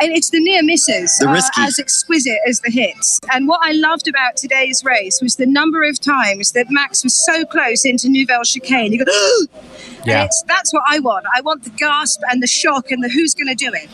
And 0.00 0.10
it's 0.10 0.30
the 0.30 0.40
near 0.40 0.62
misses 0.64 1.16
The 1.20 1.26
are 1.28 1.34
risky. 1.34 1.60
as 1.62 1.78
exquisite 1.78 2.38
as 2.48 2.60
the 2.60 2.70
hits. 2.70 3.20
And 3.30 3.46
what 3.46 3.60
I 3.62 3.72
loved 3.72 4.08
about 4.08 4.36
today's 4.36 4.82
race 4.84 5.20
was 5.22 5.36
the 5.36 5.46
number 5.46 5.84
of 5.84 6.00
times 6.00 6.52
that 6.52 6.66
Max 6.70 7.04
was 7.04 7.14
so 7.24 7.44
close 7.44 7.84
into 7.84 8.08
Nouvelle 8.08 8.42
Chicane. 8.42 8.90
You 8.92 9.04
go, 9.04 9.12
Yeah. 10.04 10.22
and 10.22 10.26
it's, 10.26 10.42
that's 10.48 10.72
what 10.72 10.82
I 10.88 10.98
want. 10.98 11.26
I 11.36 11.42
want 11.42 11.64
the 11.64 11.70
gasp 11.70 12.20
and 12.30 12.42
the 12.42 12.46
shock 12.46 12.90
and 12.90 13.04
the 13.04 13.10
who's 13.10 13.34
going 13.34 13.48
to 13.48 13.54
do 13.54 13.70
it. 13.72 13.88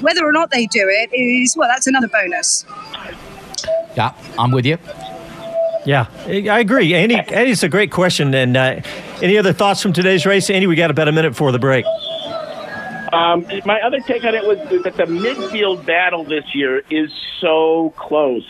Whether 0.00 0.24
or 0.24 0.32
not 0.32 0.52
they 0.52 0.66
do 0.66 0.88
it 0.88 1.12
is, 1.12 1.56
well, 1.56 1.68
that's 1.68 1.86
another 1.88 2.08
bonus. 2.08 2.64
Yeah, 3.96 4.12
I'm 4.38 4.50
with 4.50 4.66
you. 4.66 4.78
Yeah, 5.86 6.06
I 6.26 6.58
agree. 6.58 6.94
Andy, 6.94 7.14
Andy, 7.14 7.52
it's 7.52 7.62
a 7.62 7.68
great 7.68 7.92
question. 7.92 8.34
And 8.34 8.56
uh, 8.56 8.80
any 9.22 9.38
other 9.38 9.52
thoughts 9.52 9.80
from 9.80 9.92
today's 9.92 10.26
race? 10.26 10.50
Andy, 10.50 10.66
we 10.66 10.74
got 10.74 10.90
about 10.90 11.06
a 11.06 11.12
minute 11.12 11.30
before 11.30 11.52
the 11.52 11.60
break. 11.60 11.84
Um, 13.12 13.46
my 13.64 13.80
other 13.80 14.00
take 14.00 14.24
on 14.24 14.34
it 14.34 14.44
was 14.44 14.58
that 14.82 14.96
the 14.96 15.04
midfield 15.04 15.86
battle 15.86 16.24
this 16.24 16.54
year 16.54 16.82
is 16.90 17.10
so 17.40 17.94
close. 17.96 18.44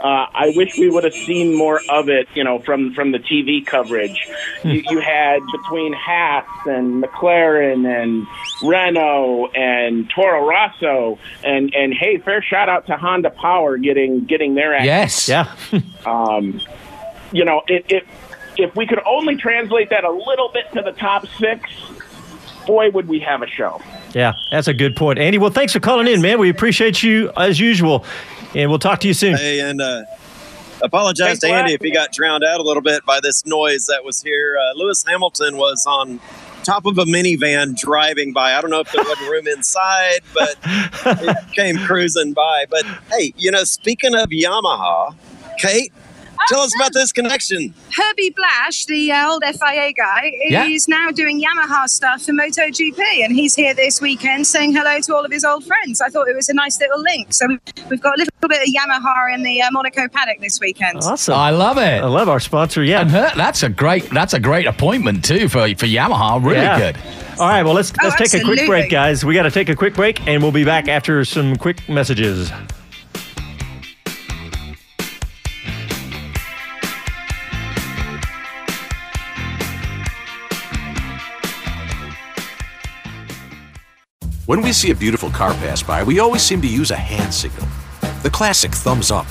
Uh, 0.00 0.26
I 0.32 0.52
wish 0.56 0.78
we 0.78 0.88
would 0.88 1.04
have 1.04 1.12
seen 1.12 1.54
more 1.54 1.80
of 1.90 2.08
it, 2.08 2.26
you 2.34 2.42
know, 2.42 2.58
from 2.60 2.94
from 2.94 3.12
the 3.12 3.18
TV 3.18 3.64
coverage. 3.64 4.28
You, 4.64 4.82
you 4.88 5.00
had 5.00 5.40
between 5.52 5.92
Haas 5.92 6.46
and 6.66 7.02
McLaren 7.02 7.86
and 7.86 8.26
Renault 8.62 9.50
and 9.54 10.08
Toro 10.08 10.46
Rosso, 10.48 11.18
and 11.44 11.74
and 11.74 11.92
hey, 11.92 12.16
fair 12.18 12.40
shout 12.42 12.68
out 12.68 12.86
to 12.86 12.96
Honda 12.96 13.30
Power 13.30 13.76
getting 13.76 14.24
getting 14.24 14.54
their 14.54 14.74
act. 14.74 14.84
Yes. 14.84 15.28
Yeah. 15.28 15.54
Um, 16.06 16.58
you 17.30 17.44
know, 17.44 17.60
it, 17.68 17.84
it, 17.90 18.06
if 18.56 18.74
we 18.74 18.86
could 18.86 19.00
only 19.06 19.36
translate 19.36 19.90
that 19.90 20.04
a 20.04 20.10
little 20.10 20.48
bit 20.48 20.64
to 20.72 20.82
the 20.82 20.92
top 20.92 21.26
six, 21.38 21.70
boy, 22.66 22.90
would 22.90 23.08
we 23.08 23.20
have 23.20 23.42
a 23.42 23.46
show. 23.46 23.80
Yeah, 24.14 24.34
that's 24.50 24.66
a 24.66 24.74
good 24.74 24.96
point. 24.96 25.18
Andy, 25.18 25.38
well, 25.38 25.50
thanks 25.50 25.72
for 25.72 25.80
calling 25.80 26.06
in, 26.06 26.20
man. 26.20 26.38
We 26.38 26.48
appreciate 26.48 27.02
you 27.02 27.30
as 27.36 27.60
usual. 27.60 28.04
And 28.54 28.70
we'll 28.70 28.78
talk 28.78 29.00
to 29.00 29.08
you 29.08 29.14
soon. 29.14 29.36
Hey, 29.36 29.60
and 29.60 29.80
uh, 29.80 30.02
apologize 30.82 31.38
Thanks 31.38 31.40
to 31.40 31.48
Andy 31.50 31.74
if 31.74 31.82
he 31.82 31.92
got 31.92 32.12
drowned 32.12 32.44
out 32.44 32.60
a 32.60 32.62
little 32.62 32.82
bit 32.82 33.04
by 33.04 33.20
this 33.20 33.46
noise 33.46 33.86
that 33.86 34.04
was 34.04 34.22
here. 34.22 34.58
Uh, 34.58 34.76
Lewis 34.76 35.04
Hamilton 35.06 35.56
was 35.56 35.84
on 35.86 36.20
top 36.64 36.86
of 36.86 36.98
a 36.98 37.04
minivan 37.04 37.76
driving 37.76 38.32
by. 38.32 38.54
I 38.54 38.60
don't 38.60 38.70
know 38.70 38.80
if 38.80 38.90
there 38.92 39.04
wasn't 39.04 39.30
room 39.30 39.46
inside, 39.48 40.20
but 40.34 40.56
it 40.64 41.52
came 41.52 41.78
cruising 41.78 42.32
by. 42.32 42.66
But 42.68 42.84
hey, 43.12 43.32
you 43.36 43.50
know, 43.50 43.64
speaking 43.64 44.14
of 44.14 44.28
Yamaha, 44.28 45.14
Kate, 45.58 45.92
tell 46.48 46.60
us 46.60 46.74
about 46.76 46.92
this 46.92 47.12
connection. 47.12 47.74
Herbie 47.96 48.30
Blash, 48.30 48.84
the 48.86 49.12
uh, 49.12 49.30
old 49.30 49.42
FIA 49.44 49.92
guy, 49.92 50.32
Yeah. 50.48 50.64
is 50.66 50.88
now 50.88 51.10
doing 51.10 51.42
Yamaha 51.42 51.88
stuff 51.88 52.22
for 52.22 52.32
MotoGP, 52.32 53.24
and 53.24 53.34
he's 53.34 53.54
here 53.54 53.74
this 53.74 54.00
weekend 54.00 54.46
saying 54.46 54.72
hello 54.74 55.00
to 55.00 55.14
all 55.14 55.24
of 55.24 55.30
his 55.32 55.44
old 55.44 55.64
friends. 55.64 56.00
I 56.00 56.08
thought 56.08 56.28
it 56.28 56.36
was 56.36 56.48
a 56.48 56.54
nice 56.54 56.78
little 56.80 57.00
link. 57.00 57.32
So 57.32 57.46
we've 57.88 58.00
got 58.00 58.14
a 58.16 58.18
little 58.18 58.48
bit 58.48 58.62
of 58.62 58.68
Yamaha 58.74 59.34
in 59.34 59.42
the 59.42 59.62
uh, 59.62 59.68
Monaco 59.70 60.08
paddock 60.08 60.40
this 60.40 60.60
weekend. 60.60 60.98
Awesome. 61.02 61.34
I 61.34 61.50
love 61.50 61.78
it. 61.78 62.02
I 62.02 62.06
love 62.06 62.28
our 62.28 62.40
sponsor. 62.40 62.82
Yeah, 62.82 63.00
and 63.02 63.10
her, 63.10 63.30
that's 63.36 63.62
a 63.62 63.68
great 63.68 64.08
that's 64.10 64.34
a 64.34 64.40
great 64.40 64.66
appointment 64.66 65.24
too 65.24 65.48
for 65.48 65.60
for 65.76 65.86
Yamaha. 65.86 66.42
Really 66.42 66.56
Yeah. 66.56 66.78
good. 66.92 66.96
All 67.38 67.48
right, 67.48 67.62
well, 67.62 67.72
let's 67.74 67.90
Oh, 68.02 68.06
let's 68.08 68.16
take 68.32 68.42
a 68.42 68.44
quick 68.44 68.66
break, 68.66 68.90
guys. 68.90 69.24
We 69.24 69.32
got 69.34 69.44
to 69.44 69.50
take 69.50 69.68
a 69.70 69.74
quick 69.76 69.94
break, 69.94 70.26
and 70.28 70.42
we'll 70.42 70.52
be 70.52 70.64
back 70.64 70.88
after 70.88 71.24
some 71.24 71.56
quick 71.56 71.88
messages. 71.88 72.50
When 84.50 84.62
we 84.62 84.72
see 84.72 84.90
a 84.90 84.96
beautiful 84.96 85.30
car 85.30 85.54
pass 85.54 85.80
by, 85.80 86.02
we 86.02 86.18
always 86.18 86.42
seem 86.42 86.60
to 86.62 86.66
use 86.66 86.90
a 86.90 86.96
hand 86.96 87.32
signal. 87.32 87.68
The 88.24 88.30
classic 88.30 88.72
thumbs 88.72 89.12
up, 89.12 89.28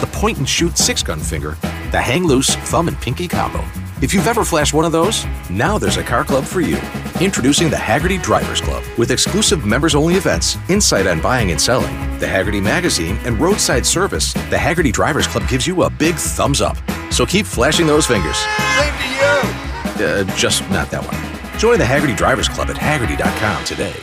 the 0.00 0.08
point 0.12 0.38
and 0.38 0.48
shoot 0.48 0.78
six 0.78 1.02
gun 1.02 1.20
finger, 1.20 1.58
the 1.90 2.00
hang 2.00 2.24
loose 2.24 2.56
thumb 2.70 2.88
and 2.88 2.98
pinky 2.98 3.28
combo. 3.28 3.62
If 4.00 4.14
you've 4.14 4.26
ever 4.26 4.46
flashed 4.46 4.72
one 4.72 4.86
of 4.86 4.90
those, 4.92 5.26
now 5.50 5.76
there's 5.76 5.98
a 5.98 6.02
car 6.02 6.24
club 6.24 6.44
for 6.44 6.62
you. 6.62 6.78
Introducing 7.20 7.68
the 7.68 7.76
Hagerty 7.76 8.22
Drivers 8.22 8.62
Club 8.62 8.82
with 8.96 9.10
exclusive 9.10 9.66
members 9.66 9.94
only 9.94 10.14
events, 10.14 10.56
insight 10.70 11.06
on 11.06 11.20
buying 11.20 11.50
and 11.50 11.60
selling, 11.60 11.94
the 12.18 12.24
Hagerty 12.24 12.62
Magazine, 12.62 13.18
and 13.26 13.38
roadside 13.38 13.84
service. 13.84 14.32
The 14.32 14.56
Hagerty 14.56 14.90
Drivers 14.90 15.26
Club 15.26 15.46
gives 15.50 15.66
you 15.66 15.82
a 15.82 15.90
big 15.90 16.14
thumbs 16.14 16.62
up. 16.62 16.78
So 17.12 17.26
keep 17.26 17.44
flashing 17.44 17.86
those 17.86 18.06
fingers. 18.06 18.38
Same 18.78 18.94
to 18.94 19.08
you! 20.00 20.06
Uh, 20.06 20.24
just 20.34 20.62
not 20.70 20.90
that 20.92 21.04
one. 21.04 21.58
Join 21.58 21.76
the 21.76 21.84
Hagerty 21.84 22.16
Drivers 22.16 22.48
Club 22.48 22.70
at 22.70 22.76
Hagerty.com 22.76 23.64
today. 23.66 24.02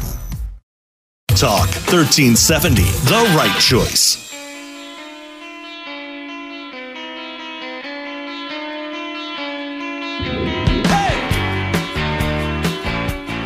Talk 1.41 1.69
1370, 1.89 2.83
the 2.83 3.33
right 3.35 3.59
choice. 3.59 4.29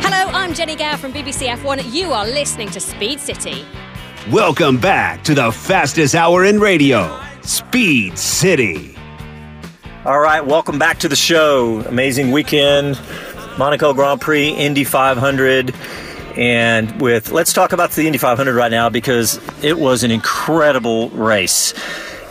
Hello, 0.02 0.30
I'm 0.30 0.52
Jenny 0.52 0.76
Gow 0.76 0.98
from 0.98 1.14
BBC 1.14 1.48
F1. 1.48 1.90
You 1.90 2.12
are 2.12 2.26
listening 2.26 2.68
to 2.72 2.80
Speed 2.80 3.18
City. 3.18 3.64
Welcome 4.30 4.76
back 4.76 5.24
to 5.24 5.34
the 5.34 5.50
fastest 5.50 6.14
hour 6.14 6.44
in 6.44 6.60
radio, 6.60 7.18
Speed 7.40 8.18
City. 8.18 8.94
All 10.04 10.20
right, 10.20 10.44
welcome 10.44 10.78
back 10.78 10.98
to 10.98 11.08
the 11.08 11.16
show. 11.16 11.80
Amazing 11.88 12.30
weekend, 12.30 13.00
Monaco 13.56 13.94
Grand 13.94 14.20
Prix, 14.20 14.50
Indy 14.50 14.84
500, 14.84 15.74
and 16.36 17.00
with 17.00 17.30
let's 17.30 17.52
talk 17.52 17.72
about 17.72 17.92
the 17.92 18.06
Indy 18.06 18.18
500 18.18 18.54
right 18.54 18.70
now 18.70 18.88
because 18.88 19.40
it 19.62 19.78
was 19.78 20.04
an 20.04 20.10
incredible 20.10 21.10
race. 21.10 21.74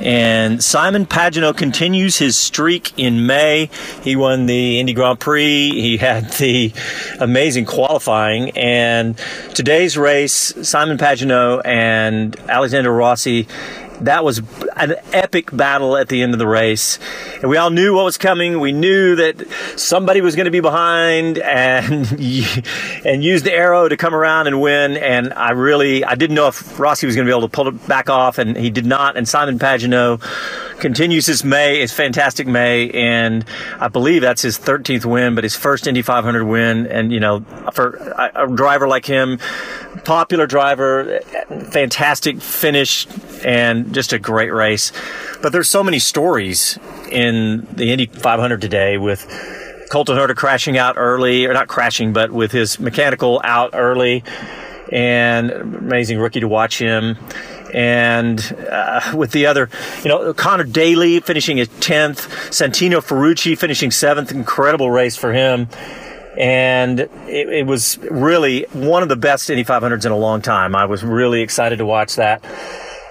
And 0.02 0.62
Simon 0.62 1.06
Pagenaud 1.06 1.56
continues 1.56 2.18
his 2.18 2.38
streak 2.38 2.98
in 2.98 3.26
May. 3.26 3.70
He 4.04 4.16
won 4.16 4.46
the 4.46 4.80
Indy 4.80 4.94
Grand 4.94 5.20
Prix. 5.20 5.72
He 5.72 5.98
had 5.98 6.32
the 6.34 6.74
amazing 7.20 7.66
qualifying. 7.66 8.52
And 8.52 9.18
today's 9.54 9.98
race, 9.98 10.54
Simon 10.68 10.98
Pagenaud 10.98 11.62
and 11.66 12.38
Alexander 12.50 12.92
Rossi, 12.92 13.48
that 14.02 14.24
was 14.24 14.42
an 14.76 14.96
epic 15.14 15.56
battle 15.56 15.98
at 15.98 16.10
the 16.10 16.22
end 16.22 16.34
of 16.34 16.40
the 16.40 16.48
race. 16.48 17.00
And 17.42 17.50
we 17.50 17.58
all 17.58 17.70
knew 17.70 17.96
what 17.96 18.06
was 18.06 18.18
coming. 18.18 18.60
We 18.60 18.72
knew 18.72 19.16
that 19.16 19.48
somebody 19.78 20.22
was 20.22 20.36
going 20.36 20.46
to 20.46 20.52
be 20.52 20.60
behind 20.60 21.38
and, 21.40 22.12
and 23.06 23.24
use 23.24 23.44
the 23.44 23.54
arrow 23.54 23.88
to 23.88 23.98
come 23.98 24.14
around 24.14 24.48
and 24.48 24.62
win. 24.62 24.98
And 24.98 25.34
I 25.34 25.52
really, 25.52 26.04
I 26.04 26.16
didn't 26.16 26.36
know 26.36 26.48
if 26.48 26.80
Rossi 26.80 27.06
was 27.06 27.16
going 27.16 27.26
to 27.26 27.32
be 27.32 27.38
able 27.38 27.48
to 27.48 27.52
pull 27.56 27.68
it 27.68 27.88
back 27.88 28.10
off 28.10 28.38
and 28.38 28.58
he 28.58 28.70
did 28.70 28.86
not. 28.86 29.18
And 29.18 29.28
Simon 29.28 29.60
Pagenaud 29.60 30.22
continues 30.86 31.26
his 31.26 31.44
May, 31.44 31.80
his 31.80 31.92
fantastic 31.92 32.46
May, 32.46 32.92
and 32.92 33.44
I 33.80 33.88
believe 33.88 34.22
that's 34.22 34.44
his 34.44 34.60
13th 34.60 35.04
win, 35.04 35.34
but 35.34 35.44
his 35.44 35.56
first 35.56 35.88
Indy 35.88 36.04
500 36.04 36.46
win. 36.46 36.86
And 36.86 37.12
you 37.12 37.20
know, 37.20 37.40
for 37.74 37.96
a, 37.96 38.44
a 38.44 38.56
driver 38.56 38.88
like 38.88 39.04
him, 39.04 39.40
popular 40.04 40.46
driver, 40.46 41.22
fantastic 41.72 42.40
finish, 42.40 43.08
and 43.44 43.96
just 43.96 44.14
a 44.14 44.20
great 44.20 44.54
race. 44.54 44.92
But 45.42 45.54
there's 45.54 45.70
so 45.70 45.84
many 45.84 45.98
stories 45.98 46.78
in 47.12 47.66
the 47.72 47.92
Indy 47.92 48.06
500 48.06 48.62
today 48.62 49.00
with 49.00 49.26
Colton 49.90 50.16
Herta 50.16 50.36
crashing 50.36 50.78
out 50.78 50.98
early, 51.00 51.48
or 51.48 51.54
not 51.54 51.68
crashing, 51.68 52.14
but 52.14 52.30
with 52.30 52.52
his 52.52 52.80
mechanical 52.80 53.42
out 53.44 53.72
early, 53.74 54.24
and 54.92 55.50
amazing 55.50 56.20
rookie 56.20 56.42
to 56.42 56.48
watch 56.48 56.78
him. 56.78 57.18
And 57.76 58.40
uh, 58.72 59.02
with 59.14 59.32
the 59.32 59.48
other, 59.48 59.70
you 60.02 60.08
know, 60.08 60.34
Conor 60.34 60.64
Daly 60.64 61.20
finishing 61.20 61.60
at 61.60 61.68
10th, 61.68 62.30
Santino 62.50 63.04
Ferrucci 63.04 63.58
finishing 63.58 63.90
7th, 63.90 64.32
incredible 64.32 64.90
race 64.90 65.18
for 65.18 65.34
him. 65.34 65.68
And 66.38 67.02
it, 67.02 67.10
it 67.50 67.68
was 67.68 67.98
really 67.98 68.64
one 68.72 69.04
of 69.04 69.10
the 69.10 69.18
best 69.18 69.50
Indy 69.50 69.66
500s 69.66 70.06
in 70.06 70.14
a 70.14 70.18
long 70.18 70.42
time. 70.42 70.74
I 70.74 70.86
was 70.86 71.04
really 71.04 71.42
excited 71.42 71.80
to 71.80 71.86
watch 71.86 72.16
that. 72.16 72.46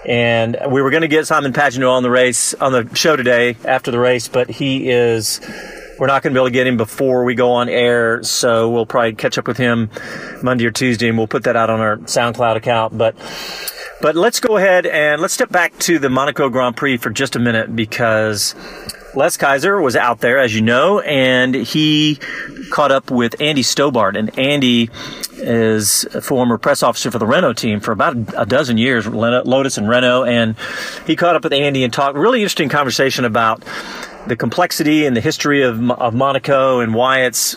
And 0.06 0.56
we 0.70 0.80
were 0.80 0.90
going 0.90 1.02
to 1.02 1.08
get 1.08 1.26
Simon 1.26 1.52
Pagenaud 1.52 1.90
on 1.90 2.02
the 2.02 2.10
race, 2.10 2.54
on 2.54 2.72
the 2.72 2.88
show 2.94 3.16
today 3.16 3.58
after 3.66 3.90
the 3.90 3.98
race, 3.98 4.28
but 4.28 4.48
he 4.48 4.88
is 4.88 5.42
we're 5.98 6.06
not 6.06 6.22
going 6.22 6.32
to 6.32 6.38
be 6.38 6.40
able 6.40 6.48
to 6.48 6.52
get 6.52 6.66
him 6.66 6.76
before 6.76 7.24
we 7.24 7.34
go 7.34 7.52
on 7.52 7.68
air, 7.68 8.22
so 8.22 8.70
we'll 8.70 8.86
probably 8.86 9.14
catch 9.14 9.38
up 9.38 9.46
with 9.46 9.58
him 9.58 9.90
Monday 10.42 10.66
or 10.66 10.70
Tuesday, 10.70 11.08
and 11.08 11.18
we'll 11.18 11.28
put 11.28 11.44
that 11.44 11.54
out 11.54 11.70
on 11.70 11.80
our 11.80 11.98
SoundCloud 11.98 12.56
account. 12.56 12.96
But 12.96 13.14
but 14.00 14.16
let's 14.16 14.40
go 14.40 14.56
ahead 14.56 14.86
and 14.86 15.20
let's 15.20 15.34
step 15.34 15.50
back 15.50 15.76
to 15.80 15.98
the 15.98 16.10
Monaco 16.10 16.48
Grand 16.48 16.76
Prix 16.76 16.96
for 16.98 17.10
just 17.10 17.36
a 17.36 17.38
minute 17.38 17.74
because 17.74 18.54
Les 19.16 19.36
Kiser 19.36 19.80
was 19.80 19.96
out 19.96 20.20
there, 20.20 20.38
as 20.38 20.54
you 20.54 20.60
know, 20.60 21.00
and 21.00 21.54
he 21.54 22.18
caught 22.70 22.90
up 22.90 23.10
with 23.10 23.40
Andy 23.40 23.62
Stobart. 23.62 24.16
And 24.16 24.36
Andy 24.38 24.90
is 25.34 26.04
a 26.14 26.20
former 26.20 26.58
press 26.58 26.82
officer 26.82 27.10
for 27.10 27.18
the 27.18 27.26
Renault 27.26 27.54
team 27.54 27.80
for 27.80 27.92
about 27.92 28.16
a 28.36 28.46
dozen 28.46 28.78
years, 28.78 29.06
Lotus 29.06 29.78
and 29.78 29.88
Renault. 29.88 30.24
And 30.24 30.56
he 31.06 31.16
caught 31.16 31.36
up 31.36 31.44
with 31.44 31.52
Andy 31.52 31.84
and 31.84 31.92
talked 31.92 32.16
really 32.16 32.40
interesting 32.40 32.68
conversation 32.68 33.24
about 33.24 33.62
the 34.26 34.36
complexity 34.36 35.06
and 35.06 35.16
the 35.16 35.20
history 35.20 35.62
of, 35.62 35.90
of 35.90 36.14
Monaco 36.14 36.80
and 36.80 36.94
why 36.94 37.22
it's 37.24 37.56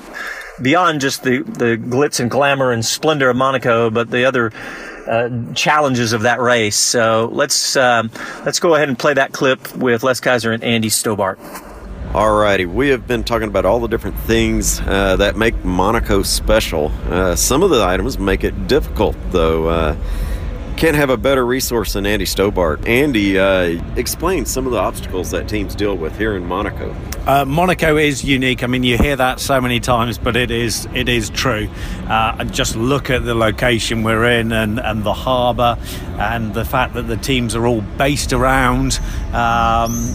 beyond 0.61 1.01
just 1.01 1.23
the, 1.23 1.39
the 1.43 1.77
glitz 1.77 2.19
and 2.19 2.29
glamour 2.29 2.71
and 2.71 2.85
splendor 2.85 3.29
of 3.29 3.37
Monaco, 3.37 3.89
but 3.89 4.09
the 4.09 4.25
other 4.25 4.51
uh, 5.07 5.53
challenges 5.53 6.13
of 6.13 6.21
that 6.23 6.39
race. 6.39 6.75
So 6.75 7.29
let's 7.31 7.75
um, 7.75 8.11
let's 8.45 8.59
go 8.59 8.75
ahead 8.75 8.89
and 8.89 8.97
play 8.97 9.13
that 9.13 9.33
clip 9.33 9.75
with 9.75 10.03
Les 10.03 10.19
Kiser 10.19 10.53
and 10.53 10.63
Andy 10.63 10.89
Stobart. 10.89 11.39
Alrighty, 12.13 12.65
we 12.65 12.89
have 12.89 13.05
been 13.05 13.23
talking 13.23 13.49
about 13.49 13.65
all 13.65 13.79
the 13.79 13.87
different 13.87 14.17
things 14.19 14.79
uh, 14.79 15.17
that 15.17 15.35
make 15.35 15.65
Monaco 15.65 16.23
special. 16.23 16.91
Uh, 17.09 17.35
some 17.35 17.63
of 17.63 17.69
the 17.69 17.83
items 17.83 18.17
make 18.17 18.43
it 18.43 18.67
difficult, 18.67 19.15
though. 19.31 19.95
Can't 20.77 20.95
have 20.95 21.09
a 21.09 21.17
better 21.17 21.43
resource 21.43 21.93
than 21.93 22.05
Andy 22.05 22.25
Stobart. 22.25 22.87
Andy, 22.87 23.39
uh, 23.39 23.81
explain 23.95 24.45
some 24.45 24.67
of 24.67 24.71
the 24.71 24.77
obstacles 24.77 25.31
that 25.31 25.49
teams 25.49 25.73
deal 25.73 25.97
with 25.97 26.15
here 26.19 26.35
in 26.35 26.45
Monaco. 26.45 26.95
Uh, 27.25 27.45
Monaco 27.45 27.97
is 27.97 28.23
unique. 28.23 28.63
I 28.63 28.67
mean, 28.67 28.83
you 28.83 28.95
hear 28.95 29.15
that 29.15 29.39
so 29.39 29.59
many 29.59 29.79
times, 29.79 30.19
but 30.19 30.35
it 30.35 30.51
is 30.51 30.87
it 30.93 31.09
is 31.09 31.31
true. 31.31 31.67
Uh, 32.07 32.35
and 32.37 32.53
just 32.53 32.75
look 32.75 33.09
at 33.09 33.25
the 33.25 33.33
location 33.33 34.03
we're 34.03 34.29
in 34.39 34.51
and, 34.51 34.79
and 34.79 35.03
the 35.03 35.15
harbour, 35.15 35.79
and 36.19 36.53
the 36.53 36.63
fact 36.63 36.93
that 36.93 37.07
the 37.07 37.17
teams 37.17 37.55
are 37.55 37.65
all 37.65 37.81
based 37.81 38.31
around 38.31 38.99
um, 39.33 40.13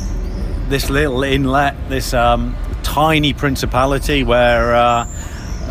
this 0.69 0.89
little 0.89 1.25
inlet, 1.25 1.75
this 1.89 2.15
um, 2.15 2.57
tiny 2.85 3.33
principality 3.33 4.23
where 4.23 4.77
uh, 4.77 5.09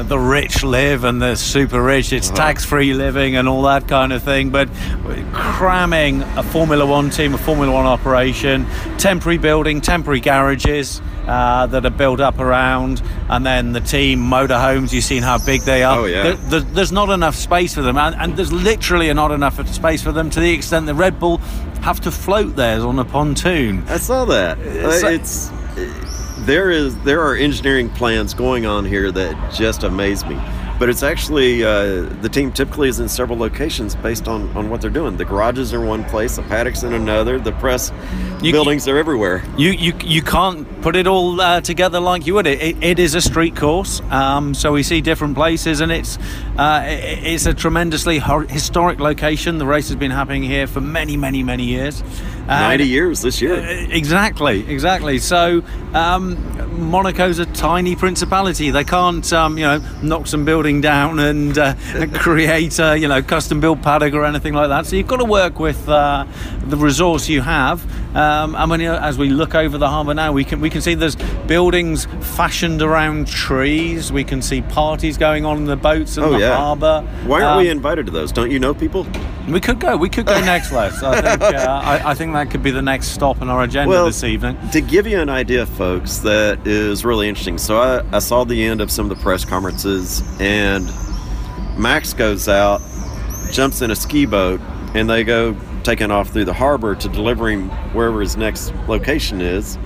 the 0.04 0.20
rich 0.20 0.64
live 0.64 1.04
and 1.04 1.22
the 1.22 1.36
super 1.36 1.82
rich. 1.82 2.14
It's 2.14 2.30
uh-huh. 2.30 2.38
tax 2.38 2.66
free 2.66 2.94
living 2.94 3.36
and 3.36 3.48
all 3.48 3.64
that 3.64 3.88
kind 3.88 4.14
of 4.14 4.24
thing. 4.24 4.50
But 4.50 4.70
cramming 5.34 6.22
a 6.22 6.44
Formula 6.44 6.86
One 6.86 7.10
team, 7.10 7.34
a 7.34 7.38
Formula 7.38 7.72
One 7.72 7.86
operation, 7.86 8.66
temporary 8.98 9.38
building, 9.38 9.82
temporary 9.82 10.20
garages. 10.20 11.02
Uh, 11.22 11.68
that 11.68 11.86
are 11.86 11.92
built 11.92 12.20
up 12.20 12.40
around, 12.40 13.00
and 13.30 13.46
then 13.46 13.74
the 13.74 13.80
team 13.80 14.20
motorhomes. 14.20 14.92
You've 14.92 15.04
seen 15.04 15.22
how 15.22 15.38
big 15.46 15.62
they 15.62 15.84
are. 15.84 16.00
Oh 16.00 16.06
yeah. 16.06 16.32
There, 16.34 16.62
there's 16.62 16.92
not 16.92 17.12
enough 17.12 17.36
space 17.36 17.76
for 17.76 17.84
them, 17.84 17.96
and, 17.96 18.16
and, 18.16 18.36
there's 18.36 18.52
literally 18.52 19.14
not 19.14 19.32
enough 19.32 19.66
space 19.70 20.02
for 20.02 20.12
them 20.12 20.32
to 20.32 20.40
the 20.40 20.52
extent 20.52 20.88
that 20.88 20.96
Red 20.96 21.20
Bull 21.20 21.38
have 21.84 22.02
to 22.02 22.12
float 22.12 22.56
theirs 22.56 22.84
on 22.84 22.98
a 22.98 23.06
pontoon. 23.06 23.84
I 23.88 23.98
saw 23.98 24.26
that. 24.26 24.58
Uh, 24.58 25.08
it's 25.08 25.52
there 26.42 26.72
is 26.72 26.98
there 27.00 27.22
are 27.22 27.36
engineering 27.36 27.90
plans 27.90 28.34
going 28.34 28.66
on 28.66 28.86
here 28.86 29.12
that 29.12 29.54
just 29.54 29.84
amaze 29.84 30.26
me. 30.26 30.40
But 30.80 30.90
it's 30.90 31.04
actually 31.04 31.64
uh, 31.64 32.10
the 32.22 32.30
team 32.30 32.52
typically 32.52 32.90
is 32.90 33.00
in 33.00 33.08
several 33.08 33.38
locations 33.38 33.94
based 33.94 34.28
on, 34.28 34.50
on 34.58 34.72
what 34.72 34.82
they're 34.82 34.90
doing. 34.90 35.16
The 35.16 35.26
garages 35.26 35.76
are 35.76 35.80
one 35.80 36.04
place, 36.06 36.38
the 36.38 36.42
paddocks 36.42 36.82
in 36.82 36.94
another, 36.94 37.38
the 37.38 37.52
press 37.52 37.92
you, 38.42 38.52
buildings 38.52 38.88
are 38.88 38.98
everywhere. 38.98 39.44
You 39.60 39.70
you, 39.70 39.94
you 40.04 40.24
can't 40.24 40.82
put 40.82 40.96
it 40.96 41.06
all 41.06 41.40
uh, 41.40 41.62
together 41.62 42.00
like 42.00 42.26
you 42.26 42.34
would. 42.34 42.48
It, 42.48 42.84
it 42.84 42.98
is 42.98 43.14
a 43.14 43.22
street 43.22 43.56
course, 43.56 44.02
um, 44.10 44.56
so 44.56 44.74
we 44.74 44.82
see 44.82 45.02
different 45.02 45.36
places, 45.36 45.82
and 45.82 45.92
it's 45.92 46.18
uh, 46.58 46.84
it, 46.88 47.28
it's 47.28 47.46
a 47.46 47.54
tremendously 47.54 48.20
historic 48.50 49.00
location. 49.00 49.60
The 49.60 49.68
race 49.68 49.90
has 49.90 49.98
been 49.98 50.10
happening 50.10 50.42
here 50.42 50.66
for 50.66 50.82
many 50.82 51.16
many 51.16 51.44
many 51.44 51.66
years. 51.66 52.02
90 52.48 52.88
years 52.88 53.22
this 53.22 53.42
year. 53.42 53.56
Uh, 53.56 53.88
exactly, 53.92 54.70
exactly. 54.70 55.20
So 55.20 55.64
um, 55.94 56.38
Monaco's 56.92 57.40
a 57.40 57.46
tiny 57.46 57.96
principality. 57.96 58.72
They 58.72 58.84
can't, 58.84 59.32
um, 59.34 59.58
you 59.58 59.66
know, 59.66 59.80
knock 60.02 60.28
some 60.28 60.46
building 60.46 60.82
down 60.82 61.20
and 61.20 61.58
uh, 61.58 61.76
create 62.14 62.80
a, 62.80 62.98
you 62.98 63.08
know, 63.08 63.22
custom 63.22 63.60
built 63.60 63.82
paddock 63.82 64.14
or 64.14 64.26
anything 64.26 64.54
like 64.54 64.70
that. 64.70 64.86
So 64.86 64.96
you've 64.96 65.08
got 65.08 65.18
to 65.18 65.26
work 65.26 65.60
with 65.60 65.88
uh, 65.88 66.26
the 66.68 66.78
resource 66.78 67.30
you 67.30 67.42
have. 67.42 67.86
Um, 68.16 68.56
I 68.56 68.66
mean, 68.66 68.82
as 68.82 69.18
we 69.18 69.30
look 69.30 69.56
over 69.56 69.78
the 69.78 69.88
harbour 69.88 70.14
now, 70.14 70.34
we 70.34 70.44
can 70.44 70.60
we 70.60 70.70
can 70.70 70.82
see 70.82 70.96
there's 70.96 71.16
buildings 71.48 72.06
fashioned 72.36 72.82
around 72.82 73.28
trees. 73.28 74.12
We 74.12 74.24
can 74.24 74.42
see 74.42 74.62
parties 74.62 75.18
going 75.18 75.46
on 75.46 75.58
in 75.58 75.66
the 75.66 75.78
boats 75.78 76.18
in 76.18 76.24
oh, 76.24 76.32
the 76.32 76.40
yeah. 76.40 76.56
harbour. 76.58 77.02
Why 77.26 77.42
aren't 77.42 77.62
we 77.62 77.70
um, 77.70 77.78
invited 77.78 78.08
to 78.08 78.12
those? 78.12 78.32
Don't 78.32 78.52
you 78.52 78.60
know 78.60 78.74
people? 78.74 79.08
We 79.48 79.62
could 79.62 79.80
go. 79.80 79.96
We 79.96 80.10
could 80.10 80.26
go 80.26 80.40
next, 80.42 80.72
Les. 80.72 81.02
I 81.02 81.22
think. 81.22 81.42
Uh, 81.42 81.82
I, 81.84 82.12
I, 82.12 82.14
think 82.14 82.34
that 82.34 82.52
could 82.52 82.62
be 82.62 82.72
the 82.72 82.82
next 82.82 83.08
stop 83.08 83.42
on 83.42 83.50
our 83.50 83.64
agenda 83.64 83.90
well, 83.90 84.06
this 84.06 84.24
evening. 84.24 84.58
To 84.72 84.82
give 84.82 85.08
you 85.08 85.20
an 85.20 85.30
idea, 85.30 85.66
folks, 85.66 86.18
that 86.20 86.68
is 86.68 87.06
really 87.06 87.30
interesting. 87.30 87.58
So 87.58 87.80
I, 87.80 88.16
I 88.16 88.20
saw 88.20 88.44
the 88.44 88.62
end 88.64 88.82
of 88.82 88.92
some 88.92 89.10
of 89.10 89.18
the 89.18 89.24
press 89.24 89.46
conferences, 89.46 90.22
and 90.42 90.86
Max 91.78 92.14
goes 92.14 92.50
out, 92.50 92.82
jumps 93.52 93.82
in 93.82 93.90
a 93.90 93.96
ski 93.96 94.26
boat, 94.26 94.60
and 94.94 95.10
they 95.10 95.24
go 95.24 95.56
taking 95.84 96.12
off 96.12 96.30
through 96.30 96.46
the 96.46 96.54
harbor 96.54 96.96
to 96.96 97.10
deliver 97.10 97.50
him 97.50 97.70
wherever 97.94 98.22
his 98.22 98.38
next 98.38 98.74
location 98.88 99.42
is, 99.42 99.78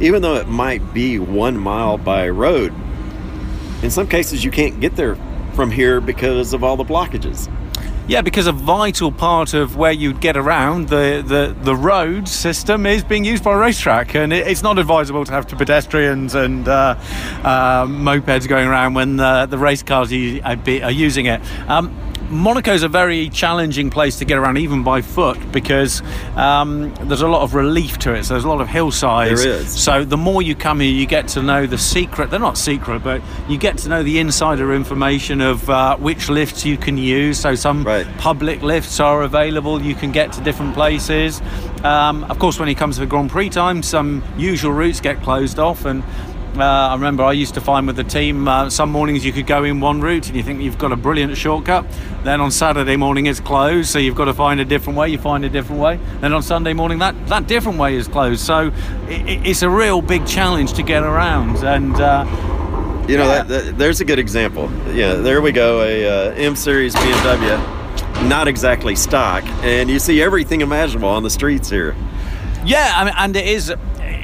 even 0.00 0.22
though 0.22 0.36
it 0.36 0.48
might 0.48 0.94
be 0.94 1.18
one 1.18 1.56
mile 1.56 1.98
by 1.98 2.28
road. 2.28 2.72
In 3.82 3.90
some 3.90 4.06
cases, 4.06 4.44
you 4.44 4.50
can't 4.50 4.80
get 4.80 4.96
there 4.96 5.16
from 5.54 5.70
here 5.70 6.00
because 6.00 6.52
of 6.52 6.64
all 6.64 6.76
the 6.76 6.84
blockages. 6.84 7.50
Yeah, 8.08 8.20
because 8.20 8.48
a 8.48 8.52
vital 8.52 9.12
part 9.12 9.54
of 9.54 9.76
where 9.76 9.92
you'd 9.92 10.20
get 10.20 10.36
around 10.36 10.88
the, 10.88 11.22
the, 11.24 11.56
the 11.62 11.74
road 11.74 12.28
system 12.28 12.84
is 12.84 13.04
being 13.04 13.24
used 13.24 13.44
by 13.44 13.54
a 13.54 13.56
racetrack, 13.56 14.16
and 14.16 14.32
it, 14.32 14.48
it's 14.48 14.62
not 14.62 14.78
advisable 14.78 15.24
to 15.24 15.32
have 15.32 15.46
pedestrians 15.46 16.34
and 16.34 16.66
uh, 16.66 16.96
uh, 17.44 17.86
mopeds 17.86 18.48
going 18.48 18.66
around 18.66 18.94
when 18.94 19.16
the, 19.16 19.46
the 19.46 19.56
race 19.56 19.84
cars 19.84 20.12
are, 20.12 20.58
are 20.82 20.90
using 20.90 21.26
it. 21.26 21.40
Um, 21.68 21.96
Monaco 22.32 22.72
is 22.72 22.82
a 22.82 22.88
very 22.88 23.28
challenging 23.28 23.90
place 23.90 24.18
to 24.18 24.24
get 24.24 24.38
around, 24.38 24.56
even 24.56 24.82
by 24.82 25.02
foot, 25.02 25.38
because 25.52 26.02
um, 26.34 26.94
there's 27.02 27.20
a 27.20 27.28
lot 27.28 27.42
of 27.42 27.54
relief 27.54 27.98
to 27.98 28.14
it. 28.14 28.24
So 28.24 28.34
there's 28.34 28.44
a 28.44 28.48
lot 28.48 28.62
of 28.62 28.68
hillsides. 28.68 29.44
There 29.44 29.52
is. 29.52 29.70
So 29.70 30.04
the 30.04 30.16
more 30.16 30.40
you 30.40 30.54
come 30.54 30.80
here, 30.80 30.90
you 30.90 31.04
get 31.04 31.28
to 31.28 31.42
know 31.42 31.66
the 31.66 31.76
secret. 31.76 32.30
They're 32.30 32.40
not 32.40 32.56
secret, 32.56 33.04
but 33.04 33.20
you 33.48 33.58
get 33.58 33.76
to 33.78 33.90
know 33.90 34.02
the 34.02 34.18
insider 34.18 34.72
information 34.72 35.42
of 35.42 35.68
uh, 35.68 35.98
which 35.98 36.30
lifts 36.30 36.64
you 36.64 36.78
can 36.78 36.96
use. 36.96 37.38
So 37.38 37.54
some 37.54 37.84
right. 37.84 38.06
public 38.16 38.62
lifts 38.62 38.98
are 38.98 39.22
available. 39.22 39.82
You 39.82 39.94
can 39.94 40.10
get 40.10 40.32
to 40.32 40.40
different 40.40 40.72
places. 40.72 41.42
Um, 41.84 42.24
of 42.24 42.38
course, 42.38 42.58
when 42.58 42.68
it 42.68 42.76
comes 42.76 42.94
to 42.96 43.00
the 43.00 43.06
Grand 43.06 43.30
Prix 43.30 43.50
time, 43.50 43.82
some 43.82 44.24
usual 44.38 44.72
routes 44.72 45.00
get 45.00 45.20
closed 45.22 45.58
off 45.58 45.84
and 45.84 46.02
uh, 46.56 46.62
I 46.62 46.94
remember 46.94 47.22
I 47.22 47.32
used 47.32 47.54
to 47.54 47.60
find 47.60 47.86
with 47.86 47.96
the 47.96 48.04
team 48.04 48.46
uh, 48.46 48.68
some 48.68 48.90
mornings 48.90 49.24
you 49.24 49.32
could 49.32 49.46
go 49.46 49.64
in 49.64 49.80
one 49.80 50.00
route 50.00 50.26
and 50.28 50.36
you 50.36 50.42
think 50.42 50.60
you've 50.60 50.78
got 50.78 50.92
a 50.92 50.96
brilliant 50.96 51.36
shortcut. 51.36 51.86
Then 52.24 52.40
on 52.40 52.50
Saturday 52.50 52.96
morning 52.96 53.26
it's 53.26 53.40
closed, 53.40 53.88
so 53.88 53.98
you've 53.98 54.14
got 54.14 54.26
to 54.26 54.34
find 54.34 54.60
a 54.60 54.64
different 54.64 54.98
way. 54.98 55.08
You 55.08 55.18
find 55.18 55.44
a 55.44 55.48
different 55.48 55.80
way. 55.80 55.98
Then 56.20 56.32
on 56.32 56.42
Sunday 56.42 56.72
morning 56.72 56.98
that 56.98 57.14
that 57.28 57.46
different 57.46 57.78
way 57.78 57.94
is 57.94 58.06
closed. 58.06 58.40
So 58.40 58.68
it, 59.08 59.46
it's 59.46 59.62
a 59.62 59.70
real 59.70 60.02
big 60.02 60.26
challenge 60.26 60.74
to 60.74 60.82
get 60.82 61.02
around. 61.02 61.56
And 61.64 61.94
uh, 62.00 62.24
you 63.08 63.16
know, 63.16 63.26
yeah. 63.26 63.42
that, 63.42 63.48
that, 63.48 63.78
there's 63.78 64.00
a 64.00 64.04
good 64.04 64.18
example. 64.18 64.70
Yeah, 64.92 65.14
there 65.14 65.40
we 65.40 65.52
go. 65.52 65.82
A 65.82 66.30
uh, 66.30 66.34
M 66.34 66.54
Series 66.54 66.94
BMW, 66.94 68.28
not 68.28 68.46
exactly 68.46 68.94
stock, 68.94 69.44
and 69.64 69.90
you 69.90 69.98
see 69.98 70.22
everything 70.22 70.60
imaginable 70.60 71.08
on 71.08 71.22
the 71.22 71.30
streets 71.30 71.68
here. 71.70 71.96
Yeah, 72.64 72.92
I 72.94 73.04
mean, 73.04 73.14
and 73.16 73.36
it 73.36 73.46
is. 73.46 73.72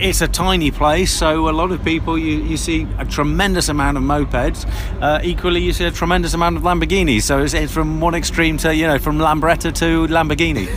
It's 0.01 0.21
a 0.21 0.29
tiny 0.29 0.71
place, 0.71 1.13
so 1.13 1.49
a 1.49 1.51
lot 1.51 1.73
of 1.73 1.85
people 1.85 2.17
you, 2.17 2.39
you 2.45 2.57
see 2.57 2.87
a 2.99 3.05
tremendous 3.05 3.69
amount 3.69 3.97
of 3.97 4.05
mopeds. 4.05 4.65
Uh, 5.03 5.21
equally, 5.25 5.61
you 5.61 5.73
see 5.73 5.87
a 5.87 5.91
tremendous 5.91 6.35
amount 6.35 6.57
of 6.57 6.63
Lamborghinis. 6.63 7.23
So 7.23 7.43
it's, 7.43 7.53
it's 7.53 7.73
from 7.73 8.01
one 8.01 8.15
extreme 8.15 8.59
to 8.59 8.73
you 8.73 8.87
know 8.87 9.01
from 9.01 9.19
Lambretta 9.19 9.75
to 9.75 10.07
Lamborghini. 10.07 10.69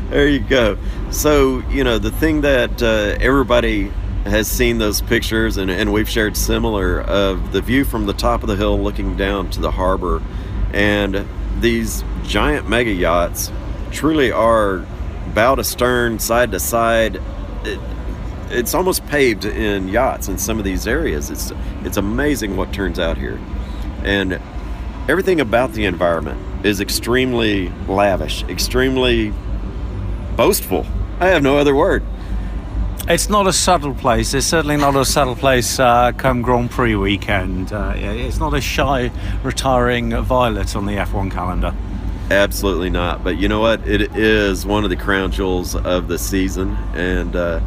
there 0.10 0.26
you 0.26 0.40
go. 0.40 0.78
So 1.10 1.58
you 1.68 1.84
know 1.84 1.98
the 1.98 2.12
thing 2.12 2.40
that 2.40 2.82
uh, 2.82 3.18
everybody 3.20 3.92
has 4.24 4.48
seen 4.48 4.78
those 4.78 5.02
pictures, 5.02 5.58
and, 5.58 5.70
and 5.70 5.92
we've 5.92 6.08
shared 6.08 6.34
similar 6.34 7.02
of 7.02 7.52
the 7.52 7.60
view 7.60 7.84
from 7.84 8.06
the 8.06 8.14
top 8.14 8.42
of 8.42 8.48
the 8.48 8.56
hill 8.56 8.80
looking 8.80 9.18
down 9.18 9.50
to 9.50 9.60
the 9.60 9.70
harbor, 9.70 10.22
and 10.72 11.26
these 11.60 12.02
giant 12.22 12.70
mega 12.70 12.90
yachts 12.90 13.52
truly 13.90 14.32
are 14.32 14.86
bow 15.34 15.54
to 15.56 15.64
stern, 15.64 16.18
side 16.18 16.52
to 16.52 16.60
side. 16.60 17.20
It, 18.50 18.52
it's 18.52 18.74
almost 18.74 19.06
paved 19.06 19.44
in 19.44 19.88
yachts 19.88 20.28
in 20.28 20.38
some 20.38 20.58
of 20.58 20.64
these 20.64 20.86
areas. 20.86 21.30
It's 21.30 21.52
it's 21.82 21.96
amazing 21.96 22.56
what 22.56 22.72
turns 22.72 22.98
out 22.98 23.18
here, 23.18 23.38
and 24.02 24.40
everything 25.08 25.40
about 25.40 25.72
the 25.72 25.84
environment 25.84 26.66
is 26.66 26.80
extremely 26.80 27.68
lavish, 27.88 28.42
extremely 28.44 29.32
boastful. 30.36 30.86
I 31.20 31.28
have 31.28 31.42
no 31.42 31.58
other 31.58 31.74
word. 31.74 32.02
It's 33.06 33.28
not 33.28 33.46
a 33.46 33.52
subtle 33.52 33.92
place. 33.94 34.32
It's 34.32 34.46
certainly 34.46 34.78
not 34.78 34.96
a 34.96 35.04
subtle 35.04 35.36
place 35.36 35.78
uh, 35.78 36.12
come 36.12 36.40
Grand 36.40 36.70
Prix 36.70 36.96
weekend. 36.96 37.70
Uh, 37.70 37.92
it's 37.94 38.38
not 38.38 38.54
a 38.54 38.62
shy, 38.62 39.10
retiring 39.42 40.16
violet 40.22 40.74
on 40.74 40.86
the 40.86 40.92
F1 40.92 41.30
calendar. 41.30 41.74
Absolutely 42.30 42.88
not. 42.88 43.22
But 43.22 43.36
you 43.36 43.46
know 43.46 43.60
what? 43.60 43.86
It 43.86 44.16
is 44.16 44.64
one 44.64 44.84
of 44.84 44.90
the 44.90 44.96
crown 44.96 45.30
jewels 45.30 45.76
of 45.76 46.08
the 46.08 46.18
season, 46.18 46.70
and 46.94 47.36
uh, 47.36 47.60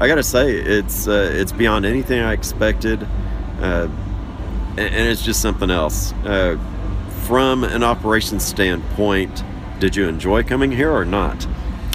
I 0.00 0.08
got 0.08 0.14
to 0.14 0.22
say, 0.22 0.52
it's 0.52 1.06
uh, 1.06 1.30
it's 1.34 1.52
beyond 1.52 1.84
anything 1.84 2.20
I 2.20 2.32
expected, 2.32 3.02
uh, 3.60 3.86
and, 4.70 4.78
and, 4.78 5.08
it's 5.08 5.22
just 5.22 5.42
something 5.42 5.70
else. 5.70 6.14
Uh, 6.24 6.58
from 7.26 7.64
an 7.64 7.84
operations 7.84 8.42
standpoint, 8.42 9.44
did 9.78 9.94
you 9.94 10.08
enjoy 10.08 10.42
coming 10.42 10.72
here 10.72 10.90
or 10.90 11.04
not? 11.04 11.46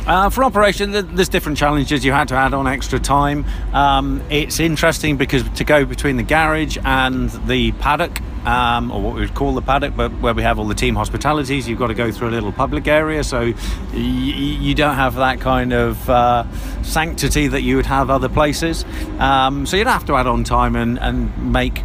Uh, 0.06 0.30
for 0.30 0.44
operation, 0.44 0.92
there's 0.92 1.30
different 1.30 1.58
challenges. 1.58 2.06
You 2.06 2.12
had 2.12 2.28
to 2.28 2.36
add 2.36 2.54
on 2.54 2.68
extra 2.68 3.00
time. 3.00 3.44
Um, 3.74 4.22
it's 4.30 4.60
interesting 4.60 5.18
because 5.18 5.42
to 5.50 5.64
go 5.64 5.84
between 5.84 6.18
the 6.18 6.24
garage 6.24 6.78
and 6.86 7.32
the 7.48 7.72
paddock, 7.72 8.22
um, 8.46 8.92
or 8.92 9.02
what 9.02 9.16
we 9.16 9.22
would 9.22 9.34
call 9.34 9.54
the 9.54 9.62
paddock, 9.62 9.96
but 9.96 10.12
where 10.20 10.34
we 10.34 10.44
have 10.44 10.60
all 10.60 10.68
the 10.68 10.76
team 10.76 10.96
hospitalities, 10.96 11.68
you've 11.68 11.80
got 11.80 11.88
to 11.88 11.94
go 11.94 12.12
through 12.12 12.30
a 12.30 12.32
little 12.32 12.52
public 12.52 12.88
area, 12.88 13.24
so 13.24 13.40
y- 13.40 13.54
you 13.94 14.76
don't 14.76 14.96
have 14.96 15.16
that 15.16 15.40
kind 15.40 15.74
of 15.74 16.10
uh, 16.10 16.46
sanctity 16.84 17.48
that 17.48 17.62
you 17.62 17.76
would 17.76 17.86
have 17.86 18.10
other 18.10 18.30
places. 18.30 18.86
Um, 19.20 19.66
so 19.66 19.78
you'd 19.78 19.88
have 19.88 20.06
to 20.06 20.16
add 20.16 20.28
on 20.28 20.44
time 20.44 20.76
and, 20.76 21.00
and 21.00 21.52
make 21.52 21.82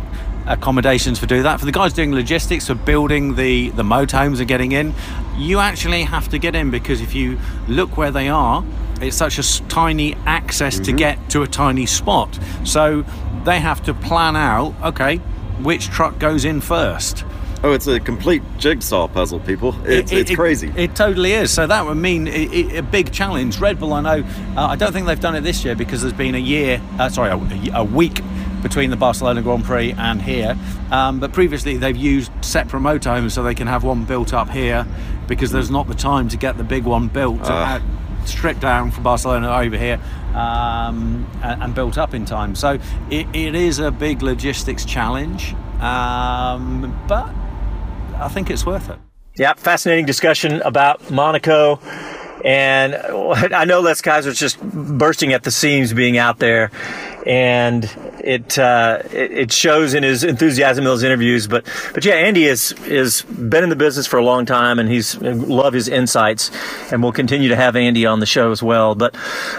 accommodations 0.47 1.19
for 1.19 1.27
do 1.27 1.43
that. 1.43 1.61
For 1.61 1.67
the 1.67 1.73
guys 1.73 1.93
doing 1.93 2.13
logistics 2.13 2.67
for 2.67 2.75
building 2.75 3.37
the 3.37 3.71
the 3.71 3.83
motorhomes 3.83 4.39
and 4.39 4.49
getting 4.49 4.73
in, 4.73 4.95
you 5.37 5.59
actually 5.61 6.03
have 6.03 6.29
to 6.31 6.39
get 6.39 6.55
in 6.55 6.71
because 6.71 7.01
if 7.01 7.15
you 7.15 7.39
look 7.69 7.97
where 7.97 8.11
they 8.11 8.29
are, 8.29 8.65
it's 9.01 9.17
such 9.17 9.39
a 9.39 9.69
tiny 9.69 10.15
access 10.27 10.75
mm-hmm. 10.75 10.85
to 10.85 10.93
get 10.93 11.31
to 11.31 11.43
a 11.43 11.47
tiny 11.47 11.87
spot. 11.87 12.39
So 12.65 13.05
they 13.45 13.61
have 13.61 13.83
to 13.85 13.95
plan 13.95 14.37
out. 14.37 14.75
Okay, 14.83 15.21
which 15.63 15.89
truck 15.89 16.19
goes 16.19 16.45
in 16.45 16.61
first. 16.61 17.25
Oh, 17.63 17.73
it's 17.73 17.87
a 17.87 18.01
complete 18.01 18.43
jigsaw 18.57 19.07
puzzle, 19.07 19.39
people. 19.41 19.75
It's, 19.85 20.11
it, 20.11 20.17
it, 20.17 20.21
it's 20.21 20.35
crazy. 20.35 20.69
It, 20.69 20.79
it, 20.79 20.97
totally 20.97 21.33
is. 21.33 21.53
So 21.53 21.67
that 21.67 21.85
would 21.85 21.97
mean 21.97 22.27
a 22.27 22.81
big 22.81 23.13
challenge. 23.13 23.59
Red 23.59 23.79
Bull, 23.79 23.93
I 23.93 24.01
know, 24.01 24.25
uh, 24.57 24.67
I 24.67 24.77
don't 24.77 24.93
think 24.93 25.07
they've 25.07 25.21
done 25.21 25.37
it 25.37 25.43
this 25.43 25.63
year 25.63 25.75
because 25.75 26.01
there's 26.01 26.15
been 26.15 26.35
a 26.35 26.39
year, 26.39 26.81
uh, 26.99 27.11
sorry, 27.11 27.31
a, 27.31 27.79
a, 27.81 27.85
week 27.85 28.23
between 28.63 28.89
the 28.89 28.97
Barcelona 28.97 29.43
Grand 29.43 29.65
Prix 29.65 29.93
and 29.93 30.23
here. 30.23 30.57
Um, 30.91 31.21
but 31.21 31.35
previously 31.35 31.77
they've 31.77 31.97
used 31.97 32.33
separate 32.43 32.81
motorhomes 32.81 33.33
so 33.33 33.43
they 33.43 33.55
can 33.55 33.67
have 33.67 33.85
one 33.85 34.07
built 34.07 34.33
up 34.33 34.49
here 34.49 34.87
because 35.29 35.53
there's 35.53 35.71
not 35.71 35.87
the 35.87 35.95
time 35.95 36.29
to 36.31 36.39
get 36.39 36.57
the 36.57 36.65
big 36.65 36.85
one 36.85 37.09
built. 37.09 37.43
Uh. 37.43 37.81
Stripped 38.25 38.61
down 38.61 38.91
from 38.91 39.03
Barcelona 39.03 39.51
over 39.51 39.77
here 39.77 40.01
um, 40.35 41.29
and, 41.43 41.63
and, 41.63 41.75
built 41.75 41.99
up 41.99 42.15
in 42.15 42.25
time. 42.25 42.55
So 42.55 42.79
it, 43.11 43.27
it 43.35 43.55
is 43.55 43.79
a 43.79 43.91
big 43.91 44.23
logistics 44.23 44.85
challenge, 44.85 45.55
um, 45.81 46.99
but 47.09 47.35
I 48.17 48.29
think 48.29 48.51
it's 48.51 48.65
worth 48.65 48.91
it. 48.91 48.99
Yeah, 49.37 49.55
fascinating 49.55 50.07
discussion 50.07 50.61
about 50.63 51.11
Monaco. 51.11 51.81
And 52.45 52.95
I 53.55 53.65
know 53.65 53.81
Les 53.81 54.01
Kiser's 54.01 54.39
just 54.39 54.63
bursting 54.63 55.33
at 55.33 55.43
the 55.43 55.51
seams 55.51 55.93
being 55.93 56.19
out 56.19 56.39
there 56.39 56.71
and 57.27 57.85
it, 58.25 58.59
uh, 58.59 59.03
it 59.13 59.53
shows 59.53 59.95
in 59.95 60.03
his 60.03 60.25
enthusiasm 60.25 60.83
in 60.83 60.85
those 60.85 61.03
interviews. 61.03 61.47
But 61.47 61.65
but 61.95 62.05
yeah, 62.05 62.15
Andy 62.15 62.45
is 62.45 62.73
is 62.87 63.23
been 63.23 63.63
in 63.63 63.71
the 63.71 63.77
business 63.77 64.07
for 64.07 64.19
a 64.19 64.25
long 64.25 64.47
time, 64.47 64.79
and 64.79 64.89
he's 64.89 65.17
love 65.21 65.73
his 65.73 65.89
insights, 65.89 66.51
and 66.93 67.03
we'll 67.03 67.13
continue 67.13 67.49
to 67.49 67.57
have 67.57 67.77
Andy 67.77 68.07
on 68.07 68.21
the 68.21 68.27
show 68.27 68.51
as 68.51 68.63
well. 68.63 68.95
But 68.95 69.17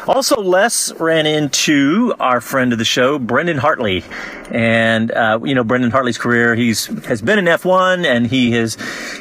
also, 0.07 0.41
Les 0.41 0.91
ran 0.93 1.25
into 1.25 2.13
our 2.19 2.41
friend 2.41 2.71
of 2.73 2.79
the 2.79 2.85
show, 2.85 3.19
Brendan 3.19 3.57
Hartley, 3.57 4.03
and 4.49 5.11
uh, 5.11 5.39
you 5.43 5.55
know 5.55 5.63
Brendan 5.63 5.91
Hartley's 5.91 6.17
career. 6.17 6.55
He's 6.55 6.85
has 7.05 7.21
been 7.21 7.39
in 7.39 7.45
F1, 7.45 8.05
and 8.05 8.27
he 8.27 8.51
has 8.51 8.77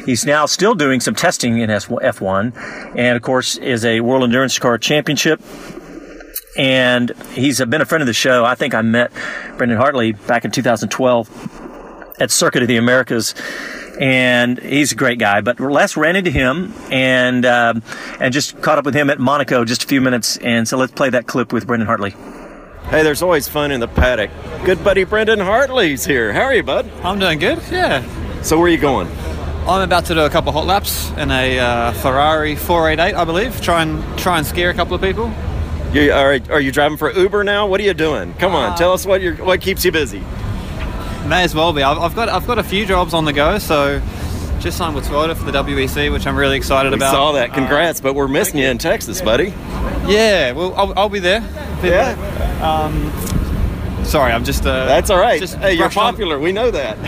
he's 0.06 0.24
now 0.24 0.46
still 0.46 0.74
doing 0.74 1.00
some 1.00 1.14
testing 1.14 1.58
in 1.58 1.70
F1, 1.70 2.96
and 2.96 3.16
of 3.16 3.22
course 3.22 3.56
is 3.56 3.84
a 3.84 4.00
World 4.00 4.24
Endurance 4.24 4.58
Car 4.58 4.78
Championship 4.78 5.40
and 6.56 7.10
he's 7.32 7.64
been 7.64 7.80
a 7.80 7.86
friend 7.86 8.02
of 8.02 8.06
the 8.06 8.12
show. 8.12 8.44
I 8.44 8.54
think 8.54 8.74
I 8.74 8.82
met 8.82 9.12
Brendan 9.56 9.78
Hartley 9.78 10.12
back 10.12 10.44
in 10.44 10.50
2012 10.50 12.16
at 12.20 12.30
Circuit 12.30 12.62
of 12.62 12.68
the 12.68 12.76
Americas, 12.76 13.34
and 13.98 14.58
he's 14.58 14.92
a 14.92 14.94
great 14.94 15.18
guy. 15.18 15.40
But 15.40 15.60
Les 15.60 15.96
ran 15.96 16.16
into 16.16 16.30
him 16.30 16.74
and 16.90 17.44
uh, 17.44 17.74
and 18.20 18.32
just 18.32 18.60
caught 18.62 18.78
up 18.78 18.84
with 18.84 18.94
him 18.94 19.10
at 19.10 19.18
Monaco 19.18 19.64
just 19.64 19.84
a 19.84 19.86
few 19.86 20.00
minutes, 20.00 20.36
and 20.38 20.68
so 20.68 20.76
let's 20.76 20.92
play 20.92 21.10
that 21.10 21.26
clip 21.26 21.52
with 21.52 21.66
Brendan 21.66 21.86
Hartley. 21.86 22.14
Hey, 22.90 23.02
there's 23.02 23.22
always 23.22 23.46
fun 23.46 23.70
in 23.70 23.80
the 23.80 23.88
paddock. 23.88 24.30
Good 24.64 24.82
buddy 24.82 25.04
Brendan 25.04 25.38
Hartley's 25.38 26.04
here. 26.04 26.32
How 26.32 26.42
are 26.42 26.54
you, 26.54 26.62
bud? 26.62 26.90
I'm 27.04 27.18
doing 27.18 27.38
good. 27.38 27.60
Yeah. 27.70 28.02
So 28.42 28.56
where 28.56 28.66
are 28.66 28.70
you 28.70 28.78
going? 28.78 29.06
I'm 29.68 29.82
about 29.82 30.06
to 30.06 30.14
do 30.14 30.20
a 30.20 30.30
couple 30.30 30.50
hot 30.50 30.66
laps 30.66 31.10
in 31.10 31.30
a 31.30 31.58
uh, 31.58 31.92
Ferrari 31.92 32.56
488, 32.56 33.14
I 33.14 33.24
believe. 33.24 33.60
Try 33.60 33.82
and 33.82 34.18
try 34.18 34.38
and 34.38 34.46
scare 34.46 34.70
a 34.70 34.74
couple 34.74 34.94
of 34.94 35.02
people. 35.02 35.32
You, 35.92 36.12
are, 36.12 36.38
are 36.50 36.60
you 36.60 36.70
driving 36.70 36.96
for 36.96 37.12
Uber 37.12 37.42
now? 37.42 37.66
What 37.66 37.80
are 37.80 37.82
you 37.82 37.94
doing? 37.94 38.32
Come 38.34 38.54
on, 38.54 38.72
uh, 38.72 38.76
tell 38.76 38.92
us 38.92 39.04
what 39.04 39.20
you 39.20 39.34
what 39.34 39.60
keeps 39.60 39.84
you 39.84 39.90
busy. 39.90 40.20
May 41.26 41.42
as 41.42 41.52
well 41.52 41.72
be. 41.72 41.82
I've, 41.82 41.98
I've, 41.98 42.14
got 42.14 42.28
I've 42.28 42.46
got 42.46 42.58
a 42.60 42.62
few 42.62 42.86
jobs 42.86 43.12
on 43.12 43.24
the 43.24 43.32
go, 43.32 43.58
so 43.58 44.00
just 44.60 44.78
signed 44.78 44.94
with 44.94 45.06
Toyota 45.06 45.36
for 45.36 45.50
the 45.50 45.62
WEC, 45.62 46.12
which 46.12 46.28
I'm 46.28 46.36
really 46.36 46.56
excited 46.56 46.90
we 46.90 46.96
about. 46.96 47.12
Saw 47.12 47.32
that. 47.32 47.52
Congrats, 47.54 47.98
uh, 47.98 48.04
but 48.04 48.14
we're 48.14 48.28
missing 48.28 48.60
you 48.60 48.66
in 48.66 48.78
Texas, 48.78 49.20
buddy. 49.20 49.52
Yeah, 50.06 50.52
well, 50.52 50.74
I'll, 50.74 50.96
I'll 50.96 51.08
be 51.08 51.18
there. 51.18 51.40
Be 51.82 51.88
yeah. 51.88 52.14
There. 52.14 52.64
Um, 52.64 54.04
sorry, 54.04 54.32
I'm 54.32 54.44
just. 54.44 54.64
Uh, 54.64 54.86
That's 54.86 55.10
all 55.10 55.18
right. 55.18 55.42
hey, 55.42 55.74
you're 55.74 55.90
popular. 55.90 56.36
On. 56.36 56.42
We 56.42 56.52
know 56.52 56.70
that. 56.70 56.98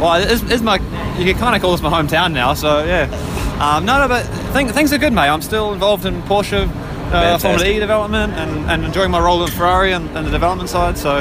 Well, 0.00 0.14
it's, 0.14 0.42
it's 0.50 0.62
my. 0.62 0.78
You 1.16 1.32
can 1.32 1.38
kind 1.38 1.54
of 1.54 1.62
call 1.62 1.70
this 1.70 1.80
my 1.80 1.90
hometown 1.90 2.32
now, 2.32 2.54
so 2.54 2.84
yeah. 2.84 3.04
Um, 3.60 3.84
no, 3.84 4.00
no, 4.00 4.08
but 4.08 4.24
th- 4.52 4.72
things 4.72 4.92
are 4.92 4.98
good, 4.98 5.12
mate. 5.12 5.28
I'm 5.28 5.42
still 5.42 5.72
involved 5.72 6.06
in 6.06 6.20
Porsche 6.22 6.68
uh, 7.12 7.38
Formula 7.38 7.66
E 7.66 7.78
development 7.78 8.32
and, 8.34 8.70
and 8.70 8.84
enjoying 8.84 9.10
my 9.10 9.20
role 9.20 9.42
in 9.44 9.50
Ferrari 9.50 9.92
and, 9.92 10.08
and, 10.16 10.26
the 10.26 10.30
development 10.30 10.70
side. 10.70 10.96
So 10.98 11.16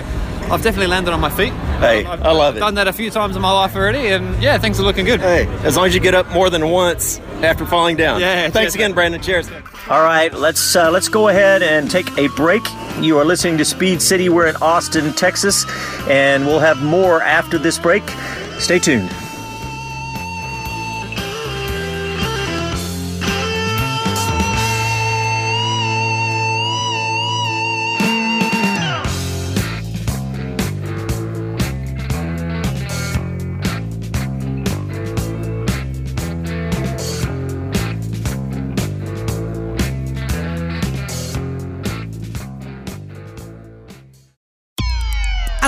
I've 0.52 0.62
definitely 0.62 0.88
landed 0.88 1.14
on 1.14 1.20
my 1.20 1.30
feet. 1.30 1.54
Hey, 1.80 2.06
I've, 2.06 2.22
I 2.22 2.32
love 2.32 2.54
I've 2.54 2.58
it. 2.58 2.60
Done 2.60 2.76
that 2.76 2.88
a 2.88 2.94
few 2.94 3.10
times 3.10 3.36
in 3.36 3.42
my 3.42 3.52
life 3.52 3.76
already, 3.76 4.08
and 4.08 4.42
yeah, 4.42 4.58
things 4.58 4.80
are 4.80 4.84
looking 4.84 5.06
good. 5.06 5.20
Hey, 5.20 5.48
as 5.64 5.76
long 5.76 5.88
as 5.88 5.96
you 5.96 6.00
get 6.00 6.14
up 6.14 6.30
more 6.32 6.50
than 6.50 6.70
once 6.70 7.20
after 7.42 7.66
falling 7.66 7.98
down. 7.98 8.20
Yeah. 8.20 8.50
Thanks 8.50 8.76
again, 8.76 8.92
man. 8.92 8.96
Brandon. 8.96 9.22
Cheers. 9.22 9.50
All 9.90 10.02
right, 10.02 10.34
let's 10.34 10.76
uh, 10.76 10.90
let's 10.92 11.10
go 11.10 11.28
ahead 11.28 11.62
and 11.62 11.90
take 11.90 12.18
a 12.18 12.28
break. 12.30 12.64
You 13.00 13.18
are 13.18 13.26
listening 13.26 13.58
to 13.58 13.66
Speed 13.66 14.02
City. 14.02 14.30
We're 14.30 14.48
in 14.48 14.56
Austin, 14.58 15.14
Texas, 15.14 15.66
and 16.08 16.46
we'll 16.46 16.60
have 16.60 16.82
more 16.82 17.22
after 17.22 17.58
this 17.58 17.78
break. 17.78 18.04
Stay 18.60 18.80
tuned. 18.80 19.10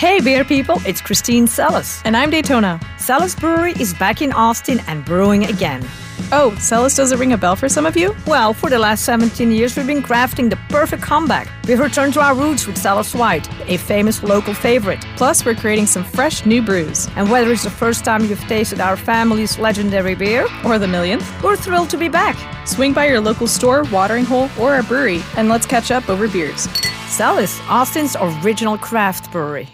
Hey, 0.00 0.18
beer 0.18 0.46
people, 0.46 0.80
it's 0.86 1.02
Christine 1.02 1.46
Celis. 1.46 2.00
And 2.06 2.16
I'm 2.16 2.30
Daytona. 2.30 2.80
Celis 2.96 3.34
Brewery 3.34 3.74
is 3.78 3.92
back 3.92 4.22
in 4.22 4.32
Austin 4.32 4.80
and 4.86 5.04
brewing 5.04 5.44
again. 5.44 5.86
Oh, 6.32 6.56
Celis 6.58 6.96
doesn't 6.96 7.18
ring 7.18 7.34
a 7.34 7.36
bell 7.36 7.54
for 7.54 7.68
some 7.68 7.84
of 7.84 7.98
you? 7.98 8.16
Well, 8.26 8.54
for 8.54 8.70
the 8.70 8.78
last 8.78 9.04
17 9.04 9.52
years, 9.52 9.76
we've 9.76 9.86
been 9.86 10.02
crafting 10.02 10.48
the 10.48 10.56
perfect 10.70 11.02
comeback. 11.02 11.50
We've 11.68 11.78
returned 11.78 12.14
to 12.14 12.22
our 12.22 12.34
roots 12.34 12.66
with 12.66 12.78
Celis 12.78 13.14
White, 13.14 13.46
a 13.68 13.76
famous 13.76 14.22
local 14.22 14.54
favorite. 14.54 15.04
Plus, 15.18 15.44
we're 15.44 15.54
creating 15.54 15.84
some 15.84 16.02
fresh 16.02 16.46
new 16.46 16.62
brews. 16.62 17.06
And 17.16 17.30
whether 17.30 17.52
it's 17.52 17.64
the 17.64 17.68
first 17.68 18.02
time 18.02 18.24
you've 18.24 18.40
tasted 18.48 18.80
our 18.80 18.96
family's 18.96 19.58
legendary 19.58 20.14
beer, 20.14 20.46
or 20.64 20.78
the 20.78 20.88
millionth, 20.88 21.42
we're 21.42 21.56
thrilled 21.56 21.90
to 21.90 21.98
be 21.98 22.08
back. 22.08 22.38
Swing 22.66 22.94
by 22.94 23.06
your 23.06 23.20
local 23.20 23.46
store, 23.46 23.82
watering 23.92 24.24
hole, 24.24 24.48
or 24.58 24.72
our 24.72 24.82
brewery, 24.82 25.20
and 25.36 25.50
let's 25.50 25.66
catch 25.66 25.90
up 25.90 26.08
over 26.08 26.26
beers. 26.26 26.70
Celis, 27.08 27.60
Austin's 27.68 28.16
original 28.18 28.78
craft 28.78 29.30
brewery. 29.30 29.68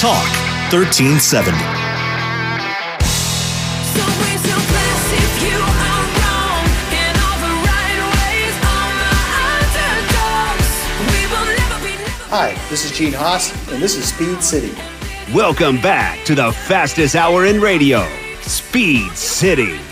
Talk 0.00 0.32
1370. 0.72 1.58
Hi, 12.30 12.54
this 12.70 12.86
is 12.86 12.92
Gene 12.96 13.12
Haas, 13.12 13.52
and 13.70 13.82
this 13.82 13.94
is 13.94 14.06
Speed 14.06 14.42
City. 14.42 14.72
Welcome 15.34 15.76
back 15.82 16.24
to 16.24 16.34
the 16.34 16.50
fastest 16.50 17.14
hour 17.14 17.44
in 17.44 17.60
radio, 17.60 18.08
Speed 18.40 19.12
City. 19.12 19.89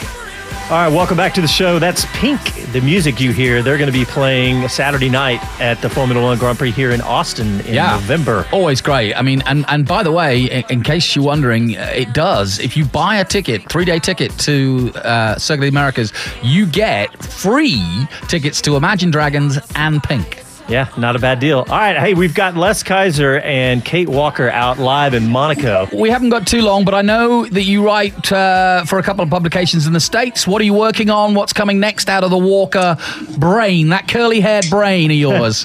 All 0.71 0.75
right, 0.75 0.89
welcome 0.89 1.16
back 1.16 1.33
to 1.33 1.41
the 1.41 1.49
show. 1.49 1.79
That's 1.79 2.05
Pink, 2.12 2.39
the 2.73 2.83
music 2.83 3.21
you 3.21 3.33
hear. 3.33 3.62
They're 3.62 3.79
going 3.79 3.91
to 3.91 3.99
be 3.99 4.05
playing 4.05 4.69
Saturday 4.69 5.09
night 5.09 5.41
at 5.62 5.81
the 5.81 5.89
Formula 5.89 6.23
One 6.23 6.37
Grand 6.37 6.59
Prix 6.59 6.73
here 6.73 6.91
in 6.91 7.01
Austin 7.01 7.61
in 7.62 7.73
Yeah. 7.73 7.93
November. 7.93 8.47
Always 8.53 8.83
great. 8.83 9.14
I 9.14 9.23
mean, 9.23 9.43
and, 9.47 9.64
and 9.69 9.87
by 9.89 10.03
the 10.03 10.12
way, 10.12 10.43
in, 10.43 10.64
in 10.69 10.83
case 10.83 11.16
you're 11.16 11.25
wondering, 11.25 11.75
uh, 11.75 11.91
it 11.95 12.12
does. 12.12 12.59
If 12.59 12.77
you 12.77 12.85
buy 12.85 13.16
a 13.16 13.25
ticket, 13.25 13.66
three 13.71 13.87
day 13.87 13.99
ticket 13.99 14.31
to 14.41 14.93
uh, 14.97 15.37
Circuit 15.39 15.61
of 15.61 15.73
the 15.73 15.79
Americas, 15.79 16.12
you 16.43 16.66
get 16.66 17.16
free 17.25 18.07
tickets 18.29 18.61
to 18.61 18.77
Imagine 18.77 19.11
Dragons 19.11 19.59
and 19.75 20.03
Pink. 20.03 20.38
Yeah, 20.69 20.93
not 20.99 21.16
a 21.16 21.19
bad 21.19 21.41
deal. 21.41 21.61
All 21.61 21.64
right, 21.64 21.97
hey, 21.97 22.12
we've 22.12 22.35
got 22.35 22.55
Les 22.55 22.83
Kiser 22.83 23.41
and 23.41 23.83
Kate 23.83 24.09
Walker 24.09 24.51
out 24.51 24.79
live 24.79 25.14
in 25.14 25.31
Monaco. 25.31 25.89
We 25.95 26.11
haven't 26.11 26.29
got 26.29 26.47
too 26.47 26.61
long, 26.61 26.85
but 26.85 26.93
I 26.93 27.01
know 27.01 27.47
that 27.47 27.62
you 27.62 27.85
write 27.85 28.31
uh, 28.31 28.85
for 28.85 28.99
a 28.99 29.03
couple 29.03 29.25
of 29.25 29.31
publications 29.31 29.87
in 29.87 29.95
the 29.95 30.01
States. 30.01 30.47
What 30.47 30.61
are 30.61 30.66
you 30.66 30.75
working 30.75 31.09
on? 31.09 31.35
What's 31.35 31.55
coming 31.55 31.81
next 31.81 32.11
out 32.11 32.23
of 32.23 32.31
the 32.31 32.39
Walker 32.39 32.99
brain, 33.39 33.89
that 33.89 34.09
curly 34.09 34.41
haired 34.41 34.66
brain 34.69 35.11
of 35.11 35.16
yours? 35.16 35.64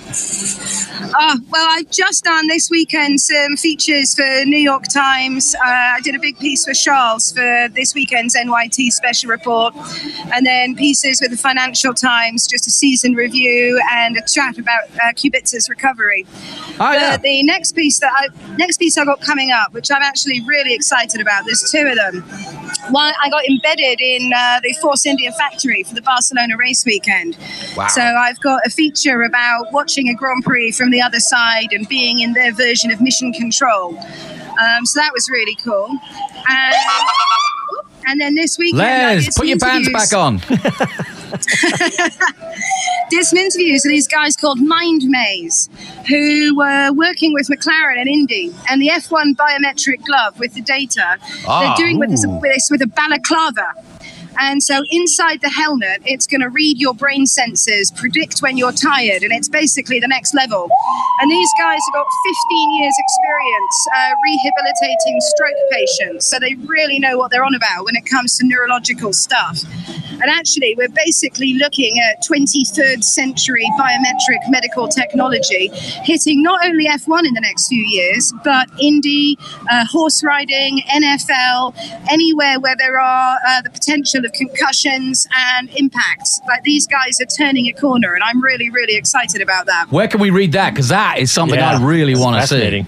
Oh, 1.16 1.40
well, 1.50 1.68
I've 1.70 1.90
just 1.92 2.24
done 2.24 2.48
this 2.48 2.70
weekend 2.70 3.20
some 3.20 3.58
features 3.58 4.16
for 4.16 4.46
New 4.46 4.58
York 4.58 4.86
Times. 4.94 5.54
Uh, 5.56 5.68
I 5.68 6.00
did 6.02 6.16
a 6.16 6.20
big 6.20 6.38
piece 6.40 6.66
for 6.66 6.74
Charles 6.74 7.32
for 7.32 7.68
this 7.74 7.94
weekend's 7.94 8.36
NYT 8.36 8.92
special 8.92 9.30
report, 9.30 9.76
and 10.34 10.46
then 10.46 10.76
pieces 10.76 11.20
with 11.22 11.32
the 11.32 11.38
Financial 11.38 11.94
Times, 11.94 12.48
just 12.48 12.68
a 12.68 12.72
season 12.72 13.14
review 13.16 13.82
and 13.92 14.18
a 14.18 14.22
chat 14.22 14.58
about 14.58 14.93
uh, 14.96 15.14
Kubica's 15.14 15.70
recovery. 15.70 16.26
Oh, 16.80 16.92
yeah. 16.92 17.18
The, 17.18 17.24
the 17.24 17.44
next 17.44 17.74
piece 17.74 18.00
that 18.00 18.12
I 18.14 18.56
next 18.56 18.78
piece 18.78 18.98
I 18.98 19.06
got 19.06 19.22
coming 19.22 19.52
up, 19.52 19.74
which 19.74 19.92
I'm 19.92 20.02
actually 20.02 20.42
really 20.42 20.74
excited 20.74 21.22
about. 21.22 21.46
There's 21.46 21.70
two 21.72 21.86
of 21.88 21.96
them. 21.96 22.24
One, 22.92 23.14
I 23.22 23.30
got 23.30 23.46
embedded 23.46 24.02
in 24.02 24.32
uh, 24.36 24.60
the 24.62 24.74
Force 24.82 25.06
India 25.06 25.32
factory 25.34 25.84
for 25.84 25.96
the 25.96 26.02
Barcelona 26.02 26.58
race 26.58 26.86
weekend. 26.86 27.38
Wow. 27.78 27.88
So 27.88 28.02
I've 28.02 28.40
got 28.42 28.62
a 28.66 28.70
feature 28.70 29.24
about 29.24 29.72
watching 29.72 30.10
a 30.10 30.14
Grand 30.14 30.44
Prix 30.44 30.74
from 30.74 30.92
the 30.92 31.02
other 31.02 31.20
side 31.20 31.72
and 31.72 31.88
being 31.88 32.20
in 32.20 32.34
their 32.34 32.52
version 32.54 32.92
of 32.92 33.00
mission 33.00 33.32
control. 33.32 33.98
Um, 34.62 34.86
so 34.86 35.00
that 35.00 35.12
was 35.14 35.30
really 35.30 35.56
cool. 35.56 35.88
And, 36.50 36.76
and 38.08 38.22
then 38.22 38.36
this 38.36 38.58
weekend, 38.58 38.80
Les, 38.80 39.38
put 39.38 39.48
your 39.48 39.58
pants 39.58 39.90
back 39.92 40.14
on. 40.14 40.42
did 43.10 43.26
some 43.26 43.38
interviews 43.38 43.82
with 43.84 43.92
these 43.92 44.08
guys 44.08 44.36
called 44.36 44.60
MindMaze, 44.60 45.70
who 46.08 46.56
were 46.58 46.92
working 46.94 47.34
with 47.34 47.48
McLaren 47.48 48.00
and 48.00 48.08
Indy, 48.08 48.54
and 48.70 48.82
the 48.82 48.90
F1 48.90 49.36
biometric 49.36 50.04
glove 50.06 50.40
with 50.40 50.54
the 50.54 50.62
data. 50.62 51.18
Ah, 51.48 51.76
They're 51.76 51.86
doing 51.86 52.00
with 52.00 52.12
this, 52.12 52.26
with 52.26 52.42
this 52.42 52.70
with 52.72 52.82
a 52.82 52.88
balaclava. 52.88 53.74
And 54.40 54.62
so 54.64 54.84
inside 54.90 55.42
the 55.42 55.50
helmet, 55.50 56.02
it's 56.06 56.28
going 56.28 56.42
to 56.42 56.50
read 56.50 56.78
your 56.78 56.94
brain 56.94 57.26
sensors, 57.26 57.96
predict 57.96 58.40
when 58.40 58.58
you're 58.58 58.72
tired, 58.72 59.24
and 59.24 59.32
it's 59.32 59.50
basically 59.50 60.00
the 60.00 60.08
next 60.08 60.34
level. 60.34 60.70
And 61.22 61.32
these 61.32 61.50
guys 61.60 61.80
have 61.86 61.94
got 61.94 62.08
15 62.50 62.82
years' 62.82 62.96
experience 63.00 63.76
uh, 63.96 64.12
rehabilitating 64.24 65.22
stroke 65.22 65.56
patients, 65.72 66.30
so 66.30 66.40
they 66.40 66.56
really 66.66 67.00
know 67.00 67.18
what 67.18 67.32
they're 67.32 67.46
on 67.46 67.56
about 67.56 67.86
when 67.86 67.96
it 67.96 68.06
comes 68.06 68.38
to 68.38 68.48
neurological 68.48 69.14
stuff. 69.14 69.60
And 70.14 70.32
actually, 70.32 70.76
we're 70.78 70.90
basically 70.90 71.56
looking 71.56 72.00
at 72.00 72.24
23rd 72.24 73.04
century 73.04 73.66
biometric 73.78 74.40
medical 74.50 74.88
technology 74.88 75.70
hitting 76.04 76.42
not 76.42 76.66
only 76.66 76.86
F1 76.86 77.28
in 77.28 77.34
the 77.34 77.42
next 77.42 77.68
few 77.68 77.84
years, 77.84 78.34
but 78.44 78.70
Indy, 78.80 79.38
uh, 79.70 79.86
horse 79.86 80.24
riding, 80.24 80.82
NFL, 80.94 81.76
anywhere 82.10 82.60
where 82.60 82.76
there 82.78 83.00
are 83.00 83.38
uh, 83.48 83.62
the 83.62 83.70
potential 83.70 84.23
of 84.26 84.34
concussions 84.34 85.28
and 85.36 85.70
impacts. 85.76 86.40
Like 86.48 86.64
these 86.64 86.88
guys 86.88 87.20
are 87.22 87.26
turning 87.26 87.68
a 87.68 87.74
corner, 87.74 88.14
and 88.14 88.24
I'm 88.24 88.42
really, 88.42 88.70
really 88.70 88.96
excited 88.96 89.42
about 89.42 89.66
that. 89.68 89.88
Where 89.92 90.08
can 90.08 90.20
we 90.20 90.30
read 90.30 90.52
that? 90.54 90.72
Because 90.72 90.90
that 90.90 91.20
is 91.20 91.32
something 91.32 91.60
Yeah, 91.60 91.78
I 91.78 91.84
really 91.84 92.16
want 92.16 92.42
to 92.42 92.48
see. 92.48 92.86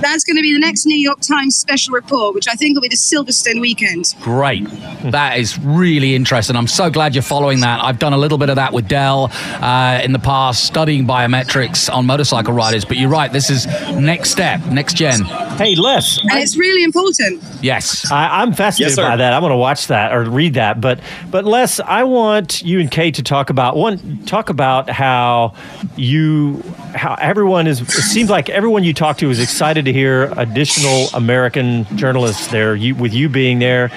Fascinating. 0.00 0.16
That's 0.16 0.24
going 0.24 0.36
to 0.36 0.42
be 0.42 0.52
the 0.52 0.60
next 0.60 0.86
New 0.86 0.96
York 0.96 1.20
Times 1.20 1.56
special 1.56 1.94
report, 1.94 2.34
which 2.34 2.48
I 2.48 2.54
think 2.54 2.74
will 2.76 2.82
be 2.82 2.88
the 2.88 2.96
Silverstone 2.96 3.60
weekend. 3.60 4.14
Great. 4.20 4.64
That 5.10 5.38
is 5.38 5.58
really 5.58 6.14
interesting. 6.14 6.56
I'm 6.56 6.66
so 6.66 6.90
glad 6.90 7.14
you're 7.14 7.22
following 7.22 7.60
that. 7.60 7.82
I've 7.82 7.98
done 7.98 8.12
a 8.12 8.18
little 8.18 8.38
bit 8.38 8.48
of 8.48 8.56
that 8.56 8.72
with 8.72 8.88
Dell 8.88 9.30
uh, 9.32 10.00
in 10.02 10.12
the 10.12 10.18
past, 10.18 10.64
studying 10.64 11.06
biometrics 11.06 11.92
on 11.92 12.06
motorcycle 12.06 12.52
riders. 12.54 12.84
But 12.84 12.96
you're 12.96 13.10
right, 13.10 13.32
this 13.32 13.50
is 13.50 13.66
next 13.92 14.30
step, 14.30 14.64
next 14.66 14.94
gen. 14.94 15.22
Hey, 15.56 15.74
Les. 15.74 16.18
And 16.22 16.38
it's 16.38 16.56
really 16.56 16.84
important. 16.84 17.42
Yes. 17.62 18.10
I, 18.10 18.42
I'm 18.42 18.52
fascinated 18.52 18.96
Yes, 18.96 19.08
by 19.08 19.16
that. 19.16 19.32
I 19.32 19.38
want 19.38 19.52
to 19.52 19.56
watch 19.56 19.86
that 19.88 20.12
or 20.12 20.24
read 20.24 20.54
that. 20.54 20.80
But 20.80 21.00
but 21.30 21.44
Les, 21.44 21.80
I 21.80 22.04
want 22.04 22.62
you 22.62 22.80
and 22.80 22.90
Kate 22.90 23.14
to 23.14 23.22
talk 23.22 23.50
about 23.50 23.76
one. 23.76 24.24
Talk 24.26 24.50
about 24.50 24.90
how 24.90 25.54
you 25.96 26.62
how 26.94 27.14
everyone 27.20 27.66
is. 27.66 27.80
It 27.80 27.90
seems 27.90 28.30
like 28.30 28.48
everyone 28.50 28.84
you 28.84 28.92
talk 28.94 29.18
to 29.18 29.30
is 29.30 29.40
excited 29.40 29.85
to 29.86 29.92
hear 29.92 30.32
additional 30.36 31.08
American 31.14 31.84
journalists 31.96 32.48
there. 32.48 32.76
You 32.76 32.94
with 32.94 33.14
you 33.14 33.28
being 33.28 33.58
there 33.58 33.90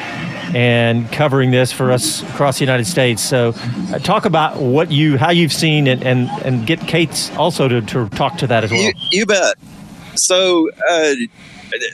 and 0.55 1.11
covering 1.11 1.51
this 1.51 1.71
for 1.71 1.91
us 1.91 2.23
across 2.23 2.57
the 2.57 2.65
United 2.65 2.85
States. 2.85 3.21
So 3.21 3.53
uh, 3.93 3.99
talk 3.99 4.25
about 4.25 4.57
what 4.57 4.91
you 4.91 5.17
how 5.17 5.31
you've 5.31 5.53
seen 5.53 5.87
and 5.87 6.03
and, 6.03 6.29
and 6.43 6.65
get 6.65 6.79
Kate's 6.81 7.29
also 7.35 7.67
to, 7.67 7.81
to 7.81 8.09
talk 8.09 8.37
to 8.37 8.47
that 8.47 8.63
as 8.63 8.71
well. 8.71 8.81
You, 8.81 8.93
you 9.11 9.25
bet. 9.25 9.55
So 10.15 10.69
uh, 10.89 11.13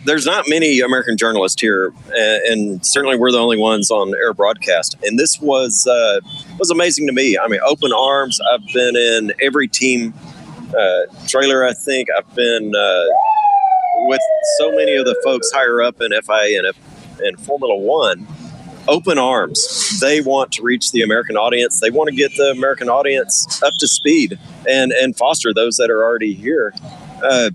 there's 0.05 0.25
not 0.25 0.45
many 0.47 0.79
American 0.79 1.17
journalists 1.17 1.61
here, 1.61 1.93
uh, 2.09 2.51
and 2.51 2.85
certainly 2.85 3.17
we're 3.17 3.31
the 3.31 3.39
only 3.39 3.57
ones 3.57 3.91
on 3.91 4.13
air 4.15 4.33
broadcast. 4.33 4.95
And 5.03 5.19
this 5.19 5.39
was 5.41 5.85
uh, 5.85 6.21
was 6.57 6.71
amazing 6.71 7.07
to 7.07 7.13
me. 7.13 7.37
I 7.37 7.47
mean, 7.47 7.59
open 7.65 7.91
arms. 7.93 8.39
I've 8.53 8.65
been 8.73 8.95
in 8.95 9.33
every 9.41 9.67
team 9.67 10.13
uh, 10.77 11.01
trailer. 11.27 11.65
I 11.65 11.73
think 11.73 12.09
I've 12.17 12.33
been 12.35 12.73
uh, 12.75 13.05
with 14.05 14.21
so 14.57 14.71
many 14.71 14.95
of 14.95 15.05
the 15.05 15.19
folks 15.23 15.51
higher 15.51 15.81
up 15.81 16.01
in 16.01 16.11
FIA 16.11 16.59
and, 16.59 16.73
and 17.19 17.39
Formula 17.39 17.75
One. 17.75 18.27
Open 18.87 19.17
arms. 19.17 19.99
They 19.99 20.21
want 20.21 20.51
to 20.53 20.61
reach 20.61 20.91
the 20.91 21.01
American 21.01 21.37
audience. 21.37 21.79
They 21.79 21.89
want 21.89 22.09
to 22.09 22.15
get 22.15 22.31
the 22.37 22.51
American 22.51 22.87
audience 22.87 23.61
up 23.63 23.73
to 23.79 23.87
speed 23.87 24.37
and 24.69 24.91
and 24.91 25.17
foster 25.17 25.55
those 25.55 25.77
that 25.77 25.89
are 25.89 26.03
already 26.03 26.35
here. 26.35 26.71
Uh, 27.23 27.49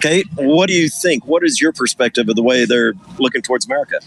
Kate, 0.00 0.26
what 0.34 0.68
do 0.68 0.74
you 0.74 0.88
think? 0.88 1.26
What 1.26 1.44
is 1.44 1.60
your 1.60 1.72
perspective 1.72 2.28
of 2.28 2.36
the 2.36 2.42
way 2.42 2.64
they're 2.64 2.94
looking 3.18 3.42
towards 3.42 3.66
America? 3.66 3.98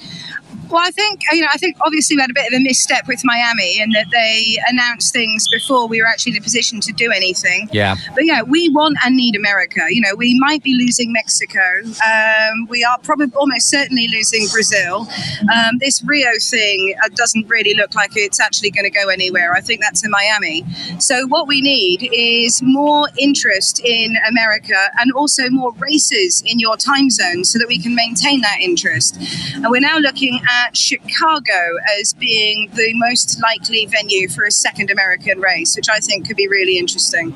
Well, 0.69 0.81
I 0.83 0.91
think 0.91 1.21
you 1.31 1.41
know. 1.41 1.47
I 1.53 1.57
think 1.57 1.77
obviously 1.81 2.15
we 2.15 2.21
had 2.21 2.31
a 2.31 2.33
bit 2.33 2.47
of 2.47 2.53
a 2.53 2.59
misstep 2.59 3.07
with 3.07 3.21
Miami 3.23 3.79
in 3.79 3.91
that 3.91 4.07
they 4.11 4.57
announced 4.67 5.13
things 5.13 5.45
before 5.51 5.87
we 5.87 6.01
were 6.01 6.07
actually 6.07 6.31
in 6.31 6.37
a 6.37 6.41
position 6.41 6.79
to 6.81 6.93
do 6.93 7.11
anything. 7.11 7.69
Yeah. 7.71 7.95
But 8.15 8.25
yeah, 8.25 8.41
we 8.41 8.69
want 8.69 8.97
and 9.05 9.15
need 9.15 9.35
America. 9.35 9.81
You 9.89 10.01
know, 10.01 10.15
we 10.15 10.37
might 10.39 10.63
be 10.63 10.73
losing 10.73 11.11
Mexico. 11.11 11.59
Um, 11.83 12.65
we 12.69 12.83
are 12.83 12.97
probably 12.99 13.31
almost 13.35 13.69
certainly 13.69 14.07
losing 14.07 14.47
Brazil. 14.51 15.07
Um, 15.53 15.77
this 15.79 16.03
Rio 16.03 16.31
thing 16.39 16.95
uh, 17.03 17.09
doesn't 17.13 17.47
really 17.47 17.73
look 17.73 17.93
like 17.95 18.11
it's 18.15 18.39
actually 18.39 18.71
going 18.71 18.85
to 18.85 18.89
go 18.89 19.09
anywhere. 19.09 19.53
I 19.53 19.61
think 19.61 19.81
that's 19.81 20.03
in 20.03 20.11
Miami. 20.11 20.65
So 20.99 21.27
what 21.27 21.47
we 21.47 21.61
need 21.61 22.09
is 22.11 22.61
more 22.63 23.09
interest 23.19 23.81
in 23.83 24.15
America 24.27 24.89
and 24.99 25.11
also 25.13 25.32
more 25.49 25.73
races 25.73 26.41
in 26.45 26.59
your 26.59 26.77
time 26.77 27.09
zone 27.09 27.43
so 27.43 27.59
that 27.59 27.67
we 27.67 27.79
can 27.79 27.95
maintain 27.95 28.41
that 28.41 28.59
interest. 28.59 29.17
And 29.55 29.67
we're 29.69 29.79
now 29.79 29.97
looking 29.97 30.39
at 30.49 30.75
Chicago 30.77 31.77
as 31.99 32.13
being 32.13 32.69
the 32.73 32.93
most 32.95 33.41
likely 33.41 33.85
venue 33.85 34.29
for 34.29 34.43
a 34.43 34.51
second 34.51 34.89
American 34.89 35.39
race, 35.39 35.75
which 35.75 35.89
I 35.89 35.99
think 35.99 36.27
could 36.27 36.37
be 36.37 36.47
really 36.47 36.77
interesting. 36.77 37.33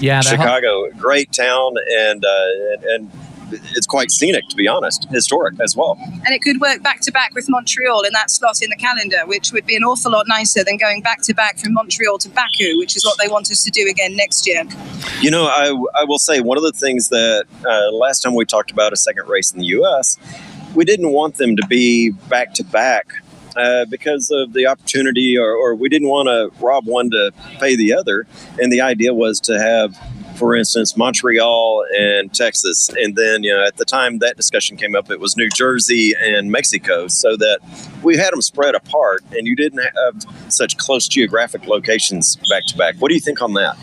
Yeah, 0.00 0.20
that- 0.20 0.24
Chicago, 0.24 0.90
great 0.98 1.32
town, 1.32 1.74
and 1.96 2.24
uh, 2.24 2.46
and, 2.72 2.84
and 2.84 3.10
it's 3.74 3.86
quite 3.86 4.10
scenic, 4.10 4.48
to 4.48 4.56
be 4.56 4.68
honest, 4.68 5.06
historic 5.10 5.58
as 5.60 5.76
well. 5.76 5.98
And 6.00 6.34
it 6.34 6.42
could 6.42 6.60
work 6.60 6.82
back 6.82 7.00
to 7.02 7.12
back 7.12 7.34
with 7.34 7.46
Montreal 7.48 8.02
in 8.02 8.12
that 8.12 8.30
slot 8.30 8.62
in 8.62 8.70
the 8.70 8.76
calendar, 8.76 9.26
which 9.26 9.52
would 9.52 9.66
be 9.66 9.76
an 9.76 9.84
awful 9.84 10.12
lot 10.12 10.26
nicer 10.28 10.64
than 10.64 10.76
going 10.76 11.02
back 11.02 11.22
to 11.22 11.34
back 11.34 11.58
from 11.58 11.74
Montreal 11.74 12.18
to 12.18 12.28
Baku, 12.28 12.78
which 12.78 12.96
is 12.96 13.04
what 13.04 13.18
they 13.18 13.28
want 13.28 13.50
us 13.50 13.62
to 13.64 13.70
do 13.70 13.86
again 13.88 14.16
next 14.16 14.46
year. 14.46 14.64
You 15.20 15.30
know, 15.30 15.44
I, 15.46 15.68
I 16.00 16.04
will 16.04 16.18
say 16.18 16.40
one 16.40 16.56
of 16.56 16.64
the 16.64 16.72
things 16.72 17.08
that 17.08 17.46
uh, 17.66 17.92
last 17.92 18.20
time 18.20 18.34
we 18.34 18.44
talked 18.44 18.70
about 18.70 18.92
a 18.92 18.96
second 18.96 19.28
race 19.28 19.52
in 19.52 19.58
the 19.60 19.66
U.S., 19.66 20.18
we 20.74 20.84
didn't 20.84 21.10
want 21.10 21.36
them 21.36 21.56
to 21.56 21.66
be 21.66 22.10
back 22.10 22.52
to 22.54 22.64
back 22.64 23.12
uh, 23.56 23.84
because 23.86 24.30
of 24.30 24.52
the 24.52 24.66
opportunity, 24.66 25.38
or, 25.38 25.52
or 25.52 25.74
we 25.74 25.88
didn't 25.88 26.08
want 26.08 26.28
to 26.28 26.50
rob 26.60 26.86
one 26.86 27.10
to 27.10 27.32
pay 27.60 27.76
the 27.76 27.94
other. 27.94 28.26
And 28.60 28.72
the 28.72 28.80
idea 28.80 29.14
was 29.14 29.40
to 29.40 29.60
have, 29.60 29.96
for 30.36 30.54
instance, 30.54 30.96
Montreal 30.96 31.84
and 31.96 32.32
Texas. 32.32 32.90
And 33.00 33.16
then, 33.16 33.42
you 33.42 33.54
know, 33.54 33.64
at 33.64 33.76
the 33.76 33.84
time 33.84 34.18
that 34.18 34.36
discussion 34.36 34.76
came 34.76 34.94
up, 34.94 35.10
it 35.10 35.20
was 35.20 35.36
New 35.36 35.48
Jersey 35.50 36.14
and 36.20 36.50
Mexico, 36.50 37.08
so 37.08 37.36
that 37.36 37.60
we 38.02 38.16
had 38.16 38.32
them 38.32 38.42
spread 38.42 38.74
apart 38.74 39.24
and 39.32 39.46
you 39.46 39.56
didn't 39.56 39.80
have 39.80 40.24
such 40.48 40.76
close 40.76 41.08
geographic 41.08 41.66
locations 41.66 42.36
back 42.50 42.64
to 42.68 42.76
back. 42.76 42.96
What 42.98 43.08
do 43.08 43.14
you 43.14 43.20
think 43.20 43.42
on 43.42 43.54
that? 43.54 43.76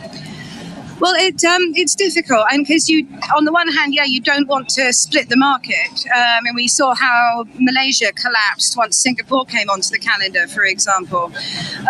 Well, 1.02 1.16
it 1.16 1.44
um, 1.44 1.74
it's 1.74 1.96
difficult, 1.96 2.46
and 2.52 2.64
because 2.64 2.88
you, 2.88 3.08
on 3.36 3.46
the 3.46 3.52
one 3.52 3.68
hand, 3.70 3.96
yeah, 3.96 4.04
you 4.04 4.22
don't 4.22 4.48
want 4.48 4.70
to 4.70 4.94
split 4.94 5.30
the 5.30 5.36
market. 5.36 6.06
Um, 6.16 6.46
and 6.46 6.56
we 6.56 6.68
saw 6.68 6.94
how 6.94 7.46
Malaysia 7.58 8.12
collapsed 8.14 8.78
once 8.78 8.98
Singapore 8.98 9.46
came 9.46 9.68
onto 9.68 9.90
the 9.90 9.98
calendar, 9.98 10.48
for 10.48 10.64
example. 10.64 11.34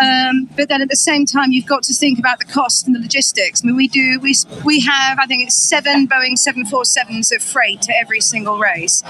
Um, 0.02 0.48
but 0.56 0.70
then 0.70 0.82
at 0.82 0.88
the 0.88 0.96
same 0.96 1.26
time, 1.26 1.52
you've 1.52 1.66
got 1.66 1.84
to 1.84 1.94
think 1.94 2.20
about 2.20 2.40
the 2.40 2.46
cost 2.46 2.88
and 2.88 2.96
the 2.96 3.02
logistics. 3.02 3.62
I 3.62 3.68
mean, 3.68 3.76
we 3.76 3.90
do 3.90 4.18
we 4.22 4.34
we 4.64 4.80
have 4.80 5.20
I 5.20 5.26
think 5.26 5.46
it's 5.46 5.58
seven 5.58 6.08
Boeing 6.08 6.38
747s 6.40 7.36
of 7.36 7.44
freight 7.44 7.82
to 7.82 7.94
every 8.00 8.22
single 8.22 8.60
race. 8.60 9.04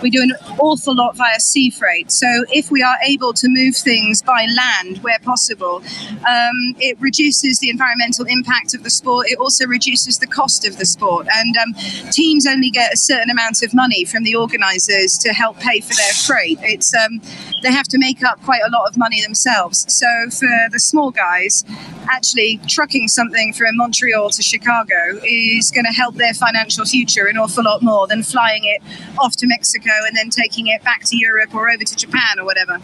We 0.00 0.10
do 0.10 0.22
an 0.22 0.34
awful 0.60 0.94
lot 0.94 1.16
via 1.16 1.40
sea 1.40 1.70
freight. 1.70 2.12
So 2.12 2.44
if 2.52 2.70
we 2.70 2.80
are 2.84 2.98
able 3.02 3.32
to 3.32 3.48
move 3.48 3.74
things 3.76 4.22
by 4.22 4.46
land 4.56 4.98
where 4.98 5.18
possible, 5.18 5.82
um, 6.28 6.76
it 6.78 6.96
reduces 7.00 7.58
the 7.58 7.70
environmental 7.70 8.24
impact 8.26 8.72
of 8.74 8.84
the 8.84 8.90
sport. 8.90 9.26
It 9.28 9.40
also 9.48 9.66
reduces 9.66 10.18
the 10.18 10.26
cost 10.26 10.66
of 10.68 10.76
the 10.76 10.84
sport. 10.84 11.26
And 11.34 11.56
um, 11.56 11.72
teams 12.10 12.46
only 12.46 12.68
get 12.68 12.92
a 12.92 12.98
certain 12.98 13.30
amount 13.30 13.62
of 13.62 13.72
money 13.72 14.04
from 14.04 14.22
the 14.24 14.34
organisers 14.36 15.16
to 15.24 15.32
help 15.32 15.58
pay 15.58 15.80
for 15.80 15.94
their 15.94 16.12
freight. 16.26 16.58
It's 16.60 16.92
um, 16.94 17.22
they 17.62 17.72
have 17.72 17.88
to 17.88 17.98
make 17.98 18.22
up 18.22 18.42
quite 18.42 18.60
a 18.66 18.70
lot 18.70 18.86
of 18.86 18.98
money 18.98 19.22
themselves. 19.22 19.86
So 19.88 20.06
for 20.28 20.54
the 20.70 20.78
small 20.78 21.10
guys, 21.10 21.64
actually 22.10 22.60
trucking 22.68 23.08
something 23.08 23.54
from 23.54 23.74
Montreal 23.78 24.28
to 24.28 24.42
Chicago 24.42 25.18
is 25.24 25.70
going 25.70 25.86
to 25.86 25.92
help 25.92 26.16
their 26.16 26.34
financial 26.34 26.84
future 26.84 27.24
an 27.24 27.38
awful 27.38 27.64
lot 27.64 27.80
more 27.82 28.06
than 28.06 28.22
flying 28.22 28.64
it 28.64 28.82
off 29.18 29.34
to 29.36 29.46
Mexico 29.46 29.92
and 30.06 30.14
then 30.14 30.28
taking 30.28 30.66
it 30.66 30.84
back 30.84 31.04
to 31.04 31.16
Europe 31.16 31.54
or 31.54 31.70
over 31.70 31.84
to 31.84 31.96
Japan 31.96 32.38
or 32.38 32.44
whatever. 32.44 32.78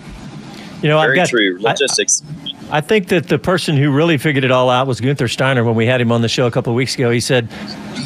You 0.80 0.88
know, 0.88 0.98
I've 0.98 1.08
Very 1.08 1.16
got 1.16 1.28
true. 1.28 1.58
I- 1.58 1.70
Logistics. 1.72 2.22
I 2.22 2.43
think 2.80 3.08
that 3.08 3.28
the 3.28 3.38
person 3.38 3.76
who 3.76 3.90
really 3.92 4.18
figured 4.18 4.44
it 4.44 4.50
all 4.50 4.68
out 4.70 4.86
was 4.86 5.00
Gunther 5.00 5.28
Steiner 5.28 5.62
when 5.64 5.74
we 5.74 5.86
had 5.86 6.00
him 6.00 6.10
on 6.10 6.22
the 6.22 6.28
show 6.28 6.46
a 6.46 6.50
couple 6.50 6.72
of 6.72 6.76
weeks 6.76 6.94
ago. 6.94 7.10
He 7.10 7.20
said, 7.20 7.48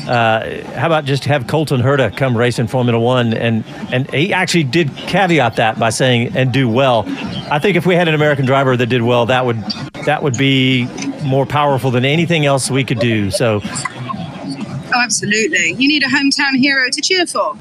uh, 0.08 0.62
"How 0.74 0.86
about 0.86 1.04
just 1.04 1.24
have 1.24 1.46
Colton 1.46 1.80
Herta 1.80 2.14
come 2.16 2.36
race 2.36 2.58
in 2.58 2.66
Formula 2.66 2.98
One?" 2.98 3.32
And 3.34 3.64
and 3.92 4.10
he 4.10 4.32
actually 4.32 4.64
did 4.64 4.94
caveat 4.96 5.56
that 5.56 5.78
by 5.78 5.90
saying 5.90 6.36
and 6.36 6.52
do 6.52 6.68
well. 6.68 7.04
I 7.50 7.58
think 7.58 7.76
if 7.76 7.86
we 7.86 7.94
had 7.94 8.08
an 8.08 8.14
American 8.14 8.46
driver 8.46 8.76
that 8.76 8.86
did 8.86 9.02
well, 9.02 9.26
that 9.26 9.46
would 9.46 9.58
that 10.04 10.22
would 10.22 10.36
be 10.36 10.86
more 11.24 11.46
powerful 11.46 11.90
than 11.90 12.04
anything 12.04 12.44
else 12.44 12.70
we 12.70 12.84
could 12.84 12.98
do. 12.98 13.30
So, 13.30 13.60
Oh, 13.64 15.00
absolutely. 15.02 15.72
You 15.74 15.86
need 15.88 16.02
a 16.02 16.06
hometown 16.06 16.56
hero 16.56 16.88
to 16.90 17.00
cheer 17.00 17.26
for. 17.26 17.56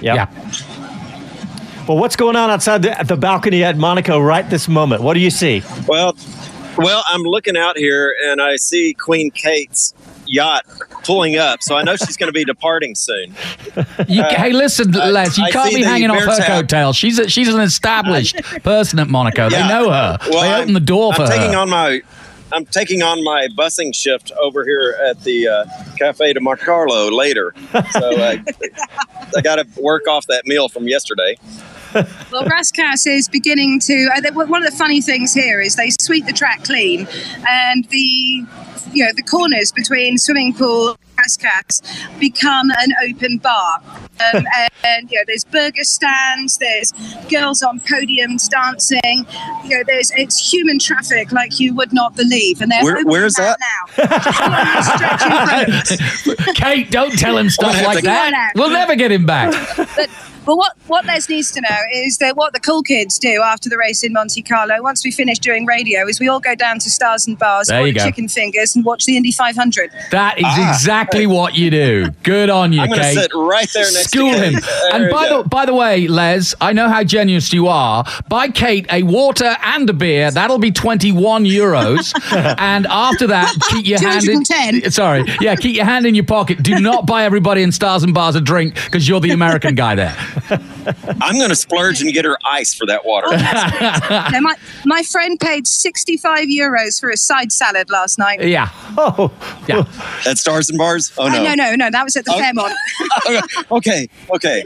yeah. 0.00 0.26
Well, 1.88 1.98
what's 1.98 2.14
going 2.16 2.36
on 2.36 2.48
outside 2.50 2.82
the, 2.82 2.96
the 3.06 3.16
balcony 3.16 3.64
at 3.64 3.76
Monaco 3.76 4.20
right 4.20 4.48
this 4.48 4.68
moment? 4.68 5.02
What 5.02 5.14
do 5.14 5.20
you 5.20 5.30
see? 5.30 5.62
Well, 5.88 6.14
well, 6.76 7.04
I'm 7.08 7.22
looking 7.22 7.56
out 7.56 7.76
here 7.76 8.14
and 8.26 8.40
I 8.40 8.56
see 8.56 8.94
Queen 8.94 9.30
Kate's 9.30 9.94
yacht 10.26 10.64
pulling 11.04 11.36
up, 11.36 11.62
so 11.62 11.76
I 11.76 11.82
know 11.82 11.96
she's 11.96 12.16
going 12.16 12.28
to 12.28 12.32
be 12.32 12.44
departing 12.44 12.94
soon. 12.94 13.34
You, 14.08 14.22
Uh, 14.22 14.34
hey, 14.34 14.52
listen, 14.52 14.90
Les, 14.92 15.36
you 15.36 15.44
I 15.44 15.50
can't 15.50 15.74
be 15.74 15.82
hanging 15.82 16.10
off 16.10 16.20
her 16.20 16.36
tap. 16.36 16.46
coattails. 16.46 16.96
She's 16.96 17.18
a, 17.18 17.28
she's 17.28 17.48
an 17.52 17.60
established 17.60 18.36
person 18.62 18.98
at 18.98 19.08
Monaco. 19.08 19.50
They 19.50 19.66
know 19.68 19.90
her. 19.90 20.18
Well, 20.30 20.42
they 20.42 20.48
I'm- 20.48 20.62
open 20.62 20.74
the 20.74 20.80
door 20.80 21.12
for 21.14 21.22
I'm 21.22 21.28
taking 21.28 21.52
her. 21.52 21.58
on 21.58 21.70
my 21.70 22.00
I'm 22.54 22.66
taking 22.66 23.02
on 23.02 23.24
my 23.24 23.48
busing 23.56 23.94
shift 23.94 24.30
over 24.38 24.62
here 24.64 24.94
at 25.08 25.22
the 25.24 25.48
uh, 25.48 25.64
Cafe 25.98 26.34
de 26.34 26.40
Marcarlo 26.40 27.10
later. 27.10 27.54
So 27.72 27.80
I, 28.22 28.44
I 29.34 29.40
got 29.40 29.56
to 29.56 29.66
work 29.80 30.06
off 30.06 30.26
that 30.26 30.46
meal 30.46 30.68
from 30.68 30.86
yesterday. 30.86 31.36
Well, 31.94 32.44
Rascasse 32.44 33.06
is 33.06 33.28
beginning 33.28 33.80
to. 33.80 34.08
Uh, 34.16 34.20
they- 34.20 34.30
one 34.30 34.64
of 34.64 34.70
the 34.70 34.76
funny 34.76 35.00
things 35.00 35.32
here 35.34 35.60
is 35.60 35.76
they 35.76 35.90
sweep 36.00 36.26
the 36.26 36.32
track 36.32 36.64
clean, 36.64 37.06
and 37.48 37.84
the 37.90 38.44
you 38.92 39.04
know 39.04 39.12
the 39.14 39.22
corners 39.22 39.72
between 39.72 40.18
swimming 40.18 40.52
pool 40.54 40.96
and 41.16 41.24
Rascasse 41.24 42.18
become 42.18 42.70
an 42.70 42.92
open 43.08 43.38
bar. 43.38 43.80
Um, 44.34 44.44
and, 44.54 44.70
and 44.84 45.10
you 45.10 45.18
know, 45.18 45.24
there's 45.26 45.44
burger 45.44 45.84
stands, 45.84 46.58
there's 46.58 46.92
girls 47.30 47.62
on 47.62 47.80
podiums 47.80 48.48
dancing. 48.48 49.26
You 49.64 49.78
know, 49.78 49.84
there's 49.86 50.10
it's 50.16 50.52
human 50.52 50.78
traffic 50.78 51.32
like 51.32 51.58
you 51.60 51.74
would 51.74 51.92
not 51.92 52.16
believe, 52.16 52.60
and 52.60 52.70
they're 52.70 52.84
Where- 52.84 53.04
where's 53.04 53.34
that? 53.34 53.58
Now? 53.60 53.86
Kate, 56.54 56.90
don't 56.90 57.18
tell 57.18 57.36
him 57.36 57.50
stuff 57.50 57.74
have 57.74 57.86
like 57.86 58.04
that. 58.04 58.52
We'll 58.54 58.70
never 58.70 58.94
get 58.96 59.12
him 59.12 59.26
back. 59.26 59.52
But, 59.76 60.10
but 60.44 60.56
what, 60.56 60.72
what 60.88 61.04
Les 61.04 61.28
needs 61.28 61.52
to 61.52 61.60
know 61.60 61.78
is 61.94 62.18
that 62.18 62.36
what 62.36 62.52
the 62.52 62.58
cool 62.58 62.82
kids 62.82 63.18
do 63.18 63.42
after 63.42 63.68
the 63.68 63.76
race 63.78 64.02
in 64.02 64.12
Monte 64.12 64.42
Carlo, 64.42 64.82
once 64.82 65.04
we 65.04 65.12
finish 65.12 65.38
doing 65.38 65.66
radio, 65.66 66.06
is 66.08 66.18
we 66.18 66.26
all 66.28 66.40
go 66.40 66.54
down 66.56 66.80
to 66.80 66.90
Stars 66.90 67.28
and 67.28 67.38
Bars, 67.38 67.68
There 67.68 67.80
order 67.80 68.00
chicken 68.00 68.28
fingers, 68.28 68.74
and 68.74 68.84
watch 68.84 69.04
the 69.06 69.16
Indy 69.16 69.30
500. 69.30 69.90
That 70.10 70.38
is 70.38 70.44
exactly 70.58 71.01
what 71.26 71.54
you 71.56 71.70
do. 71.70 72.10
Good 72.22 72.50
on 72.50 72.72
you. 72.72 72.80
I'm 72.80 72.90
Kate. 72.90 73.14
sit 73.14 73.30
right 73.34 73.68
there 73.72 73.84
next 73.84 74.10
to 74.10 74.18
School 74.18 74.32
Kate. 74.32 74.54
him. 74.54 74.62
And 74.92 75.10
by 75.10 75.28
the 75.28 75.48
by 75.48 75.66
the 75.66 75.74
way, 75.74 76.08
Les, 76.08 76.54
I 76.60 76.72
know 76.72 76.88
how 76.88 77.04
generous 77.04 77.52
you 77.52 77.68
are. 77.68 78.04
Buy 78.28 78.48
Kate 78.48 78.86
a 78.92 79.02
water 79.02 79.56
and 79.62 79.88
a 79.88 79.92
beer. 79.92 80.30
That'll 80.30 80.58
be 80.58 80.70
twenty 80.70 81.12
one 81.12 81.44
euros. 81.44 82.12
and 82.58 82.86
after 82.86 83.26
that, 83.28 83.54
keep 83.70 83.86
your 83.86 84.00
hand 84.00 84.28
in. 84.28 84.90
Sorry, 84.90 85.24
yeah, 85.40 85.56
keep 85.56 85.76
your 85.76 85.84
hand 85.84 86.06
in 86.06 86.14
your 86.14 86.24
pocket. 86.24 86.62
Do 86.62 86.78
not 86.80 87.06
buy 87.06 87.24
everybody 87.24 87.62
in 87.62 87.72
Stars 87.72 88.02
and 88.02 88.14
Bars 88.14 88.34
a 88.34 88.40
drink 88.40 88.74
because 88.74 89.08
you're 89.08 89.20
the 89.20 89.30
American 89.30 89.74
guy 89.74 89.94
there. 89.94 90.16
I'm 91.20 91.36
going 91.36 91.48
to 91.48 91.56
splurge 91.56 92.02
and 92.02 92.12
get 92.12 92.24
her 92.24 92.36
ice 92.44 92.74
for 92.74 92.86
that 92.86 93.04
water. 93.04 93.28
now, 93.30 94.40
my, 94.40 94.54
my 94.84 95.02
friend 95.02 95.38
paid 95.38 95.66
65 95.66 96.46
euros 96.48 97.00
for 97.00 97.10
a 97.10 97.16
side 97.16 97.52
salad 97.52 97.90
last 97.90 98.18
night. 98.18 98.42
Yeah. 98.42 98.68
Oh. 98.96 99.32
Yeah. 99.68 99.84
At 100.26 100.38
Stars 100.38 100.68
and 100.68 100.78
Bars? 100.78 100.91
Oh 101.18 101.26
Uh, 101.26 101.28
no. 101.30 101.42
no, 101.42 101.54
no, 101.54 101.74
no, 101.74 101.90
that 101.90 102.04
was 102.04 102.16
at 102.16 102.24
the 102.24 102.32
Oh. 102.32 102.38
Fairmont. 102.38 102.72
okay, 103.70 104.08
okay. 104.34 104.64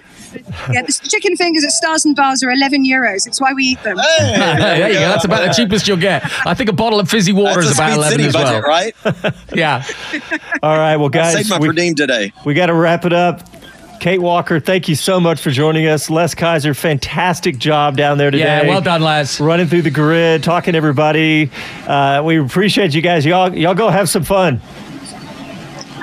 yeah, 0.73 0.83
the 0.83 1.01
chicken 1.09 1.37
fingers 1.37 1.65
at 1.65 1.71
Stars 1.71 2.05
and 2.05 2.15
Bars 2.15 2.43
are 2.43 2.51
11 2.51 2.85
euros. 2.85 3.27
It's 3.27 3.41
why 3.41 3.53
we 3.53 3.65
eat 3.65 3.83
them. 3.83 3.97
there 4.19 4.89
you 4.89 4.95
go. 4.95 5.01
That's 5.01 5.25
about 5.25 5.47
the 5.47 5.53
cheapest 5.53 5.87
you'll 5.89 5.97
get. 5.97 6.25
I 6.47 6.55
think 6.55 6.69
a 6.71 6.73
bottle 6.75 7.01
of 7.01 7.09
fizzy 7.09 7.33
water 7.33 7.63
That's 7.63 7.73
is 7.73 7.79
a 7.79 7.83
about 7.83 7.91
Speed 7.91 7.97
eleven 7.97 8.13
City 8.13 8.25
as 8.27 8.33
budget, 8.35 8.63
well. 8.63 9.33
right? 9.33 9.35
Yeah. 9.55 9.85
All 10.63 10.77
right, 10.77 10.97
well, 10.97 11.09
guys, 11.09 11.35
Save 11.35 11.49
my 11.51 11.59
we, 11.59 11.69
per 11.69 11.73
diem 11.73 11.95
today. 11.95 12.33
we 12.45 12.55
got 12.55 12.67
to 12.67 12.75
wrap 12.75 13.05
it 13.05 13.13
up. 13.13 13.43
Kate 13.99 14.21
Walker, 14.21 14.61
thank 14.61 14.89
you 14.89 14.95
so 14.95 15.19
much 15.19 15.41
for 15.41 15.51
joining 15.51 15.87
us. 15.87 16.11
Les 16.11 16.35
Kiser, 16.35 16.75
fantastic 16.75 17.57
job 17.57 17.97
down 17.97 18.19
there 18.19 18.31
today. 18.31 18.45
Yeah, 18.45 18.69
well 18.69 18.83
done, 18.83 19.01
Les. 19.01 19.41
Running 19.41 19.67
through 19.69 19.83
the 19.83 19.91
grid, 19.91 20.43
talking 20.45 20.73
to 20.73 20.77
everybody. 20.77 21.51
Uh, 21.87 22.23
we 22.23 22.39
appreciate 22.39 22.95
you 22.95 23.01
guys. 23.01 23.25
Y'all, 23.25 23.55
y'all 23.57 23.75
go 23.75 23.89
have 23.89 24.11
some 24.11 24.23
fun. 24.23 24.61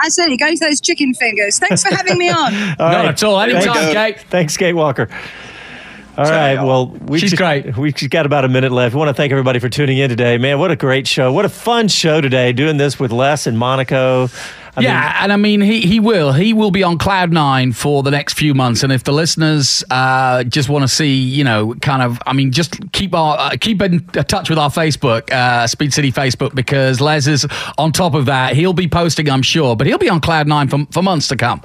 Absolutely. 0.04 0.38
Going 0.38 0.58
to 0.58 0.66
those 0.66 0.82
chicken 0.82 1.14
fingers. 1.14 1.60
Thanks 1.60 1.84
for 1.84 1.94
having 1.94 2.18
me 2.18 2.30
on. 2.30 2.54
All 2.80 2.92
Not 2.92 3.06
at 3.06 3.24
all. 3.24 3.40
Anytime, 3.40 3.74
Thanks, 3.74 3.94
Kate. 3.94 4.20
Thanks, 4.30 4.58
Kate 4.58 4.74
Walker. 4.74 5.10
All 6.18 6.26
right. 6.26 6.56
Well, 6.56 6.88
we've 6.88 7.22
She's 7.22 7.32
just, 7.32 7.42
great. 7.42 7.76
We've 7.76 8.10
got 8.10 8.28
about 8.28 8.46
a 8.46 8.48
minute 8.48 8.72
left. 8.72 8.94
We 8.94 9.00
want 9.00 9.10
to 9.10 9.16
thank 9.16 9.32
everybody 9.32 9.60
for 9.60 9.68
tuning 9.68 9.98
in 9.98 10.10
today. 10.10 10.38
Man, 10.38 10.60
what 10.60 10.70
a 10.70 10.76
great 10.76 11.08
show. 11.08 11.34
What 11.34 11.46
a 11.46 11.50
fun 11.50 11.88
show 11.88 12.22
today, 12.22 12.54
doing 12.54 12.78
this 12.78 13.00
with 13.00 13.12
Les 13.12 13.48
and 13.48 13.58
Monaco. 13.58 14.30
I 14.76 14.82
yeah, 14.82 15.02
mean, 15.02 15.12
and 15.22 15.34
I 15.34 15.38
mean 15.38 15.62
he 15.62 15.82
he 15.82 16.00
will 16.00 16.34
he 16.34 16.52
will 16.52 16.72
be 16.72 16.82
on 16.82 16.98
cloud 16.98 17.32
nine 17.32 17.74
for 17.74 18.02
the 18.02 18.10
next 18.10 18.34
few 18.34 18.56
months, 18.56 18.82
and 18.82 18.92
if 18.92 19.04
the 19.04 19.12
listeners 19.12 19.84
uh, 19.92 20.44
just 20.46 20.68
want 20.68 20.82
to 20.82 20.88
see, 20.88 21.14
you 21.14 21.44
know, 21.44 21.76
kind 21.76 22.02
of, 22.02 22.20
I 22.26 22.34
mean, 22.34 22.52
just 22.52 22.92
keep 22.92 23.14
our 23.14 23.38
uh, 23.38 23.52
keep 23.60 23.84
in 23.84 24.04
touch 24.06 24.50
with 24.50 24.58
our 24.58 24.72
Facebook, 24.72 25.32
uh, 25.32 25.68
Speed 25.68 25.94
City 25.94 26.12
Facebook, 26.12 26.56
because 26.56 27.00
Les 27.00 27.28
is 27.28 27.46
on 27.78 27.92
top 27.92 28.16
of 28.16 28.26
that. 28.26 28.56
He'll 28.56 28.74
be 28.74 28.88
posting, 28.88 29.30
I'm 29.30 29.44
sure, 29.44 29.76
but 29.76 29.86
he'll 29.86 30.00
be 30.00 30.10
on 30.10 30.20
cloud 30.22 30.48
nine 30.48 30.68
for 30.68 30.88
for 30.92 31.04
months 31.04 31.28
to 31.28 31.36
come. 31.36 31.62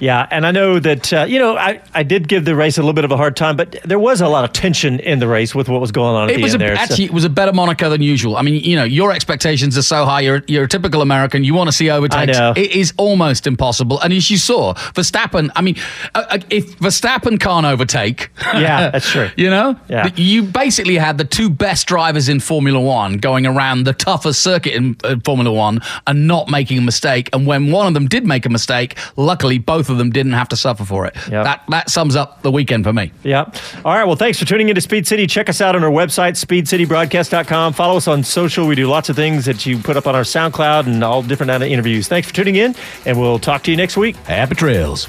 Yeah, 0.00 0.26
and 0.30 0.46
I 0.46 0.50
know 0.50 0.78
that 0.78 1.12
uh, 1.12 1.24
you 1.28 1.38
know 1.38 1.56
I, 1.56 1.80
I 1.94 2.02
did 2.02 2.28
give 2.28 2.44
the 2.44 2.54
race 2.54 2.76
a 2.78 2.82
little 2.82 2.92
bit 2.92 3.04
of 3.04 3.12
a 3.12 3.16
hard 3.16 3.36
time, 3.36 3.56
but 3.56 3.76
there 3.84 3.98
was 3.98 4.20
a 4.20 4.28
lot 4.28 4.44
of 4.44 4.52
tension 4.52 5.00
in 5.00 5.18
the 5.18 5.28
race 5.28 5.54
with 5.54 5.68
what 5.68 5.80
was 5.80 5.90
going 5.92 6.14
on 6.16 6.30
It 6.30 6.36
the 6.36 6.42
was 6.42 6.54
a, 6.54 6.58
there. 6.58 6.76
so- 6.86 7.02
it 7.02 7.10
was 7.10 7.24
a 7.24 7.30
better 7.30 7.52
Monaco 7.52 7.88
than 7.90 8.02
usual. 8.02 8.36
I 8.36 8.42
mean, 8.42 8.62
you 8.62 8.76
know, 8.76 8.84
your 8.84 9.12
expectations 9.12 9.76
are 9.78 9.82
so 9.82 10.04
high. 10.04 10.20
You're 10.20 10.42
you're 10.46 10.64
a 10.64 10.68
typical 10.68 11.02
American. 11.02 11.44
You 11.44 11.54
want 11.54 11.68
to 11.68 11.72
see 11.72 11.90
overtakes. 11.90 12.36
I 12.36 12.40
know. 12.40 12.52
It 12.56 12.72
is 12.72 12.92
almost 12.96 13.46
impossible. 13.46 14.00
And 14.00 14.12
as 14.12 14.30
you 14.30 14.36
saw, 14.38 14.74
Verstappen. 14.74 15.50
I 15.56 15.62
mean, 15.62 15.76
uh, 16.14 16.24
uh, 16.30 16.38
if 16.50 16.78
Verstappen 16.78 17.38
can't 17.40 17.66
overtake, 17.66 18.30
Yeah, 18.42 18.90
that's 18.92 19.10
true. 19.10 19.30
You 19.36 19.50
know, 19.50 19.78
Yeah. 19.88 20.10
you 20.16 20.42
basically 20.42 20.96
had 20.96 21.18
the 21.18 21.24
two 21.24 21.48
best 21.50 21.86
drivers 21.86 22.28
in 22.28 22.40
Formula 22.40 22.80
One 22.80 23.18
going 23.18 23.46
around 23.46 23.84
the 23.84 23.92
toughest 23.92 24.40
circuit 24.42 24.74
in 24.74 24.96
uh, 25.04 25.16
Formula 25.24 25.52
One 25.52 25.80
and 26.06 26.26
not 26.26 26.50
making 26.50 26.78
a 26.78 26.82
mistake. 26.82 27.30
And 27.32 27.46
when 27.46 27.70
one 27.72 27.86
of 27.86 27.94
them 27.94 28.08
did 28.08 28.24
make 28.26 28.44
a 28.46 28.50
mistake, 28.50 28.96
luckily 29.16 29.58
both 29.58 29.85
of 29.88 29.98
them 29.98 30.10
didn't 30.10 30.32
have 30.32 30.48
to 30.50 30.56
suffer 30.56 30.84
for 30.84 31.06
it. 31.06 31.14
That 31.28 31.62
that 31.68 31.90
sums 31.90 32.16
up 32.16 32.42
the 32.42 32.50
weekend 32.50 32.84
for 32.84 32.92
me. 32.92 33.12
Yeah. 33.22 33.50
All 33.84 33.94
right. 33.94 34.04
Well, 34.04 34.16
thanks 34.16 34.38
for 34.38 34.44
tuning 34.44 34.68
into 34.68 34.80
Speed 34.80 35.06
City. 35.06 35.26
Check 35.26 35.48
us 35.48 35.60
out 35.60 35.76
on 35.76 35.84
our 35.84 35.90
website, 35.90 36.32
speedcitybroadcast.com. 36.32 37.72
Follow 37.72 37.96
us 37.96 38.08
on 38.08 38.22
social. 38.24 38.66
We 38.66 38.74
do 38.74 38.86
lots 38.88 39.08
of 39.08 39.16
things 39.16 39.44
that 39.44 39.66
you 39.66 39.78
put 39.78 39.96
up 39.96 40.06
on 40.06 40.14
our 40.14 40.22
SoundCloud 40.22 40.86
and 40.86 41.02
all 41.02 41.22
different 41.22 41.50
kind 41.50 41.62
of 41.62 41.68
interviews. 41.68 42.08
Thanks 42.08 42.28
for 42.28 42.34
tuning 42.34 42.56
in, 42.56 42.74
and 43.04 43.18
we'll 43.18 43.38
talk 43.38 43.62
to 43.64 43.70
you 43.70 43.76
next 43.76 43.96
week. 43.96 44.16
Happy 44.16 44.54
trails. 44.54 45.08